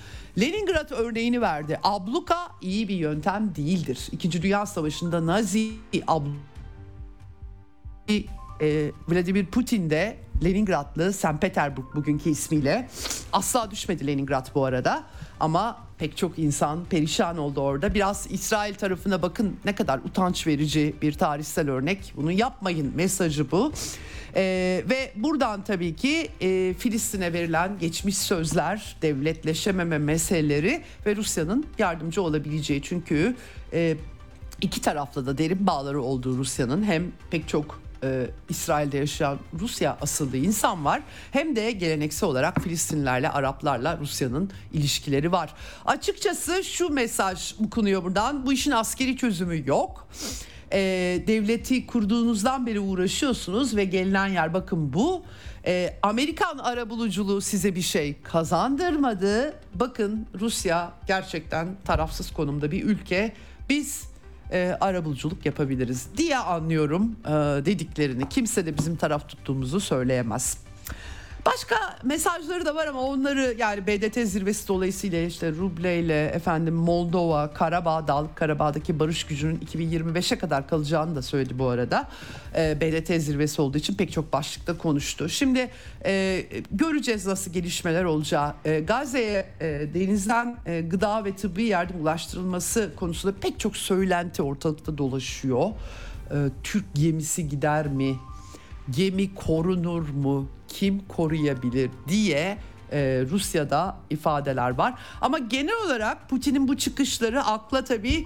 Leningrad 0.41 0.91
örneğini 0.91 1.41
verdi. 1.41 1.81
Abluka 1.83 2.49
iyi 2.61 2.89
bir 2.89 2.97
yöntem 2.97 3.55
değildir. 3.57 4.09
İkinci 4.13 4.43
Dünya 4.43 4.67
Savaşı'nda 4.67 5.27
Nazi 5.27 5.73
abluka 6.07 6.53
e, 8.61 8.93
Vladimir 9.09 9.47
Putin 9.47 9.91
de 9.91 10.17
Leningradlı 10.45 11.13
St. 11.13 11.41
Petersburg 11.41 11.95
bugünkü 11.95 12.31
ismiyle 12.31 12.89
asla 13.33 13.71
düşmedi 13.71 14.07
Leningrad 14.07 14.55
bu 14.55 14.65
arada 14.65 15.05
ama 15.41 15.79
pek 15.99 16.17
çok 16.17 16.39
insan 16.39 16.85
perişan 16.85 17.39
oldu 17.39 17.61
orada. 17.61 17.95
Biraz 17.95 18.27
İsrail 18.31 18.75
tarafına 18.75 19.23
bakın 19.23 19.57
ne 19.65 19.75
kadar 19.75 19.99
utanç 19.99 20.47
verici 20.47 20.95
bir 21.03 21.13
tarihsel 21.13 21.71
örnek. 21.71 22.13
Bunu 22.17 22.33
yapmayın 22.33 22.93
mesajı 22.97 23.51
bu. 23.51 23.73
Ee, 24.37 24.85
ve 24.91 25.13
buradan 25.17 25.65
tabii 25.65 25.97
ki 25.97 26.29
e, 26.41 26.75
Filistin'e 26.79 27.33
verilen 27.33 27.79
geçmiş 27.79 28.19
sözler, 28.19 28.97
devletleşememe 29.03 29.99
meseleleri 29.99 30.83
ve 31.07 31.17
Rusya'nın 31.17 31.67
yardımcı 31.79 32.23
olabileceği. 32.23 32.83
Çünkü 32.83 33.37
e, 33.73 33.97
iki 34.61 34.81
taraflı 34.81 35.27
da 35.27 35.39
derin 35.39 35.67
bağları 35.67 36.03
olduğu 36.03 36.39
Rusya'nın 36.39 36.85
hem 36.85 37.13
pek 37.31 37.49
çok 37.49 37.82
e, 38.05 38.31
İsrail'de 38.49 38.99
yaşayan 38.99 39.39
Rusya 39.61 39.99
asıllı 40.01 40.37
insan 40.37 40.85
var. 40.85 41.03
Hem 41.31 41.57
de 41.57 41.71
geleneksel 41.71 42.29
olarak 42.29 42.61
Filistinlilerle, 42.61 43.31
Araplarla 43.31 43.99
Rusya'nın 43.99 44.51
ilişkileri 44.73 45.33
var. 45.33 45.55
Açıkçası 45.85 46.65
şu 46.65 46.89
mesaj 46.89 47.55
okunuyor 47.67 48.05
buradan. 48.05 48.47
Bu 48.47 48.53
işin 48.53 48.71
askeri 48.71 49.17
çözümü 49.17 49.69
yok. 49.69 50.09
E, 50.73 50.79
devleti 51.27 51.87
kurduğunuzdan 51.87 52.67
beri 52.67 52.81
uğraşıyorsunuz 52.81 53.77
ve 53.77 53.85
gelinen 53.85 54.27
yer 54.27 54.55
bakın 54.55 54.93
bu. 54.93 55.23
E, 55.67 55.99
Amerikan 56.03 56.59
arabuluculuğu 56.59 57.41
size 57.41 57.75
bir 57.75 57.83
şey 57.83 58.23
kazandırmadı. 58.23 59.55
Bakın 59.75 60.27
Rusya 60.41 60.93
gerçekten 61.07 61.69
tarafsız 61.85 62.33
konumda 62.33 62.71
bir 62.71 62.85
ülke. 62.85 63.33
Biz 63.69 64.12
e, 64.53 64.77
arabuluculuk 64.81 65.47
yapabiliriz 65.47 66.07
diye 66.17 66.39
anlıyorum 66.39 67.17
e, 67.25 67.31
dediklerini. 67.65 68.29
Kimse 68.29 68.67
de 68.67 68.79
bizim 68.79 68.97
taraf 68.97 69.29
tuttuğumuzu 69.29 69.81
söyleyemez. 69.81 70.59
Başka 71.47 71.77
mesajları 72.03 72.67
da 72.67 72.75
var 72.75 72.87
ama 72.87 73.01
onları 73.01 73.55
yani 73.59 73.87
BDT 73.87 74.15
zirvesi 74.15 74.69
dolayısıyla 74.69 75.19
işte 75.19 75.51
Ruble 75.51 75.99
ile 75.99 76.27
efendim 76.27 76.75
Moldova, 76.75 77.53
Karabağ, 77.53 78.09
Dağlık 78.09 78.37
Karabağ'daki 78.37 78.99
barış 78.99 79.25
gücünün 79.25 79.57
2025'e 79.57 80.39
kadar 80.39 80.69
kalacağını 80.69 81.17
da 81.17 81.23
söyledi 81.23 81.59
bu 81.59 81.69
arada. 81.69 82.09
E, 82.57 82.81
BDT 82.81 83.23
zirvesi 83.23 83.63
olduğu 83.63 83.79
için 83.79 83.95
pek 83.95 84.13
çok 84.13 84.33
başlıkta 84.33 84.79
konuştu. 84.79 85.29
Şimdi 85.29 85.71
e, 86.05 86.43
göreceğiz 86.71 87.27
nasıl 87.27 87.53
gelişmeler 87.53 88.05
olacağı. 88.05 88.55
E, 88.65 88.81
Gazze'ye 88.81 89.47
e, 89.61 89.67
denizden 89.95 90.57
e, 90.67 90.81
gıda 90.81 91.25
ve 91.25 91.37
tıbbi 91.37 91.65
yardım 91.65 92.01
ulaştırılması 92.01 92.91
konusunda 92.97 93.37
pek 93.41 93.61
çok 93.61 93.77
söylenti 93.77 94.43
ortalıkta 94.43 94.99
dolaşıyor. 94.99 95.71
E, 96.31 96.37
Türk 96.63 96.85
gemisi 96.95 97.49
gider 97.49 97.87
mi? 97.87 98.17
Gemi 98.91 99.35
korunur 99.35 100.09
mu? 100.09 100.49
kim 100.73 101.01
koruyabilir 101.09 101.91
diye 102.09 102.59
e, 102.93 103.25
Rusya'da 103.31 103.97
ifadeler 104.11 104.71
var. 104.71 104.95
Ama 105.21 105.39
genel 105.39 105.75
olarak 105.87 106.31
Putin'in 106.31 106.69
bu 106.69 106.77
çıkışları 106.77 107.45
akla 107.45 107.85
tabii 107.85 108.25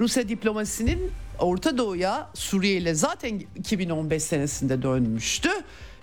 Rusya 0.00 0.28
diplomasinin 0.28 1.10
Orta 1.38 1.78
Doğu'ya 1.78 2.30
Suriye 2.34 2.76
ile 2.76 2.94
zaten 2.94 3.42
2015 3.56 4.22
senesinde 4.22 4.82
dönmüştü. 4.82 5.48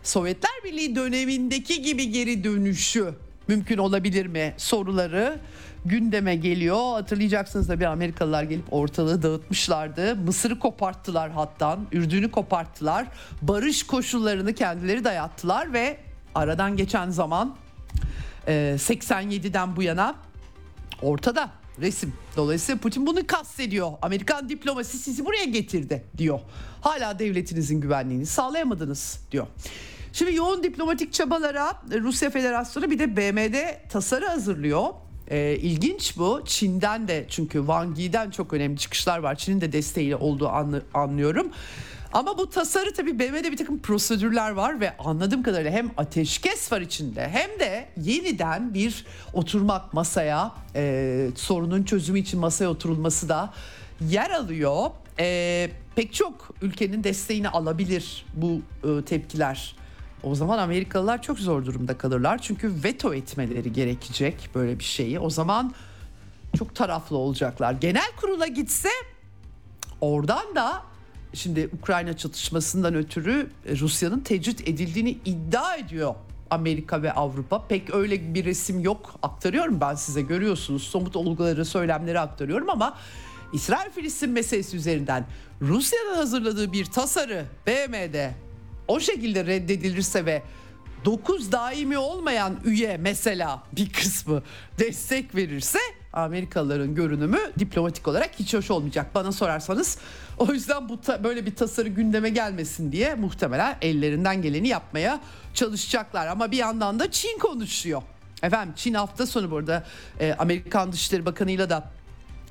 Sovyetler 0.04 0.52
Birliği 0.64 0.96
dönemindeki 0.96 1.82
gibi 1.82 2.12
geri 2.12 2.44
dönüşü 2.44 3.14
mümkün 3.48 3.78
olabilir 3.78 4.26
mi 4.26 4.54
soruları 4.58 5.40
gündeme 5.86 6.36
geliyor. 6.36 6.94
Hatırlayacaksınız 6.94 7.70
da 7.70 7.80
bir 7.80 7.86
Amerikalılar 7.86 8.44
gelip 8.44 8.74
ortalığı 8.74 9.24
dağıtmışlardı. 9.24 10.16
Mısır'ı 10.16 10.60
koparttılar 10.60 11.32
hatta, 11.32 11.80
Ürdün'ü 11.92 12.32
koparttılar. 12.32 13.08
Barış 13.42 13.84
koşullarını 13.84 14.54
kendileri 14.54 15.04
dayattılar 15.04 15.74
ve 15.74 15.98
aradan 16.36 16.78
geçen 16.78 17.10
zaman 17.10 17.56
87'den 18.48 19.76
bu 19.76 19.84
yana 19.84 20.16
ortada 21.02 21.50
resim. 21.82 22.14
Dolayısıyla 22.38 22.82
Putin 22.82 23.08
bunu 23.08 23.28
kastediyor. 23.28 23.92
Amerikan 24.02 24.50
diplomasi 24.50 24.98
sizi 24.98 25.26
buraya 25.26 25.46
getirdi 25.46 26.06
diyor. 26.18 26.40
Hala 26.82 27.20
devletinizin 27.20 27.82
güvenliğini 27.82 28.26
sağlayamadınız 28.26 29.20
diyor. 29.32 29.48
Şimdi 30.14 30.36
yoğun 30.36 30.64
diplomatik 30.64 31.14
çabalara 31.14 31.82
Rusya 31.92 32.30
Federasyonu 32.30 32.92
bir 32.92 33.00
de 33.00 33.18
BM'de 33.18 33.82
tasarı 33.90 34.26
hazırlıyor. 34.28 34.86
E, 35.28 35.56
ilginç 35.56 36.18
bu. 36.18 36.42
Çin'den 36.46 37.08
de 37.08 37.26
çünkü 37.30 37.58
Wang 37.58 38.00
Yi'den 38.00 38.30
çok 38.30 38.54
önemli 38.54 38.78
çıkışlar 38.78 39.20
var. 39.20 39.36
Çin'in 39.36 39.62
de 39.62 39.72
desteğiyle 39.72 40.16
olduğu 40.16 40.50
anlı, 40.50 40.84
anlıyorum. 40.94 41.52
Ama 42.14 42.38
bu 42.38 42.50
tasarı 42.50 42.94
tabii 42.94 43.20
BM'de 43.20 43.52
bir 43.52 43.58
takım 43.58 43.80
prosedürler 43.80 44.52
var 44.52 44.80
ve 44.80 44.98
anladığım 44.98 45.44
kadarıyla 45.44 45.72
hem 45.72 45.92
ateşkes 45.98 46.72
var 46.72 46.82
içinde 46.82 47.30
hem 47.30 47.60
de 47.60 47.86
yeniden 47.98 48.74
bir 48.74 49.06
oturmak 49.34 49.94
masaya 49.94 50.52
e, 50.76 51.28
sorunun 51.36 51.84
çözümü 51.84 52.20
için 52.20 52.40
masaya 52.40 52.68
oturulması 52.68 53.30
da 53.30 53.54
yer 54.02 54.30
alıyor. 54.30 54.92
E, 55.20 55.70
pek 55.96 56.14
çok 56.14 56.50
ülkenin 56.62 57.04
desteğini 57.04 57.50
alabilir 57.50 58.26
bu 58.34 58.62
e, 58.84 59.06
tepkiler. 59.06 59.76
O 60.24 60.36
zaman 60.36 60.58
Amerikalılar 60.58 61.22
çok 61.22 61.40
zor 61.40 61.66
durumda 61.66 61.98
kalırlar. 61.98 62.38
Çünkü 62.38 62.84
veto 62.84 63.14
etmeleri 63.14 63.74
gerekecek 63.74 64.50
böyle 64.56 64.80
bir 64.80 64.84
şeyi. 64.84 65.20
O 65.20 65.30
zaman 65.30 65.74
çok 66.58 66.76
taraflı 66.76 67.18
olacaklar. 67.18 67.74
Genel 67.74 68.12
kurula 68.22 68.48
gitse 68.48 68.90
oradan 70.02 70.56
da 70.56 70.84
şimdi 71.34 71.70
Ukrayna 71.80 72.18
çatışmasından 72.18 72.96
ötürü 72.96 73.50
Rusya'nın 73.80 74.20
tecrit 74.20 74.68
edildiğini 74.68 75.18
iddia 75.26 75.76
ediyor 75.76 76.16
Amerika 76.50 77.02
ve 77.02 77.14
Avrupa. 77.14 77.68
Pek 77.68 77.94
öyle 77.94 78.34
bir 78.34 78.46
resim 78.46 78.80
yok. 78.80 79.16
Aktarıyorum 79.24 79.82
ben 79.82 79.96
size 79.96 80.22
görüyorsunuz. 80.22 80.84
Somut 80.84 81.16
olguları, 81.16 81.66
söylemleri 81.66 82.20
aktarıyorum 82.20 82.70
ama 82.70 82.98
İsrail-Filistin 83.54 84.30
meselesi 84.30 84.78
üzerinden 84.78 85.26
Rusya'nın 85.62 86.16
hazırladığı 86.16 86.74
bir 86.74 86.86
tasarı 86.86 87.46
BM'de 87.68 88.34
o 88.88 89.00
şekilde 89.00 89.46
reddedilirse 89.46 90.26
ve 90.26 90.42
9 91.06 91.52
daimi 91.52 91.98
olmayan 91.98 92.60
üye 92.66 92.98
mesela 92.98 93.64
bir 93.72 93.90
kısmı 93.90 94.44
destek 94.80 95.36
verirse 95.36 95.80
Amerikalıların 96.14 96.96
görünümü 96.96 97.40
diplomatik 97.60 98.08
olarak 98.08 98.30
hiç 98.40 98.54
hoş 98.54 98.72
olmayacak 98.72 99.16
bana 99.16 99.32
sorarsanız. 99.32 99.98
O 100.38 100.54
yüzden 100.54 100.90
bu 100.90 101.02
ta, 101.02 101.24
böyle 101.24 101.46
bir 101.46 101.56
tasarı 101.56 101.90
gündeme 101.90 102.30
gelmesin 102.30 102.92
diye 102.92 103.16
muhtemelen 103.16 103.78
ellerinden 103.82 104.42
geleni 104.42 104.68
yapmaya 104.68 105.20
çalışacaklar. 105.54 106.28
Ama 106.28 106.52
bir 106.52 106.58
yandan 106.58 107.00
da 107.00 107.12
Çin 107.12 107.40
konuşuyor. 107.40 108.02
Efendim 108.44 108.74
Çin 108.78 108.94
hafta 108.94 109.26
sonu 109.26 109.52
burada 109.52 109.84
e, 110.20 110.34
Amerikan 110.34 110.92
Dışişleri 110.92 111.26
Bakanı'yla 111.26 111.70
da 111.70 111.92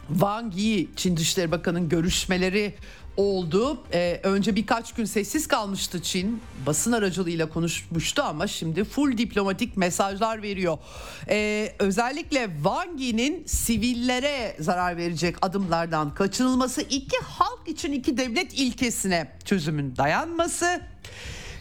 Wang 0.08 0.56
Yi 0.56 0.88
Çin 0.96 1.16
Dışişleri 1.16 1.50
Bakanı'nın 1.50 1.88
görüşmeleri 1.88 2.74
oldu. 3.16 3.78
Ee, 3.92 4.20
önce 4.22 4.56
birkaç 4.56 4.94
gün 4.94 5.04
sessiz 5.04 5.48
kalmıştı 5.48 6.02
Çin. 6.02 6.40
Basın 6.66 6.92
aracılığıyla 6.92 7.48
konuşmuştu 7.48 8.22
ama 8.22 8.46
şimdi 8.46 8.84
full 8.84 9.18
diplomatik 9.18 9.76
mesajlar 9.76 10.42
veriyor. 10.42 10.78
Ee, 11.28 11.74
özellikle 11.78 12.50
Wang 12.54 13.00
Yi'nin 13.00 13.44
sivillere 13.46 14.56
zarar 14.60 14.96
verecek 14.96 15.36
adımlardan 15.42 16.14
kaçınılması, 16.14 16.82
iki 16.82 17.16
halk 17.16 17.68
için 17.68 17.92
iki 17.92 18.16
devlet 18.16 18.52
ilkesine 18.52 19.32
çözümün 19.44 19.96
dayanması 19.96 20.80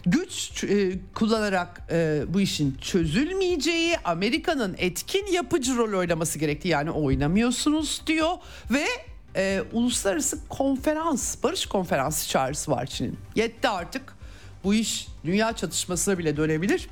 güç 0.06 0.64
e, 0.64 0.98
kullanarak 1.14 1.82
e, 1.90 2.22
bu 2.28 2.40
işin 2.40 2.74
çözülmeyeceği, 2.80 3.96
Amerika'nın 4.04 4.74
etkin 4.78 5.26
yapıcı 5.26 5.76
rol 5.76 5.98
oynaması 5.98 6.38
gerektiği 6.38 6.68
yani 6.68 6.90
oynamıyorsunuz 6.90 8.02
diyor 8.06 8.30
ve 8.70 8.84
e, 9.36 9.62
uluslararası 9.72 10.48
konferans, 10.48 11.42
barış 11.42 11.66
konferansı 11.66 12.28
çağrısı 12.28 12.70
var 12.70 12.86
Çin'in. 12.86 13.18
Yetti 13.34 13.68
artık. 13.68 14.16
Bu 14.64 14.74
iş 14.74 15.08
dünya 15.24 15.52
çatışmasına 15.52 16.18
bile 16.18 16.36
dönebilir. 16.36 16.88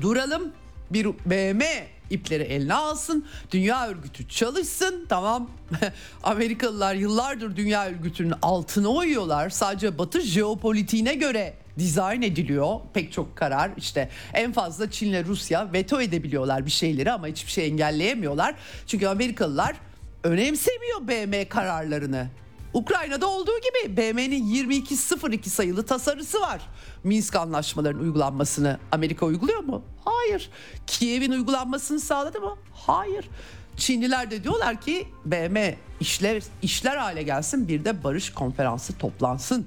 Duralım. 0.00 0.52
Bir 0.90 1.06
BM 1.06 1.64
ipleri 2.10 2.42
eline 2.42 2.74
alsın. 2.74 3.26
Dünya 3.52 3.88
örgütü 3.88 4.28
çalışsın. 4.28 5.06
Tamam. 5.08 5.50
Amerikalılar 6.22 6.94
yıllardır 6.94 7.56
dünya 7.56 7.86
örgütünün 7.86 8.34
altına 8.42 8.88
oyuyorlar. 8.88 9.50
Sadece 9.50 9.98
Batı 9.98 10.20
jeopolitiğine 10.20 11.14
göre 11.14 11.54
dizayn 11.78 12.22
ediliyor 12.22 12.80
pek 12.94 13.12
çok 13.12 13.36
karar 13.36 13.70
işte 13.76 14.10
en 14.34 14.52
fazla 14.52 14.90
Çin'le 14.90 15.24
Rusya 15.24 15.72
veto 15.72 16.00
edebiliyorlar 16.00 16.66
bir 16.66 16.70
şeyleri 16.70 17.12
ama 17.12 17.26
hiçbir 17.26 17.52
şey 17.52 17.66
engelleyemiyorlar. 17.66 18.54
Çünkü 18.86 19.06
Amerikalılar 19.06 19.76
önemsemiyor 20.24 21.08
BM 21.08 21.48
kararlarını. 21.48 22.28
Ukrayna'da 22.72 23.26
olduğu 23.26 23.56
gibi 23.58 23.96
BM'nin 23.96 24.52
2202 24.52 25.50
sayılı 25.50 25.86
tasarısı 25.86 26.40
var. 26.40 26.60
Minsk 27.04 27.36
anlaşmalarının 27.36 28.02
uygulanmasını 28.02 28.78
Amerika 28.92 29.26
uyguluyor 29.26 29.58
mu? 29.60 29.82
Hayır. 30.04 30.50
Kiev'in 30.86 31.32
uygulanmasını 31.32 32.00
sağladı 32.00 32.40
mı? 32.40 32.56
Hayır. 32.72 33.28
Çinliler 33.76 34.30
de 34.30 34.44
diyorlar 34.44 34.80
ki 34.80 35.08
BM 35.24 35.76
işler 36.00 36.42
işler 36.62 36.96
hale 36.96 37.22
gelsin 37.22 37.68
bir 37.68 37.84
de 37.84 38.04
barış 38.04 38.32
konferansı 38.32 38.98
toplansın. 38.98 39.66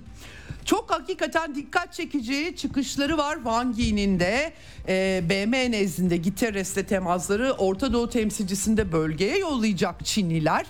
Çok 0.66 0.92
hakikaten 0.92 1.56
dikkat 1.56 1.94
çekici 1.94 2.56
çıkışları 2.58 3.18
var 3.18 3.36
Wang 3.36 3.80
Yi'nin 3.80 4.20
de 4.20 4.54
e, 4.88 5.24
BM 5.30 5.72
nezdinde 5.72 6.18
Guterres'le 6.18 6.88
temasları 6.88 7.52
Orta 7.52 7.94
Doğu 7.94 8.10
temsilcisinde 8.10 8.92
bölgeye 8.92 9.38
yollayacak 9.38 10.06
Çinliler. 10.06 10.66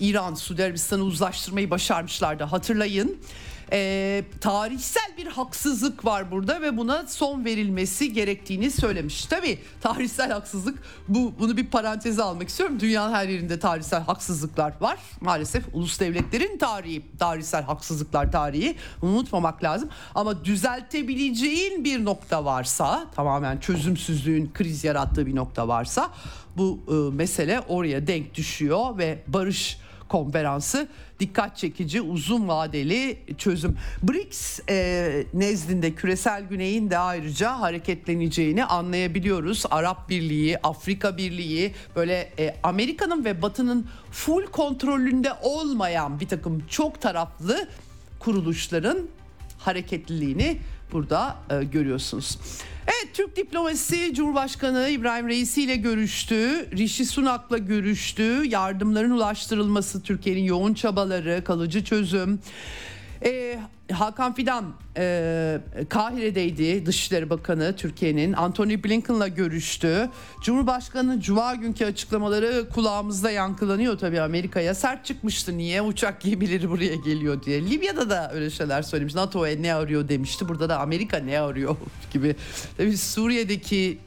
İran, 0.00 0.34
Suudi 0.34 0.64
Arabistan'ı 0.64 1.02
uzlaştırmayı 1.02 1.70
başarmışlardı 1.70 2.44
hatırlayın 2.44 3.18
e, 3.72 4.24
tarihsel 4.40 5.16
bir 5.18 5.26
haksızlık 5.26 6.04
var 6.04 6.30
burada 6.30 6.62
ve 6.62 6.76
buna 6.76 7.06
son 7.06 7.44
verilmesi 7.44 8.12
gerektiğini 8.12 8.70
söylemiş. 8.70 9.24
Tabi 9.24 9.58
tarihsel 9.80 10.32
haksızlık 10.32 10.78
bu 11.08 11.32
bunu 11.38 11.56
bir 11.56 11.66
paranteze 11.66 12.22
almak 12.22 12.48
istiyorum. 12.48 12.80
Dünyanın 12.80 13.14
her 13.14 13.28
yerinde 13.28 13.58
tarihsel 13.58 14.02
haksızlıklar 14.02 14.72
var. 14.80 14.98
Maalesef 15.20 15.64
ulus 15.72 16.00
devletlerin 16.00 16.58
tarihi, 16.58 17.02
tarihsel 17.18 17.62
haksızlıklar 17.62 18.32
tarihi 18.32 18.76
unutmamak 19.02 19.64
lazım. 19.64 19.88
Ama 20.14 20.44
düzeltebileceğin 20.44 21.84
bir 21.84 22.04
nokta 22.04 22.44
varsa 22.44 23.06
tamamen 23.14 23.58
çözümsüzlüğün 23.58 24.50
kriz 24.54 24.84
yarattığı 24.84 25.26
bir 25.26 25.36
nokta 25.36 25.68
varsa 25.68 26.10
bu 26.56 26.80
e, 26.88 27.16
mesele 27.16 27.60
oraya 27.60 28.06
denk 28.06 28.34
düşüyor 28.34 28.98
ve 28.98 29.22
barış 29.26 29.78
konferansı 30.08 30.88
dikkat 31.20 31.56
çekici 31.56 32.00
uzun 32.00 32.48
vadeli 32.48 33.18
çözüm. 33.38 33.76
BRICS 34.02 34.60
e, 34.68 35.26
nezdinde 35.34 35.94
küresel 35.94 36.42
güneyin 36.42 36.90
de 36.90 36.98
ayrıca 36.98 37.60
hareketleneceğini 37.60 38.64
anlayabiliyoruz. 38.64 39.64
Arap 39.70 40.08
Birliği, 40.08 40.58
Afrika 40.58 41.16
Birliği 41.16 41.74
böyle 41.96 42.32
e, 42.38 42.56
Amerika'nın 42.62 43.24
ve 43.24 43.42
Batı'nın 43.42 43.86
full 44.12 44.46
kontrolünde 44.46 45.32
olmayan 45.42 46.20
bir 46.20 46.28
takım 46.28 46.62
çok 46.68 47.00
taraflı 47.00 47.68
kuruluşların 48.18 48.98
hareketliliğini 49.58 50.58
burada 50.92 51.36
e, 51.50 51.64
görüyorsunuz. 51.64 52.38
Evet 52.86 53.14
Türk 53.14 53.36
diplomasisi 53.36 54.14
Cumhurbaşkanı 54.14 54.88
İbrahim 54.88 55.28
Reisi 55.28 55.62
ile 55.62 55.76
görüştü. 55.76 56.68
Rishi 56.76 57.04
Sunak'la 57.04 57.58
görüştü. 57.58 58.42
Yardımların 58.48 59.10
ulaştırılması 59.10 60.02
Türkiye'nin 60.02 60.42
yoğun 60.42 60.74
çabaları, 60.74 61.44
kalıcı 61.44 61.84
çözüm. 61.84 62.40
Ee, 63.24 63.58
Hakan 63.92 64.34
Fidan 64.34 64.64
e, 64.96 65.58
Kahire'deydi 65.88 66.86
Dışişleri 66.86 67.30
Bakanı 67.30 67.76
Türkiye'nin 67.76 68.32
Anthony 68.32 68.84
Blinken'la 68.84 69.28
görüştü. 69.28 70.10
Cumhurbaşkanı 70.42 71.20
Cuma 71.20 71.54
günkü 71.54 71.84
açıklamaları 71.84 72.68
kulağımızda 72.68 73.30
yankılanıyor 73.30 73.98
tabii 73.98 74.20
Amerika'ya 74.20 74.74
sert 74.74 75.04
çıkmıştı 75.04 75.58
niye 75.58 75.82
uçak 75.82 76.20
gemileri 76.20 76.70
buraya 76.70 76.94
geliyor 76.94 77.42
diye. 77.42 77.70
Libya'da 77.70 78.10
da 78.10 78.32
öyle 78.34 78.50
şeyler 78.50 78.82
söylemiş 78.82 79.14
NATO'ya 79.14 79.56
ne 79.56 79.74
arıyor 79.74 80.08
demişti 80.08 80.48
burada 80.48 80.68
da 80.68 80.80
Amerika 80.80 81.16
ne 81.16 81.40
arıyor 81.40 81.76
gibi. 82.12 82.36
Tabii 82.76 82.96
Suriye'deki 82.96 83.98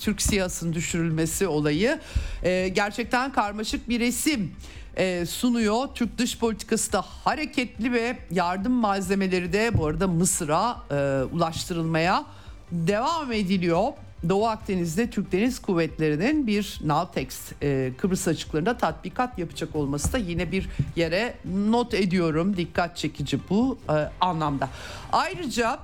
Türk 0.00 0.22
siyasının 0.22 0.72
düşürülmesi 0.72 1.46
olayı 1.46 2.00
e, 2.42 2.68
gerçekten 2.68 3.32
karmaşık 3.32 3.88
bir 3.88 4.00
resim 4.00 4.52
e, 4.96 5.26
sunuyor. 5.26 5.88
Türk 5.94 6.18
dış 6.18 6.38
politikası 6.38 6.92
da 6.92 7.04
hareketli 7.24 7.92
ve 7.92 8.18
yardım 8.30 8.72
malzemeleri 8.72 9.52
de 9.52 9.78
bu 9.78 9.86
arada 9.86 10.08
Mısır'a 10.08 10.76
e, 10.90 11.24
ulaştırılmaya 11.32 12.24
devam 12.72 13.32
ediliyor. 13.32 13.92
Doğu 14.28 14.46
Akdeniz'de 14.46 15.10
Türk 15.10 15.32
Deniz 15.32 15.58
Kuvvetleri'nin 15.58 16.46
bir 16.46 16.80
Navtex 16.84 17.52
e, 17.62 17.92
Kıbrıs 17.98 18.28
açıklarında 18.28 18.76
tatbikat 18.76 19.38
yapacak 19.38 19.76
olması 19.76 20.12
da 20.12 20.18
yine 20.18 20.52
bir 20.52 20.68
yere 20.96 21.34
not 21.54 21.94
ediyorum. 21.94 22.56
Dikkat 22.56 22.96
çekici 22.96 23.38
bu 23.50 23.78
e, 23.88 23.92
anlamda. 24.20 24.68
Ayrıca 25.12 25.78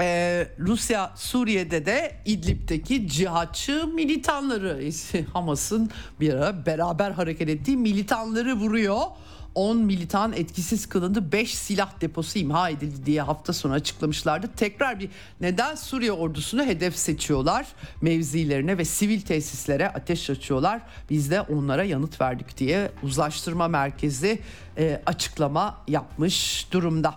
ee, 0.00 0.48
Rusya 0.58 1.12
Suriye'de 1.16 1.86
de 1.86 2.16
İdlib'deki 2.24 3.08
cihatçı 3.08 3.86
militanları 3.86 4.90
Hamas'ın 5.32 5.90
bir 6.20 6.34
ara 6.34 6.66
beraber 6.66 7.10
hareket 7.10 7.48
ettiği 7.48 7.76
militanları 7.76 8.54
vuruyor. 8.54 9.00
10 9.54 9.76
militan 9.76 10.32
etkisiz 10.32 10.88
kılındı 10.88 11.32
5 11.32 11.54
silah 11.54 12.00
deposu 12.00 12.38
imha 12.38 12.70
edildi 12.70 13.06
diye 13.06 13.22
hafta 13.22 13.52
sonu 13.52 13.72
açıklamışlardı. 13.72 14.50
Tekrar 14.56 15.00
bir 15.00 15.10
neden 15.40 15.74
Suriye 15.74 16.12
ordusunu 16.12 16.64
hedef 16.64 16.96
seçiyorlar 16.96 17.66
mevzilerine 18.02 18.78
ve 18.78 18.84
sivil 18.84 19.20
tesislere 19.20 19.88
ateş 19.88 20.30
açıyorlar. 20.30 20.80
Biz 21.10 21.30
de 21.30 21.40
onlara 21.40 21.84
yanıt 21.84 22.20
verdik 22.20 22.58
diye 22.58 22.90
uzlaştırma 23.02 23.68
merkezi 23.68 24.38
e, 24.78 25.02
açıklama 25.06 25.78
yapmış 25.88 26.66
durumda. 26.72 27.14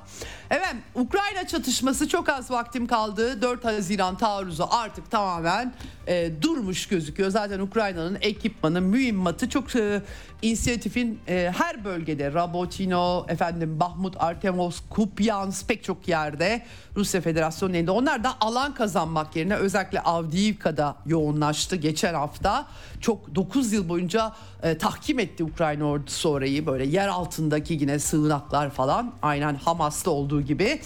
Evet 0.49 0.75
Ukrayna 0.95 1.47
çatışması 1.47 2.07
çok 2.07 2.29
az 2.29 2.51
vaktim 2.51 2.87
kaldı. 2.87 3.41
4 3.41 3.65
Haziran 3.65 4.17
taarruzu 4.17 4.67
artık 4.71 5.11
tamamen 5.11 5.73
e, 6.07 6.31
durmuş 6.41 6.87
gözüküyor. 6.87 7.29
Zaten 7.29 7.59
Ukrayna'nın 7.59 8.17
ekipmanı, 8.21 8.81
mühimmatı 8.81 9.49
çok 9.49 9.75
e, 9.75 10.01
inisiyatifin 10.41 11.19
e, 11.27 11.53
her 11.57 11.85
bölgede 11.85 12.33
Rabotino, 12.33 13.25
efendim 13.29 13.79
Bahmut, 13.79 14.15
Artemovsk, 14.19 14.89
Kupyansk 14.89 15.67
pek 15.67 15.83
çok 15.83 16.07
yerde 16.07 16.65
Rusya 16.95 17.21
Federasyonu 17.21 17.75
elinde. 17.75 17.91
Onlar 17.91 18.23
da 18.23 18.33
alan 18.41 18.73
kazanmak 18.73 19.35
yerine 19.35 19.55
özellikle 19.55 20.01
Avdiivka'da 20.01 20.95
yoğunlaştı 21.05 21.75
geçen 21.75 22.13
hafta. 22.13 22.67
Çok 23.01 23.35
9 23.35 23.73
yıl 23.73 23.89
boyunca 23.89 24.33
e, 24.63 24.77
tahkim 24.77 25.19
etti 25.19 25.43
Ukrayna 25.43 25.85
ordusu 25.85 26.29
orayı 26.29 26.65
böyle 26.65 26.85
yer 26.85 27.07
altındaki 27.51 27.73
yine 27.73 27.99
sığınaklar 27.99 28.69
falan 28.69 29.13
aynen 29.21 29.55
Hamas'ta 29.55 30.11
olduğu 30.11 30.41
gibi. 30.41 30.81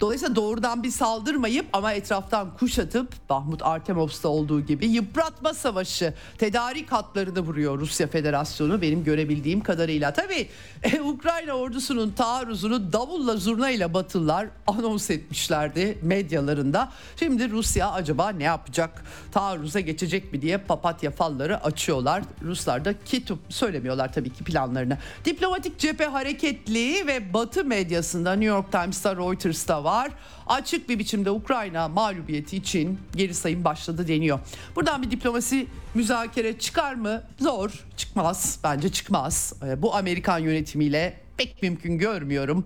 Dolayısıyla 0.00 0.36
doğrudan 0.36 0.82
bir 0.82 0.90
saldırmayıp 0.90 1.66
ama 1.72 1.92
etraftan 1.92 2.56
kuşatıp 2.56 3.28
Bahmut 3.28 3.62
Artemovsk'ta 3.62 4.28
olduğu 4.28 4.60
gibi 4.60 4.86
yıpratma 4.86 5.54
savaşı 5.54 6.14
tedarik 6.38 6.92
hatlarını 6.92 7.40
vuruyor 7.40 7.78
Rusya 7.78 8.06
Federasyonu 8.06 8.82
benim 8.82 9.04
görebildiğim 9.04 9.60
kadarıyla. 9.60 10.12
Tabii 10.12 10.48
e, 10.82 11.00
Ukrayna 11.00 11.52
ordusunun 11.52 12.10
taarruzunu 12.10 12.92
davulla 12.92 13.36
zurnayla 13.36 13.94
Batılılar 13.94 14.48
anons 14.66 15.10
etmişlerdi 15.10 15.98
medyalarında. 16.02 16.92
Şimdi 17.16 17.50
Rusya 17.50 17.90
acaba 17.90 18.28
ne 18.28 18.44
yapacak? 18.44 19.04
Taarruza 19.32 19.80
geçecek 19.80 20.32
mi 20.32 20.42
diye 20.42 20.58
papatya 20.58 21.10
falları 21.10 21.64
açıyorlar. 21.64 22.22
Ruslar 22.42 22.84
da 22.84 22.94
kitup 23.04 23.38
söylemiyorlar 23.48 24.12
tabii 24.12 24.30
ki 24.30 24.44
planlarını. 24.44 24.98
Diplomatik 25.24 25.78
cephe 25.78 26.01
hareketli 26.06 27.06
ve 27.06 27.34
Batı 27.34 27.64
medyasında 27.64 28.32
New 28.32 28.44
York 28.44 28.72
Times'ta 28.72 29.16
Reuters'ta 29.16 29.84
var. 29.84 30.10
Açık 30.46 30.88
bir 30.88 30.98
biçimde 30.98 31.30
Ukrayna 31.30 31.88
mağlubiyeti 31.88 32.56
için 32.56 32.98
geri 33.16 33.34
sayım 33.34 33.64
başladı 33.64 34.08
deniyor. 34.08 34.38
Buradan 34.76 35.02
bir 35.02 35.10
diplomasi 35.10 35.66
müzakere 35.94 36.58
çıkar 36.58 36.94
mı? 36.94 37.22
Zor. 37.40 37.84
Çıkmaz. 37.96 38.58
Bence 38.64 38.88
çıkmaz. 38.88 39.52
Ee, 39.66 39.82
bu 39.82 39.94
Amerikan 39.94 40.38
yönetimiyle 40.38 41.21
pek 41.44 41.62
mümkün 41.62 41.98
görmüyorum. 41.98 42.64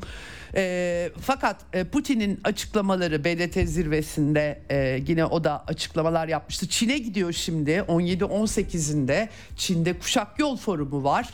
E, 0.55 1.11
fakat 1.21 1.57
e, 1.73 1.85
Putin'in 1.85 2.41
açıklamaları 2.45 3.25
BDT 3.25 3.69
zirvesinde 3.69 4.63
e, 4.71 5.03
yine 5.09 5.25
o 5.25 5.45
da 5.45 5.65
açıklamalar 5.67 6.29
yapmıştı. 6.29 6.69
Çin'e 6.69 6.99
gidiyor 6.99 7.33
şimdi 7.33 7.71
17-18'inde 7.71 9.29
Çin'de 9.57 9.99
kuşak 9.99 10.39
yol 10.39 10.57
forumu 10.57 11.05
var. 11.05 11.29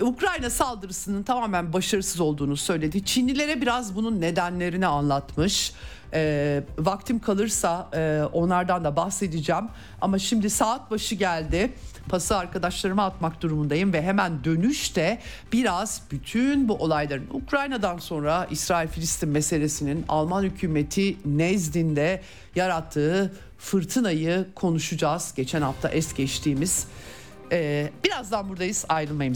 E, 0.00 0.04
Ukrayna 0.04 0.50
saldırısının 0.50 1.22
tamamen 1.22 1.72
başarısız 1.72 2.20
olduğunu 2.20 2.56
söyledi. 2.56 3.04
Çinlilere 3.04 3.60
biraz 3.60 3.96
bunun 3.96 4.20
nedenlerini 4.20 4.86
anlatmış. 4.86 5.72
E, 6.12 6.62
vaktim 6.78 7.18
kalırsa 7.18 7.88
e, 7.94 8.22
onlardan 8.32 8.84
da 8.84 8.96
bahsedeceğim. 8.96 9.64
Ama 10.00 10.18
şimdi 10.18 10.50
saat 10.50 10.90
başı 10.90 11.14
geldi 11.14 11.70
pası 12.08 12.36
arkadaşlarıma 12.36 13.04
atmak 13.04 13.42
durumundayım 13.42 13.92
ve 13.92 14.02
hemen 14.02 14.44
dönüşte 14.44 15.18
biraz 15.52 16.02
bütün 16.10 16.68
bu 16.68 16.74
olayların 16.74 17.26
Ukrayna'dan 17.32 17.98
sonra 17.98 18.46
İsrail-Filistin 18.50 19.28
meselesinin 19.28 20.04
Alman 20.08 20.42
hükümeti 20.42 21.16
nezdinde 21.24 22.22
yarattığı 22.56 23.32
fırtınayı 23.58 24.46
konuşacağız. 24.54 25.32
Geçen 25.36 25.62
hafta 25.62 25.88
es 25.88 26.14
geçtiğimiz. 26.14 26.86
Ee, 27.52 27.90
birazdan 28.04 28.48
buradayız 28.48 28.84
ayrılmayın 28.88 29.34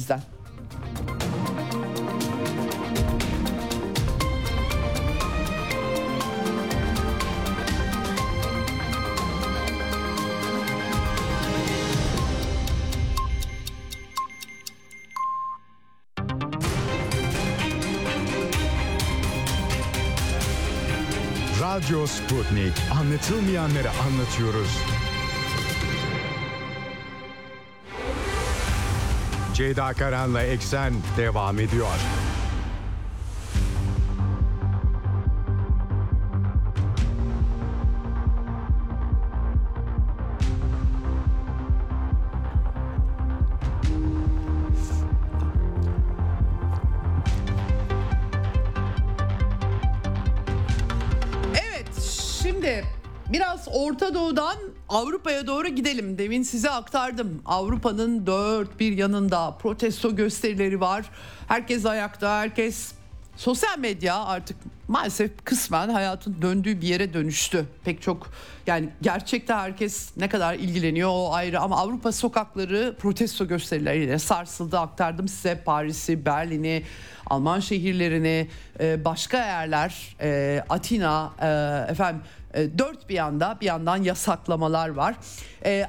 Radyo 21.79 22.07
Sputnik. 22.07 22.73
Anlatılmayanları 23.01 23.91
anlatıyoruz. 23.91 24.79
Ceyda 29.55 29.93
Karan'la 29.93 30.43
Eksen 30.43 30.93
devam 31.17 31.59
ediyor. 31.59 31.99
Biraz 53.33 53.69
Orta 53.73 54.15
Doğu'dan 54.15 54.57
Avrupa'ya 54.89 55.47
doğru 55.47 55.69
gidelim. 55.69 56.19
Demin 56.19 56.43
size 56.43 56.71
aktardım. 56.71 57.43
Avrupa'nın 57.47 58.27
dört 58.27 58.81
bir 58.81 58.93
yanında 58.93 59.51
protesto 59.51 60.17
gösterileri 60.17 60.81
var. 60.81 61.05
Herkes 61.49 61.87
ayakta, 61.87 62.41
herkes 62.41 62.93
sosyal 63.37 63.79
medya 63.79 64.25
artık 64.25 64.57
maalesef 64.89 65.45
kısmen 65.45 65.89
hayatın 65.89 66.43
döndüğü 66.43 66.81
bir 66.81 66.87
yere 66.87 67.13
dönüştü. 67.13 67.65
Pek 67.85 68.03
çok 68.03 68.31
yani 68.67 68.89
gerçekte 69.03 69.55
herkes 69.55 70.17
ne 70.17 70.29
kadar 70.29 70.55
ilgileniyor 70.55 71.11
o 71.13 71.33
ayrı 71.33 71.61
ama 71.61 71.77
Avrupa 71.77 72.13
sokakları 72.13 72.97
protesto 72.99 73.49
gösterileriyle 73.49 74.19
sarsıldı. 74.19 74.79
Aktardım 74.79 75.29
size 75.29 75.63
Paris'i, 75.65 76.27
Berlin'i, 76.27 76.83
Alman 77.27 77.61
şehirlerini, 77.61 78.49
e, 78.81 79.05
başka 79.05 79.39
yerler, 79.39 80.17
e, 80.21 80.63
Atina, 80.69 81.33
e, 82.59 82.79
dört 82.79 83.09
bir 83.09 83.15
yanda 83.15 83.59
bir 83.61 83.67
yandan 83.67 83.97
yasaklamalar 83.97 84.89
var. 84.89 85.15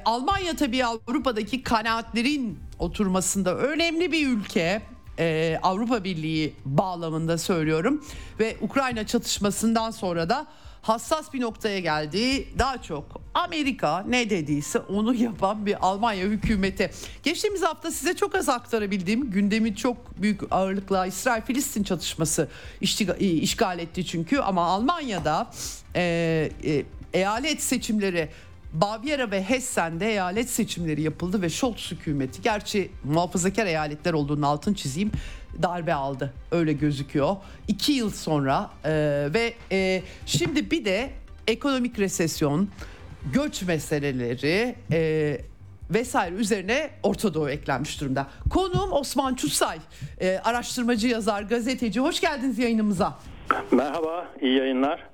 Almanya 0.04 0.56
tabii 0.56 0.84
Avrupa'daki 0.84 1.62
kanaatlerin 1.62 2.58
oturmasında 2.78 3.56
önemli 3.56 4.12
bir 4.12 4.28
ülke 4.28 4.82
e, 5.18 5.58
Avrupa 5.62 6.04
Birliği 6.04 6.54
bağlamında 6.64 7.38
söylüyorum 7.38 8.04
ve 8.38 8.56
Ukrayna 8.60 9.06
çatışmasından 9.06 9.90
sonra 9.90 10.28
da 10.28 10.46
hassas 10.82 11.32
bir 11.34 11.40
noktaya 11.40 11.78
geldi. 11.78 12.48
Daha 12.58 12.82
çok 12.82 13.20
Amerika 13.34 14.04
ne 14.08 14.30
dediyse 14.30 14.78
onu 14.78 15.14
yapan 15.14 15.66
bir 15.66 15.86
Almanya 15.86 16.26
hükümeti. 16.26 16.90
Geçtiğimiz 17.22 17.62
hafta 17.62 17.90
size 17.90 18.16
çok 18.16 18.34
az 18.34 18.48
aktarabildiğim 18.48 19.30
gündemi 19.30 19.76
çok 19.76 20.22
büyük 20.22 20.40
ağırlıkla 20.50 21.06
İsrail-Filistin 21.06 21.82
çatışması 21.82 22.48
işgal 23.20 23.78
etti 23.78 24.06
çünkü 24.06 24.38
ama 24.38 24.64
Almanya'da 24.64 25.50
e, 25.94 26.50
e, 26.64 26.84
eyalet 27.12 27.62
seçimleri 27.62 28.28
Bavyera 28.72 29.30
ve 29.30 29.42
Hessen'de 29.42 30.08
eyalet 30.08 30.50
seçimleri 30.50 31.02
yapıldı 31.02 31.42
ve 31.42 31.50
Scholz 31.50 31.90
hükümeti 31.90 32.42
gerçi 32.42 32.90
muhafazakar 33.04 33.66
eyaletler 33.66 34.12
olduğunu 34.12 34.46
altın 34.46 34.74
çizeyim 34.74 35.12
darbe 35.62 35.94
aldı 35.94 36.32
öyle 36.50 36.72
gözüküyor. 36.72 37.36
İki 37.68 37.92
yıl 37.92 38.10
sonra 38.10 38.70
e, 38.84 38.90
ve 39.34 39.54
e, 39.72 40.02
şimdi 40.26 40.70
bir 40.70 40.84
de 40.84 41.10
ekonomik 41.46 41.98
resesyon, 41.98 42.68
göç 43.32 43.62
meseleleri 43.62 44.74
e, 44.92 45.40
vesaire 45.90 46.34
üzerine 46.34 46.90
Orta 47.02 47.34
Doğu 47.34 47.50
eklenmiş 47.50 48.00
durumda. 48.00 48.26
Konuğum 48.50 48.92
Osman 48.92 49.34
Çusay, 49.34 49.78
e, 50.20 50.38
araştırmacı, 50.44 51.08
yazar, 51.08 51.42
gazeteci. 51.42 52.00
Hoş 52.00 52.20
geldiniz 52.20 52.58
yayınımıza. 52.58 53.18
Merhaba, 53.70 54.28
iyi 54.40 54.58
yayınlar. 54.58 55.10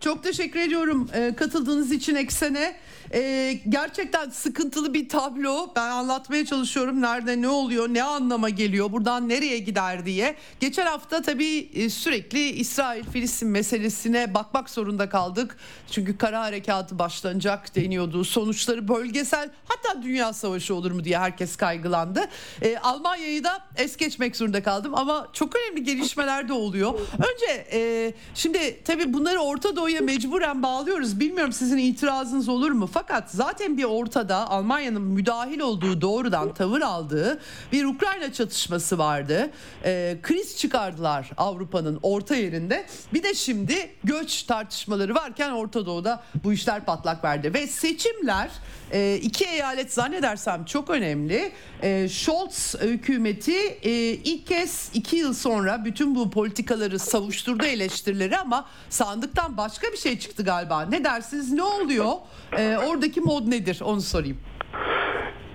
Çok 0.00 0.22
teşekkür 0.24 0.60
ediyorum 0.60 1.08
e, 1.14 1.34
katıldığınız 1.36 1.92
için 1.92 2.14
Eksen'e. 2.14 2.76
E, 3.14 3.52
gerçekten 3.68 4.30
sıkıntılı 4.30 4.94
bir 4.94 5.08
tablo. 5.08 5.72
Ben 5.76 5.88
anlatmaya 5.88 6.46
çalışıyorum 6.46 7.00
nerede 7.00 7.42
ne 7.42 7.48
oluyor, 7.48 7.88
ne 7.88 8.02
anlama 8.02 8.48
geliyor, 8.48 8.92
buradan 8.92 9.28
nereye 9.28 9.58
gider 9.58 10.06
diye. 10.06 10.36
Geçen 10.60 10.86
hafta 10.86 11.22
tabii 11.22 11.70
e, 11.74 11.90
sürekli 11.90 12.48
İsrail-Filistin 12.48 13.48
meselesine 13.48 14.34
bakmak 14.34 14.70
zorunda 14.70 15.08
kaldık. 15.08 15.56
Çünkü 15.90 16.18
kara 16.18 16.40
harekatı 16.40 16.98
başlanacak 16.98 17.76
deniyordu. 17.76 18.24
Sonuçları 18.24 18.88
bölgesel 18.88 19.50
hatta 19.64 20.02
dünya 20.02 20.32
savaşı 20.32 20.74
olur 20.74 20.90
mu 20.90 21.04
diye 21.04 21.18
herkes 21.18 21.56
kaygılandı. 21.56 22.24
E, 22.62 22.76
Almanya'yı 22.76 23.44
da 23.44 23.58
es 23.76 23.96
geçmek 23.96 24.36
zorunda 24.36 24.62
kaldım 24.62 24.94
ama 24.94 25.28
çok 25.32 25.56
önemli 25.56 25.84
gelişmeler 25.84 26.48
de 26.48 26.52
oluyor. 26.52 26.94
Önce 27.14 27.66
e, 27.72 28.12
şimdi 28.34 28.80
tabii 28.84 29.12
bunları 29.12 29.38
Orta 29.38 29.76
Doğu 29.76 29.92
buraya 29.92 30.04
mecburen 30.04 30.62
bağlıyoruz. 30.62 31.20
Bilmiyorum 31.20 31.52
sizin 31.52 31.78
itirazınız 31.78 32.48
olur 32.48 32.70
mu? 32.70 32.86
Zaten 33.26 33.78
bir 33.78 33.84
ortada 33.84 34.50
Almanya'nın 34.50 35.02
müdahil 35.02 35.60
olduğu 35.60 36.00
doğrudan 36.00 36.54
tavır 36.54 36.80
aldığı 36.80 37.40
bir 37.72 37.84
Ukrayna 37.84 38.32
çatışması 38.32 38.98
vardı. 38.98 39.50
Ee, 39.84 40.18
kriz 40.22 40.56
çıkardılar 40.56 41.30
Avrupa'nın 41.36 41.98
orta 42.02 42.36
yerinde. 42.36 42.86
Bir 43.14 43.22
de 43.22 43.34
şimdi 43.34 43.90
göç 44.04 44.42
tartışmaları 44.42 45.14
varken 45.14 45.50
Orta 45.50 45.86
Doğu'da 45.86 46.22
bu 46.44 46.52
işler 46.52 46.84
patlak 46.84 47.24
verdi. 47.24 47.54
Ve 47.54 47.66
seçimler 47.66 48.50
e, 48.92 49.14
iki 49.22 49.44
eyalet 49.44 49.92
zannedersem 49.92 50.64
çok 50.64 50.90
önemli. 50.90 51.52
E, 51.82 52.08
Scholz 52.08 52.82
hükümeti 52.82 53.56
e, 53.82 53.90
ilk 54.24 54.46
kez 54.46 54.90
iki 54.94 55.16
yıl 55.16 55.32
sonra 55.32 55.84
bütün 55.84 56.14
bu 56.14 56.30
politikaları 56.30 56.98
savuşturdu 56.98 57.64
eleştirileri 57.64 58.36
ama 58.36 58.68
sandıktan 58.88 59.56
başka 59.56 59.92
bir 59.92 59.96
şey 59.96 60.18
çıktı 60.18 60.44
galiba. 60.44 60.82
Ne 60.82 61.04
dersiniz 61.04 61.52
ne 61.52 61.62
oluyor? 61.62 62.12
E, 62.58 62.76
oradaki 62.88 63.20
mod 63.20 63.50
nedir 63.50 63.80
onu 63.84 64.00
sorayım. 64.00 64.38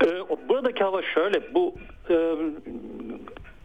E, 0.06 0.08
buradaki 0.50 0.84
hava 0.84 1.02
şöyle 1.14 1.54
bu 1.54 1.76
e, 2.10 2.16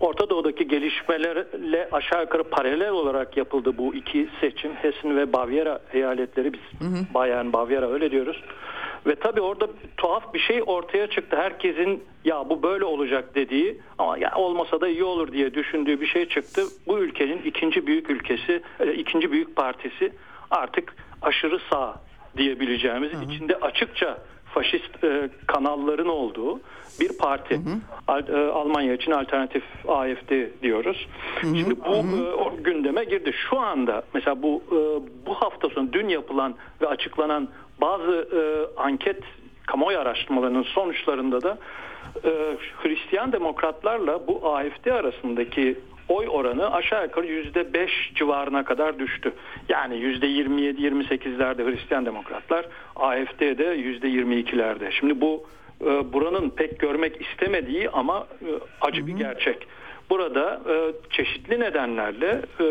Orta 0.01 0.31
Doğu'daki 0.31 0.68
gelişmelerle 0.68 1.89
aşağı 1.93 2.20
yukarı 2.20 2.45
paralel 2.45 2.91
olarak 2.91 3.37
yapıldı 3.37 3.79
bu 3.79 3.95
iki 3.95 4.29
seçim. 4.41 4.73
Hessen 4.75 5.16
ve 5.16 5.33
Bavyera 5.33 5.81
eyaletleri 5.93 6.53
biz 6.53 6.61
hı 6.79 6.85
hı. 6.85 7.14
Bayern, 7.14 7.53
Bavyera 7.53 7.91
öyle 7.91 8.11
diyoruz. 8.11 8.43
Ve 9.07 9.14
tabii 9.14 9.40
orada 9.40 9.68
tuhaf 9.96 10.34
bir 10.34 10.38
şey 10.38 10.62
ortaya 10.66 11.07
çıktı. 11.07 11.36
Herkesin 11.36 12.05
ya 12.24 12.50
bu 12.50 12.62
böyle 12.62 12.84
olacak 12.84 13.34
dediği 13.34 13.80
ama 13.98 14.18
ya 14.18 14.32
olmasa 14.36 14.80
da 14.80 14.88
iyi 14.88 15.05
olur 15.05 15.32
diye 15.32 15.55
düşündüğü 15.55 16.00
bir 16.00 16.07
şey 16.07 16.28
çıktı. 16.28 16.62
Bu 16.86 16.98
ülkenin 16.98 17.42
ikinci 17.44 17.86
büyük 17.86 18.11
ülkesi, 18.11 18.62
e, 18.80 18.92
ikinci 18.92 19.32
büyük 19.32 19.57
partisi 19.57 20.12
artık 20.50 20.96
aşırı 21.22 21.59
sağ 21.70 22.00
diyebileceğimiz, 22.36 23.12
hı 23.12 23.16
hı. 23.16 23.24
içinde 23.24 23.57
açıkça 23.57 24.18
faşist 24.55 25.05
e, 25.05 25.28
kanalların 25.46 26.09
olduğu 26.09 26.61
bir 27.00 27.18
parti. 27.18 27.55
Hı 27.55 27.61
hı. 27.61 28.32
E, 28.32 28.50
Almanya 28.50 28.94
için 28.94 29.11
alternatif 29.11 29.62
AFD 29.88 30.62
diyoruz. 30.62 31.07
Hı 31.40 31.46
hı. 31.46 31.57
Şimdi 31.57 31.76
bu 31.80 31.96
hı 31.96 32.00
hı. 32.00 32.59
E, 32.59 32.62
gündeme 32.62 33.05
girdi. 33.05 33.32
Şu 33.50 33.59
anda 33.59 34.03
mesela 34.14 34.42
bu 34.42 34.62
e, 34.68 34.78
bu 35.26 35.34
hafta 35.34 35.68
sonu 35.68 35.92
dün 35.92 36.09
yapılan 36.09 36.55
ve 36.80 36.86
açıklanan 36.86 37.48
bazı 37.83 38.28
e, 38.33 38.41
anket 38.80 39.22
kamuoyu 39.66 39.99
araştırmalarının 39.99 40.62
sonuçlarında 40.62 41.43
da 41.43 41.59
e, 42.24 42.30
Hristiyan 42.83 43.33
demokratlarla 43.33 44.26
bu 44.26 44.55
AFD 44.55 44.87
arasındaki 44.87 45.78
oy 46.09 46.26
oranı 46.28 46.72
aşağı 46.72 47.05
yukarı 47.05 47.26
yüzde 47.26 47.72
beş 47.74 48.12
civarına 48.14 48.64
kadar 48.64 48.99
düştü. 48.99 49.33
Yani 49.68 49.97
yüzde 49.97 50.26
yirmi 50.26 50.62
yedi 50.62 50.83
yirmi 50.83 51.05
sekizlerde 51.05 51.64
Hristiyan 51.64 52.07
demokratlar 52.07 52.66
AFD'de 52.97 53.64
yüzde 53.64 54.09
yirmi 54.09 54.37
ikilerde. 54.37 54.91
Şimdi 54.93 55.20
bu 55.20 55.45
e, 55.80 56.12
buranın 56.12 56.51
pek 56.51 56.78
görmek 56.78 57.20
istemediği 57.20 57.91
ama 57.91 58.26
e, 58.43 58.49
acı 58.80 59.07
bir 59.07 59.12
gerçek. 59.12 59.66
Burada 60.13 60.61
e, 60.71 60.93
çeşitli 61.11 61.61
nedenlerle 61.61 62.43
e, 62.61 62.65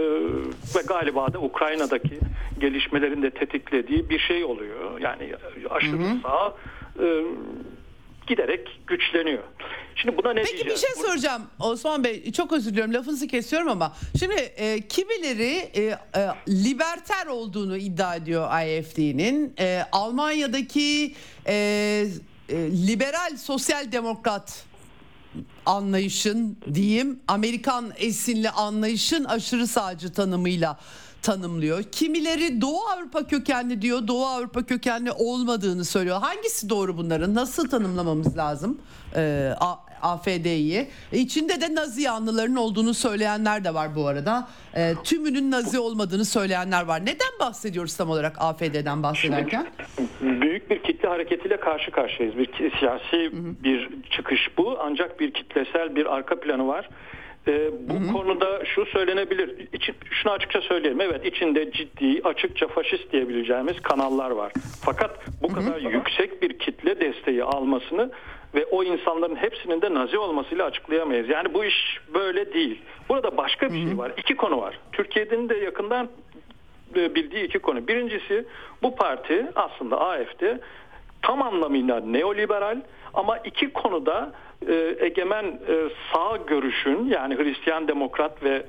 ve 0.75 0.81
galiba 0.87 1.33
da 1.33 1.39
Ukrayna'daki 1.39 2.19
gelişmelerin 2.59 3.21
de 3.21 3.29
tetiklediği 3.29 4.09
bir 4.09 4.19
şey 4.19 4.43
oluyor. 4.43 4.99
Yani 4.99 5.35
aşırı 5.69 5.97
hı 5.97 6.03
hı. 6.03 6.17
sağ 6.23 6.55
e, 7.03 7.23
giderek 8.27 8.79
güçleniyor. 8.87 9.43
Şimdi 9.95 10.17
buna 10.17 10.33
ne 10.33 10.41
Peki 10.41 10.53
diyeceğiz? 10.53 10.83
bir 10.83 10.87
şey 10.87 11.03
soracağım 11.05 11.41
Osman 11.59 12.03
Bey 12.03 12.31
çok 12.31 12.53
özür 12.53 12.71
diliyorum 12.71 12.93
lafınızı 12.93 13.27
kesiyorum 13.27 13.67
ama 13.67 13.93
şimdi 14.19 14.35
e, 14.35 14.87
kimileri 14.87 15.53
e, 15.55 15.81
e, 15.81 15.97
liberter 16.47 17.27
olduğunu 17.27 17.77
iddia 17.77 18.15
ediyor 18.15 18.43
AFD'nin 18.43 19.53
e, 19.59 19.81
Almanya'daki 19.91 21.15
e, 21.47 21.53
e, 22.49 22.55
liberal 22.87 23.37
sosyal 23.37 23.91
demokrat 23.91 24.70
anlayışın 25.65 26.57
diyeyim 26.73 27.19
Amerikan 27.27 27.85
esinli 27.97 28.49
anlayışın 28.49 29.23
aşırı 29.23 29.67
sağcı 29.67 30.13
tanımıyla 30.13 30.79
tanımlıyor. 31.21 31.83
Kimileri 31.83 32.61
Doğu 32.61 32.79
Avrupa 32.79 33.27
kökenli 33.27 33.81
diyor. 33.81 34.07
Doğu 34.07 34.25
Avrupa 34.25 34.63
kökenli 34.63 35.11
olmadığını 35.11 35.85
söylüyor. 35.85 36.21
Hangisi 36.21 36.69
doğru 36.69 36.97
bunların? 36.97 37.35
Nasıl 37.35 37.69
tanımlamamız 37.69 38.37
lazım? 38.37 38.77
Ee, 39.15 39.53
AFD'yi. 40.01 40.87
İçinde 41.11 41.61
de 41.61 41.75
Nazi 41.75 42.01
yanlıların 42.01 42.55
olduğunu 42.55 42.93
söyleyenler 42.93 43.63
de 43.63 43.73
var 43.73 43.95
bu 43.95 44.07
arada. 44.07 44.47
E, 44.75 44.95
tümünün 45.03 45.51
Nazi 45.51 45.79
olmadığını 45.79 46.25
söyleyenler 46.25 46.83
var. 46.83 47.01
Neden 47.01 47.39
bahsediyoruz 47.39 47.95
tam 47.95 48.09
olarak 48.09 48.41
AFD'den 48.41 49.03
bahsederken? 49.03 49.67
büyük 50.21 50.69
bir 50.69 50.80
kitle 51.01 51.09
hareketiyle 51.09 51.57
karşı 51.57 51.91
karşıyayız. 51.91 52.37
Bir 52.37 52.49
siyasi 52.79 53.17
hı 53.17 53.37
hı. 53.37 53.63
bir 53.63 53.89
çıkış 54.09 54.57
bu. 54.57 54.77
Ancak 54.79 55.19
bir 55.19 55.31
kitlesel 55.31 55.95
bir 55.95 56.15
arka 56.15 56.39
planı 56.39 56.67
var. 56.67 56.89
E, 57.47 57.71
bu 57.89 57.93
hı 57.93 57.97
hı. 57.97 58.13
konuda 58.13 58.65
şu 58.65 58.85
söylenebilir. 58.85 59.67
İçin, 59.73 59.95
şunu 60.11 60.31
açıkça 60.31 60.61
söyleyelim. 60.61 61.01
Evet 61.01 61.25
içinde 61.25 61.71
ciddi, 61.71 62.21
açıkça 62.23 62.67
faşist 62.67 63.11
diyebileceğimiz 63.11 63.79
kanallar 63.81 64.31
var. 64.31 64.51
Fakat 64.85 65.19
bu 65.41 65.47
hı 65.49 65.51
hı. 65.51 65.65
kadar 65.65 65.91
yüksek 65.91 66.41
bir 66.41 66.59
kitle 66.59 66.99
desteği 66.99 67.43
almasını 67.43 68.11
ve 68.55 68.65
o 68.65 68.83
insanların 68.83 69.35
hepsinin 69.35 69.81
de 69.81 69.93
Nazi 69.93 70.17
olmasıyla 70.17 70.65
açıklayamayız. 70.65 71.29
Yani 71.29 71.53
bu 71.53 71.65
iş 71.65 71.99
böyle 72.13 72.53
değil. 72.53 72.81
Burada 73.09 73.37
başka 73.37 73.73
bir 73.73 73.87
şey 73.87 73.97
var. 73.97 74.11
İki 74.17 74.35
konu 74.35 74.61
var. 74.61 74.79
Türkiye'nin 74.91 75.49
de 75.49 75.55
yakından 75.55 76.09
e, 76.95 77.15
bildiği 77.15 77.43
iki 77.43 77.59
konu. 77.59 77.87
Birincisi 77.87 78.45
bu 78.83 78.95
parti 78.95 79.45
aslında 79.55 79.99
AFD 79.99 80.43
tam 81.21 81.41
anlamıyla 81.41 81.99
neoliberal 81.99 82.77
ama 83.13 83.37
iki 83.37 83.73
konuda 83.73 84.31
e, 84.67 84.95
egemen 84.99 85.45
e, 85.45 85.89
sağ 86.13 86.37
görüşün 86.47 87.05
yani 87.05 87.37
Hristiyan 87.37 87.87
demokrat 87.87 88.43
ve 88.43 88.63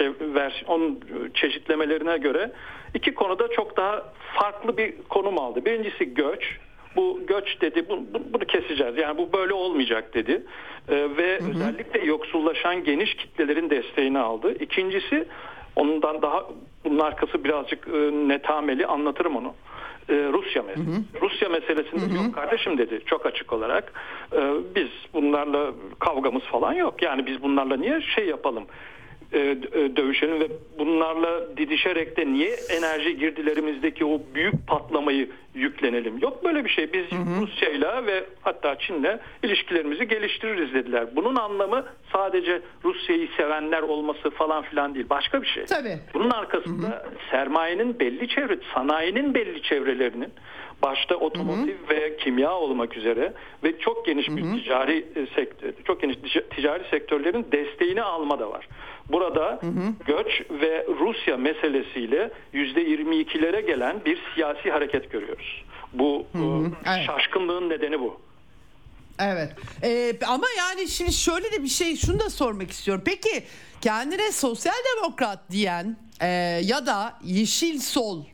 e, 0.00 0.34
versiyon 0.34 1.00
çeşitlemelerine 1.34 2.18
göre 2.18 2.50
iki 2.94 3.14
konuda 3.14 3.48
çok 3.48 3.76
daha 3.76 4.04
farklı 4.34 4.76
bir 4.76 4.94
konum 5.08 5.38
aldı. 5.38 5.64
Birincisi 5.64 6.14
göç. 6.14 6.58
Bu 6.96 7.20
göç 7.26 7.60
dedi 7.60 7.88
bunu, 7.88 8.02
bunu 8.32 8.44
keseceğiz 8.44 8.96
yani 8.98 9.18
bu 9.18 9.32
böyle 9.32 9.52
olmayacak 9.52 10.14
dedi 10.14 10.42
e, 10.88 10.94
ve 11.16 11.38
hı 11.38 11.44
hı. 11.44 11.50
özellikle 11.50 12.04
yoksullaşan 12.04 12.84
geniş 12.84 13.14
kitlelerin 13.14 13.70
desteğini 13.70 14.18
aldı. 14.18 14.54
İkincisi 14.60 15.28
ondan 15.76 16.22
daha 16.22 16.44
bunun 16.84 16.98
arkası 16.98 17.44
birazcık 17.44 17.88
e, 17.88 17.98
netameli 18.28 18.86
anlatırım 18.86 19.36
onu 19.36 19.54
e, 20.10 20.14
Rusya 20.32 20.62
meselesi. 20.62 20.90
Hı 20.90 20.96
hı. 20.96 21.22
Rusya 21.22 21.48
meselesinde 21.48 22.14
hı 22.14 22.18
hı. 22.18 22.24
yok 22.24 22.34
kardeşim 22.34 22.78
dedi 22.78 23.00
çok 23.06 23.26
açık 23.26 23.52
olarak. 23.52 23.92
E, 24.32 24.38
biz 24.74 24.88
bunlarla 25.14 25.72
kavgamız 25.98 26.42
falan 26.42 26.72
yok. 26.72 27.02
Yani 27.02 27.26
biz 27.26 27.42
bunlarla 27.42 27.76
niye 27.76 28.00
şey 28.00 28.26
yapalım? 28.26 28.66
E, 29.32 29.38
e, 29.38 29.96
dövüşelim 29.96 30.40
ve 30.40 30.48
bunlarla 30.78 31.56
didişerek 31.56 32.16
de 32.16 32.26
niye 32.26 32.50
enerji 32.78 33.18
girdilerimizdeki 33.18 34.04
o 34.04 34.20
büyük 34.34 34.66
patlamayı 34.66 35.30
yüklenelim. 35.54 36.18
Yok 36.18 36.44
böyle 36.44 36.64
bir 36.64 36.70
şey. 36.70 36.92
Biz 36.92 37.04
Rusya'yla 37.40 38.06
ve 38.06 38.24
hatta 38.40 38.78
Çin'le 38.78 39.18
ilişkilerimizi 39.42 40.08
geliştiririz 40.08 40.74
dediler. 40.74 41.16
Bunun 41.16 41.36
anlamı 41.36 41.84
sadece 42.12 42.62
Rusya'yı 42.84 43.28
sevenler 43.36 43.82
olması 43.82 44.30
falan 44.30 44.62
filan 44.62 44.94
değil. 44.94 45.06
Başka 45.10 45.42
bir 45.42 45.46
şey. 45.46 45.64
Tabii. 45.64 45.98
Bunun 46.14 46.30
arkasında 46.30 46.86
hı 46.86 46.90
hı. 46.90 47.10
sermayenin 47.30 48.00
belli 48.00 48.28
çevre, 48.28 48.58
sanayinin 48.74 49.34
belli 49.34 49.62
çevrelerinin 49.62 50.32
başta 50.82 51.14
otomotiv 51.14 51.78
hı 51.78 51.86
hı. 51.86 51.90
ve 51.90 52.16
kimya 52.16 52.52
olmak 52.52 52.96
üzere 52.96 53.32
ve 53.64 53.78
çok 53.78 54.06
geniş 54.06 54.28
bir 54.28 54.42
hı 54.42 54.46
hı. 54.46 54.56
ticari 54.56 55.06
e, 55.16 55.26
sektör, 55.34 55.72
çok 55.84 56.00
geniş 56.00 56.16
ticari 56.56 56.84
sektörlerin 56.90 57.46
desteğini 57.52 58.02
alma 58.02 58.38
da 58.38 58.50
var. 58.50 58.68
Burada 59.08 59.58
hı 59.60 59.66
hı. 59.66 59.92
göç 60.06 60.42
ve 60.50 60.86
Rusya 61.00 61.36
meselesiyle 61.36 62.30
yüzde 62.52 62.82
22'lere 62.82 63.66
gelen 63.66 63.96
bir 64.04 64.18
siyasi 64.34 64.70
hareket 64.70 65.12
görüyoruz. 65.12 65.64
Bu 65.92 66.26
hı 66.32 66.38
hı. 66.38 66.66
E, 66.66 66.94
evet. 66.96 67.06
şaşkınlığın 67.06 67.68
nedeni 67.68 68.00
bu. 68.00 68.20
Evet 69.20 69.50
ee, 69.82 70.12
ama 70.26 70.46
yani 70.58 70.88
şimdi 70.88 71.12
şöyle 71.12 71.52
de 71.52 71.62
bir 71.62 71.68
şey 71.68 71.96
şunu 71.96 72.20
da 72.20 72.30
sormak 72.30 72.70
istiyorum. 72.70 73.02
Peki 73.06 73.44
kendine 73.80 74.32
sosyal 74.32 74.74
demokrat 74.96 75.50
diyen 75.50 75.96
e, 76.20 76.26
ya 76.64 76.86
da 76.86 77.18
yeşil 77.24 77.80
sol 77.80 78.24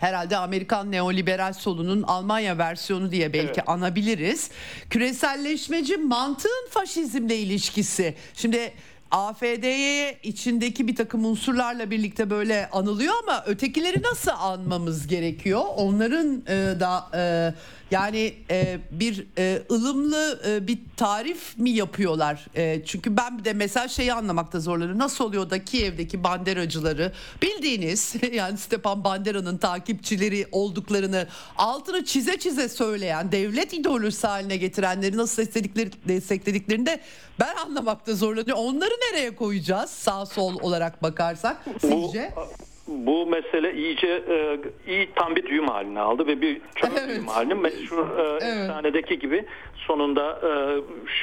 herhalde 0.00 0.36
Amerikan 0.36 0.92
neoliberal 0.92 1.52
solunun 1.52 2.02
Almanya 2.02 2.58
versiyonu 2.58 3.10
diye 3.10 3.32
belki 3.32 3.46
evet. 3.46 3.68
anabiliriz. 3.68 4.50
Küreselleşmeci 4.90 5.96
mantığın 5.96 6.68
faşizmle 6.70 7.36
ilişkisi. 7.36 8.14
Şimdi 8.34 8.72
AFD'ye 9.10 10.18
içindeki 10.22 10.88
bir 10.88 10.96
takım 10.96 11.24
unsurlarla 11.24 11.90
birlikte 11.90 12.30
böyle 12.30 12.68
anılıyor 12.72 13.14
ama 13.22 13.44
ötekileri 13.46 14.02
nasıl 14.02 14.30
anmamız 14.30 15.06
gerekiyor? 15.06 15.62
Onların 15.76 16.42
e, 16.48 16.80
da 16.80 17.10
e, 17.14 17.54
yani 17.90 18.34
e, 18.50 18.78
bir 18.90 19.26
e, 19.38 19.62
ılımlı 19.70 20.40
e, 20.46 20.66
bir 20.66 20.78
tarif 20.96 21.58
mi 21.58 21.70
yapıyorlar? 21.70 22.46
E, 22.54 22.84
çünkü 22.84 23.16
ben 23.16 23.44
de 23.44 23.52
mesela 23.52 23.88
şeyi 23.88 24.12
anlamakta 24.12 24.60
zorlanıyorum. 24.60 24.98
Nasıl 24.98 25.24
oluyor 25.24 25.50
da 25.50 25.64
Kiev'deki 25.64 26.24
banderacıları 26.24 27.12
bildiğiniz 27.42 28.14
yani 28.32 28.58
Stepan 28.58 29.04
Bandera'nın 29.04 29.58
takipçileri 29.58 30.46
olduklarını 30.52 31.26
altını 31.56 32.04
çize 32.04 32.38
çize 32.38 32.68
söyleyen 32.68 33.32
devlet 33.32 33.72
ideolojisi 33.72 34.26
haline 34.26 34.56
getirenleri 34.56 35.16
nasıl 35.16 35.42
destekledikleri, 35.42 35.90
desteklediklerini 36.08 36.86
de 36.86 37.00
ben 37.40 37.56
anlamakta 37.56 38.14
zorlanıyorum. 38.14 38.64
Onları 38.64 38.90
nereye 38.90 39.36
koyacağız 39.36 39.90
sağ 39.90 40.26
sol 40.26 40.60
olarak 40.60 41.02
bakarsak 41.02 41.64
sizce? 41.80 42.32
Bu, 42.36 42.67
bu 42.88 43.26
mesele 43.26 43.74
iyice 43.74 44.22
e, 44.28 44.58
iyi 44.86 45.08
tam 45.14 45.36
bir 45.36 45.46
düğüm 45.46 45.68
haline 45.68 46.00
aldı 46.00 46.26
ve 46.26 46.40
bir 46.40 46.60
çok 46.74 46.90
Evet. 46.92 47.08
düğüm 47.08 47.26
haline. 47.26 47.54
Meşhur 47.54 47.98
e, 48.18 48.22
Evet. 48.22 48.42
efsanedeki 48.42 49.18
gibi 49.18 49.44
sonunda 49.74 50.40
e, 50.42 50.50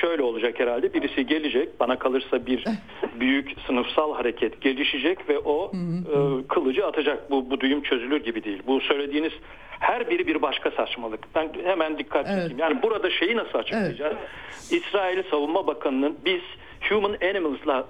şöyle 0.01 0.22
olacak 0.22 0.59
herhalde. 0.59 0.93
Birisi 0.93 1.26
gelecek 1.26 1.80
bana 1.80 1.99
kalırsa 1.99 2.45
bir 2.45 2.63
büyük 3.20 3.51
sınıfsal 3.68 4.13
hareket 4.16 4.61
gelişecek 4.61 5.30
ve 5.30 5.39
o 5.39 5.72
e, 5.74 6.47
kılıcı 6.47 6.86
atacak. 6.86 7.32
Bu, 7.32 7.49
bu 7.49 7.61
düğüm 7.61 7.82
çözülür 7.84 8.24
gibi 8.24 8.43
değil. 8.43 8.61
Bu 8.68 8.82
söylediğiniz 8.82 9.34
her 9.80 10.09
biri 10.09 10.28
bir 10.28 10.41
başka 10.41 10.72
saçmalık. 10.72 11.20
Ben 11.36 11.49
hemen 11.63 11.97
dikkat 11.97 12.26
Evet. 12.30 12.36
çekeyim. 12.41 12.59
Yani 12.59 12.82
burada 12.84 13.09
şeyi 13.09 13.36
nasıl 13.38 13.59
açıklayacağız? 13.59 14.16
İsrail 14.72 15.24
Savunma 15.32 15.68
Bakanı'nın 15.68 16.18
biz 16.26 16.41
human 16.89 17.16
animals'la 17.30 17.86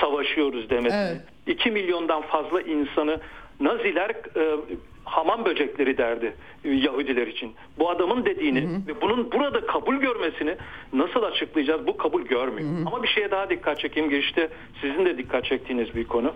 savaşıyoruz 0.00 0.70
demesi 0.70 0.96
Evet. 0.96 1.20
2 1.46 1.70
milyondan 1.70 2.22
fazla 2.22 2.60
insanı 2.60 3.20
Naziler 3.60 4.10
e, 4.10 4.56
hamam 5.04 5.44
böcekleri 5.44 5.98
derdi 5.98 6.34
e, 6.64 6.70
Yahudiler 6.70 7.26
için. 7.26 7.52
Bu 7.78 7.90
adamın 7.90 8.24
dediğini 8.24 8.80
ve 8.86 9.00
bunun 9.00 9.32
burada 9.32 9.66
kabul 9.66 9.96
görmesini 9.96 10.56
nasıl 10.92 11.22
açıklayacağız? 11.22 11.86
Bu 11.86 11.96
kabul 11.96 12.22
görmüyor. 12.22 12.68
Ama 12.86 13.02
bir 13.02 13.08
şeye 13.08 13.30
daha 13.30 13.50
dikkat 13.50 13.80
çekeyim. 13.80 14.10
Girişte 14.10 14.48
sizin 14.80 15.04
de 15.04 15.18
dikkat 15.18 15.44
çektiğiniz 15.44 15.94
bir 15.94 16.04
konu. 16.04 16.32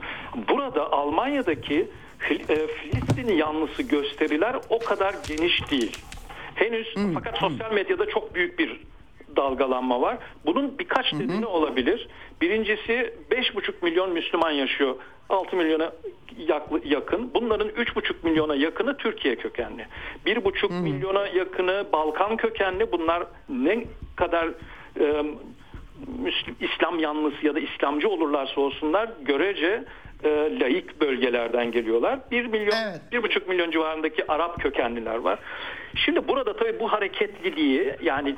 Burada 0.49 0.93
Almanya'daki 0.93 1.89
e, 2.31 2.67
Filistin 2.67 3.33
yanlısı 3.37 3.83
gösteriler 3.83 4.57
o 4.69 4.79
kadar 4.79 5.15
geniş 5.29 5.71
değil. 5.71 5.97
Henüz 6.55 6.95
fakat 7.15 7.39
sosyal 7.39 7.73
medyada 7.73 8.07
çok 8.07 8.35
büyük 8.35 8.59
bir 8.59 8.81
dalgalanma 9.37 10.01
var. 10.01 10.19
Bunun 10.47 10.79
birkaç 10.79 11.13
nedeni 11.13 11.47
olabilir. 11.47 12.09
Birincisi 12.41 13.15
5,5 13.31 13.73
milyon 13.83 14.13
Müslüman 14.13 14.51
yaşıyor. 14.51 14.95
6 15.29 15.57
milyona 15.57 15.93
yakın. 16.85 17.35
Bunların 17.35 17.69
3,5 17.69 18.15
milyona 18.23 18.55
yakını 18.55 18.97
Türkiye 18.97 19.37
kökenli. 19.37 19.87
1,5 20.27 20.83
milyona 20.83 21.27
yakını 21.27 21.87
Balkan 21.93 22.37
kökenli. 22.37 22.93
Bunlar 22.93 23.27
ne 23.49 23.85
kadar 24.17 24.49
e, 25.01 25.25
Müslim, 26.19 26.57
İslam 26.61 26.99
yanlısı 26.99 27.47
ya 27.47 27.55
da 27.55 27.61
İslamcı 27.61 28.09
olurlarsa 28.09 28.61
olsunlar 28.61 29.11
görece 29.21 29.85
e, 30.25 30.61
laik 30.61 31.01
bölgelerden 31.01 31.71
geliyorlar. 31.73 32.19
1 32.31 32.47
milyon, 32.47 32.77
Evet. 32.85 33.01
bir 33.13 33.23
buçuk 33.23 33.49
milyon 33.49 33.71
civarındaki 33.71 34.33
Arap 34.33 34.63
kökenliler 34.63 35.17
var. 35.17 35.39
Şimdi 35.95 36.29
burada 36.29 36.57
tabii 36.57 36.81
bu 36.81 36.93
hareketliliği 36.93 37.95
yani 38.03 38.35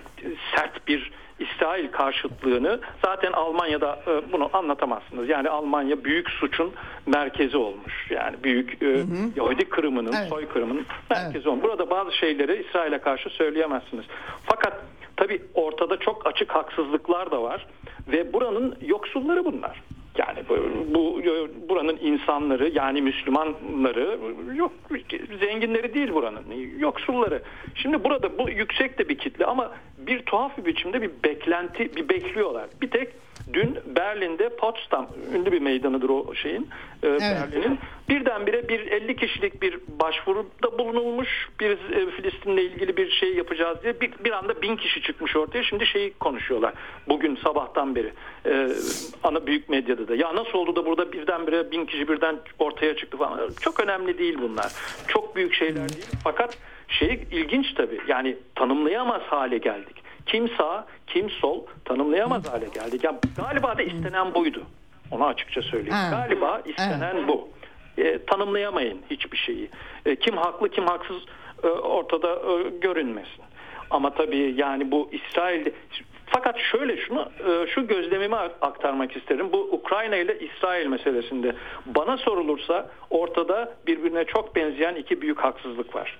sert 0.55 0.89
bir 0.89 1.11
İsrail 1.39 1.89
karşıtlığını 1.93 2.81
zaten 3.05 3.33
Almanya'da 3.33 4.01
e, 4.07 4.33
bunu 4.33 4.51
anlatamazsınız. 4.53 5.29
Yani 5.29 5.49
Almanya 5.49 6.05
büyük 6.05 6.31
suçun 6.31 6.73
merkezi 7.07 7.57
olmuş. 7.57 8.11
Yani 8.11 8.37
büyük 8.45 8.83
e, 8.83 9.05
Yahudi 9.37 9.65
kırımının, 9.65 10.13
Evet. 10.19 10.29
soykırımının 10.29 10.87
merkezi 11.11 11.49
olmuş. 11.49 11.65
Burada 11.65 11.91
bazı 11.91 12.13
şeyleri 12.13 12.65
İsrail'e 12.69 12.99
karşı 12.99 13.31
söyleyemezsiniz. 13.31 14.05
Fakat 14.47 14.81
tabii 15.17 15.43
ortada 15.55 15.97
çok 15.97 16.27
açık 16.27 16.51
haksızlıklar 16.51 17.31
da 17.31 17.43
var 17.43 17.67
ve 18.09 18.33
buranın 18.33 18.77
yoksulları 18.87 19.45
bunlar. 19.45 19.83
Yani 20.19 20.39
bu, 20.49 20.57
bu 20.95 21.23
buranın 21.69 21.99
insanları 22.03 22.69
yani 22.69 23.03
Müslümanları 23.03 24.19
yok 24.55 24.73
zenginleri 25.41 25.95
değil 25.95 26.15
buranın 26.15 26.45
yoksulları. 26.79 27.43
Şimdi 27.75 28.05
burada 28.05 28.39
bu 28.39 28.51
yüksek 28.51 28.99
de 28.99 29.09
bir 29.09 29.19
kitle 29.19 29.47
ama 29.47 29.73
bir 30.07 30.23
tuhaf 30.23 30.59
bir 30.59 30.65
biçimde 30.65 31.03
bir 31.03 31.11
beklenti 31.25 31.97
bir 31.97 32.09
bekliyorlar. 32.09 32.67
Bir 32.83 32.91
tek 32.91 33.09
dün 33.53 33.79
Berlin'de 33.97 34.49
Potsdam 34.49 35.09
ünlü 35.35 35.53
bir 35.53 35.61
meydanıdır 35.61 36.09
o 36.09 36.35
şeyin 36.35 36.69
e, 37.03 37.07
Berlin'in. 37.21 37.79
Birdenbire 38.09 38.69
bir 38.69 38.81
50 38.81 39.17
kişilik 39.17 39.63
bir 39.63 39.79
başvuruda 40.01 40.79
bulunulmuş 40.79 41.49
bir 41.61 41.71
e, 41.71 42.11
Filistin'le 42.11 42.57
ilgili 42.57 42.97
bir 42.97 43.11
şey 43.11 43.35
yapacağız 43.35 43.79
diye 43.83 44.01
bir, 44.01 44.13
bir 44.25 44.31
anda 44.31 44.63
bin 44.63 44.77
kişi 44.77 45.03
çıkmış 45.03 45.37
ortaya. 45.37 45.63
Şimdi 45.63 45.87
şeyi 45.87 46.13
konuşuyorlar 46.15 46.75
bugün 47.09 47.37
sabahtan 47.37 47.95
beri 47.95 48.13
e, 48.47 48.69
ana 49.23 49.47
büyük 49.47 49.69
medyada 49.69 50.09
da. 50.09 50.15
Ya 50.17 50.35
nasıl 50.35 50.59
oldu 50.59 50.77
da 50.77 50.87
burada 50.87 51.13
birdenbire 51.13 51.71
bin 51.71 51.87
kişi 51.87 52.09
birden 52.09 52.37
ortaya 52.59 52.97
çıktı 52.97 53.17
falan. 53.17 53.51
Çok 53.61 53.81
önemli 53.81 54.19
değil 54.19 54.39
bunlar. 54.43 54.73
Çok 55.09 55.37
büyük 55.37 55.55
şeyler 55.55 55.89
değil. 55.89 56.07
Fakat 56.25 56.59
şey 56.89 57.27
ilginç 57.31 57.75
tabii 57.75 58.01
yani 58.09 58.37
tanımlayamaz 58.55 59.23
hale 59.23 59.59
geldik 59.59 59.97
kim 60.27 60.49
sağ 60.49 60.87
kim 61.07 61.31
sol 61.31 61.67
tanımlayamaz 61.85 62.53
hale 62.53 62.67
geldik 62.75 63.05
ya 63.05 63.15
galiba 63.37 63.79
da 63.79 63.83
istenen 63.83 64.35
buydu 64.35 64.63
onu 65.11 65.27
açıkça 65.27 65.63
söyleyeyim 65.63 65.95
Ha. 65.95 66.11
galiba 66.11 66.61
istenen 66.65 67.29
bu 67.29 67.49
e, 67.99 68.25
tanımlayamayın 68.25 69.01
hiçbir 69.11 69.37
şeyi. 69.37 69.71
E, 70.07 70.17
kim 70.17 70.37
haklı 70.37 70.69
kim 70.69 70.87
haksız 70.87 71.17
e, 71.65 71.67
ortada 71.67 72.29
e, 72.35 72.69
görünmesin. 72.79 73.45
Ama 73.91 74.15
tabii 74.15 74.55
yani 74.57 74.91
bu 74.91 75.11
İsrail 75.13 75.67
fakat 76.27 76.59
şöyle 76.59 76.97
şunu 76.97 77.29
e, 77.49 77.67
şu 77.67 77.87
gözlemimi 77.87 78.37
aktarmak 78.37 79.17
isterim. 79.17 79.53
Bu 79.53 79.59
Ukrayna 79.59 80.17
ile 80.17 80.39
İsrail 80.39 80.87
meselesinde 80.87 81.55
bana 81.87 82.17
sorulursa 82.17 82.91
ortada 83.11 83.75
birbirine 83.87 84.25
çok 84.25 84.57
benzeyen 84.57 84.95
iki 84.95 85.21
büyük 85.23 85.39
haksızlık 85.39 85.95
var. 85.95 86.19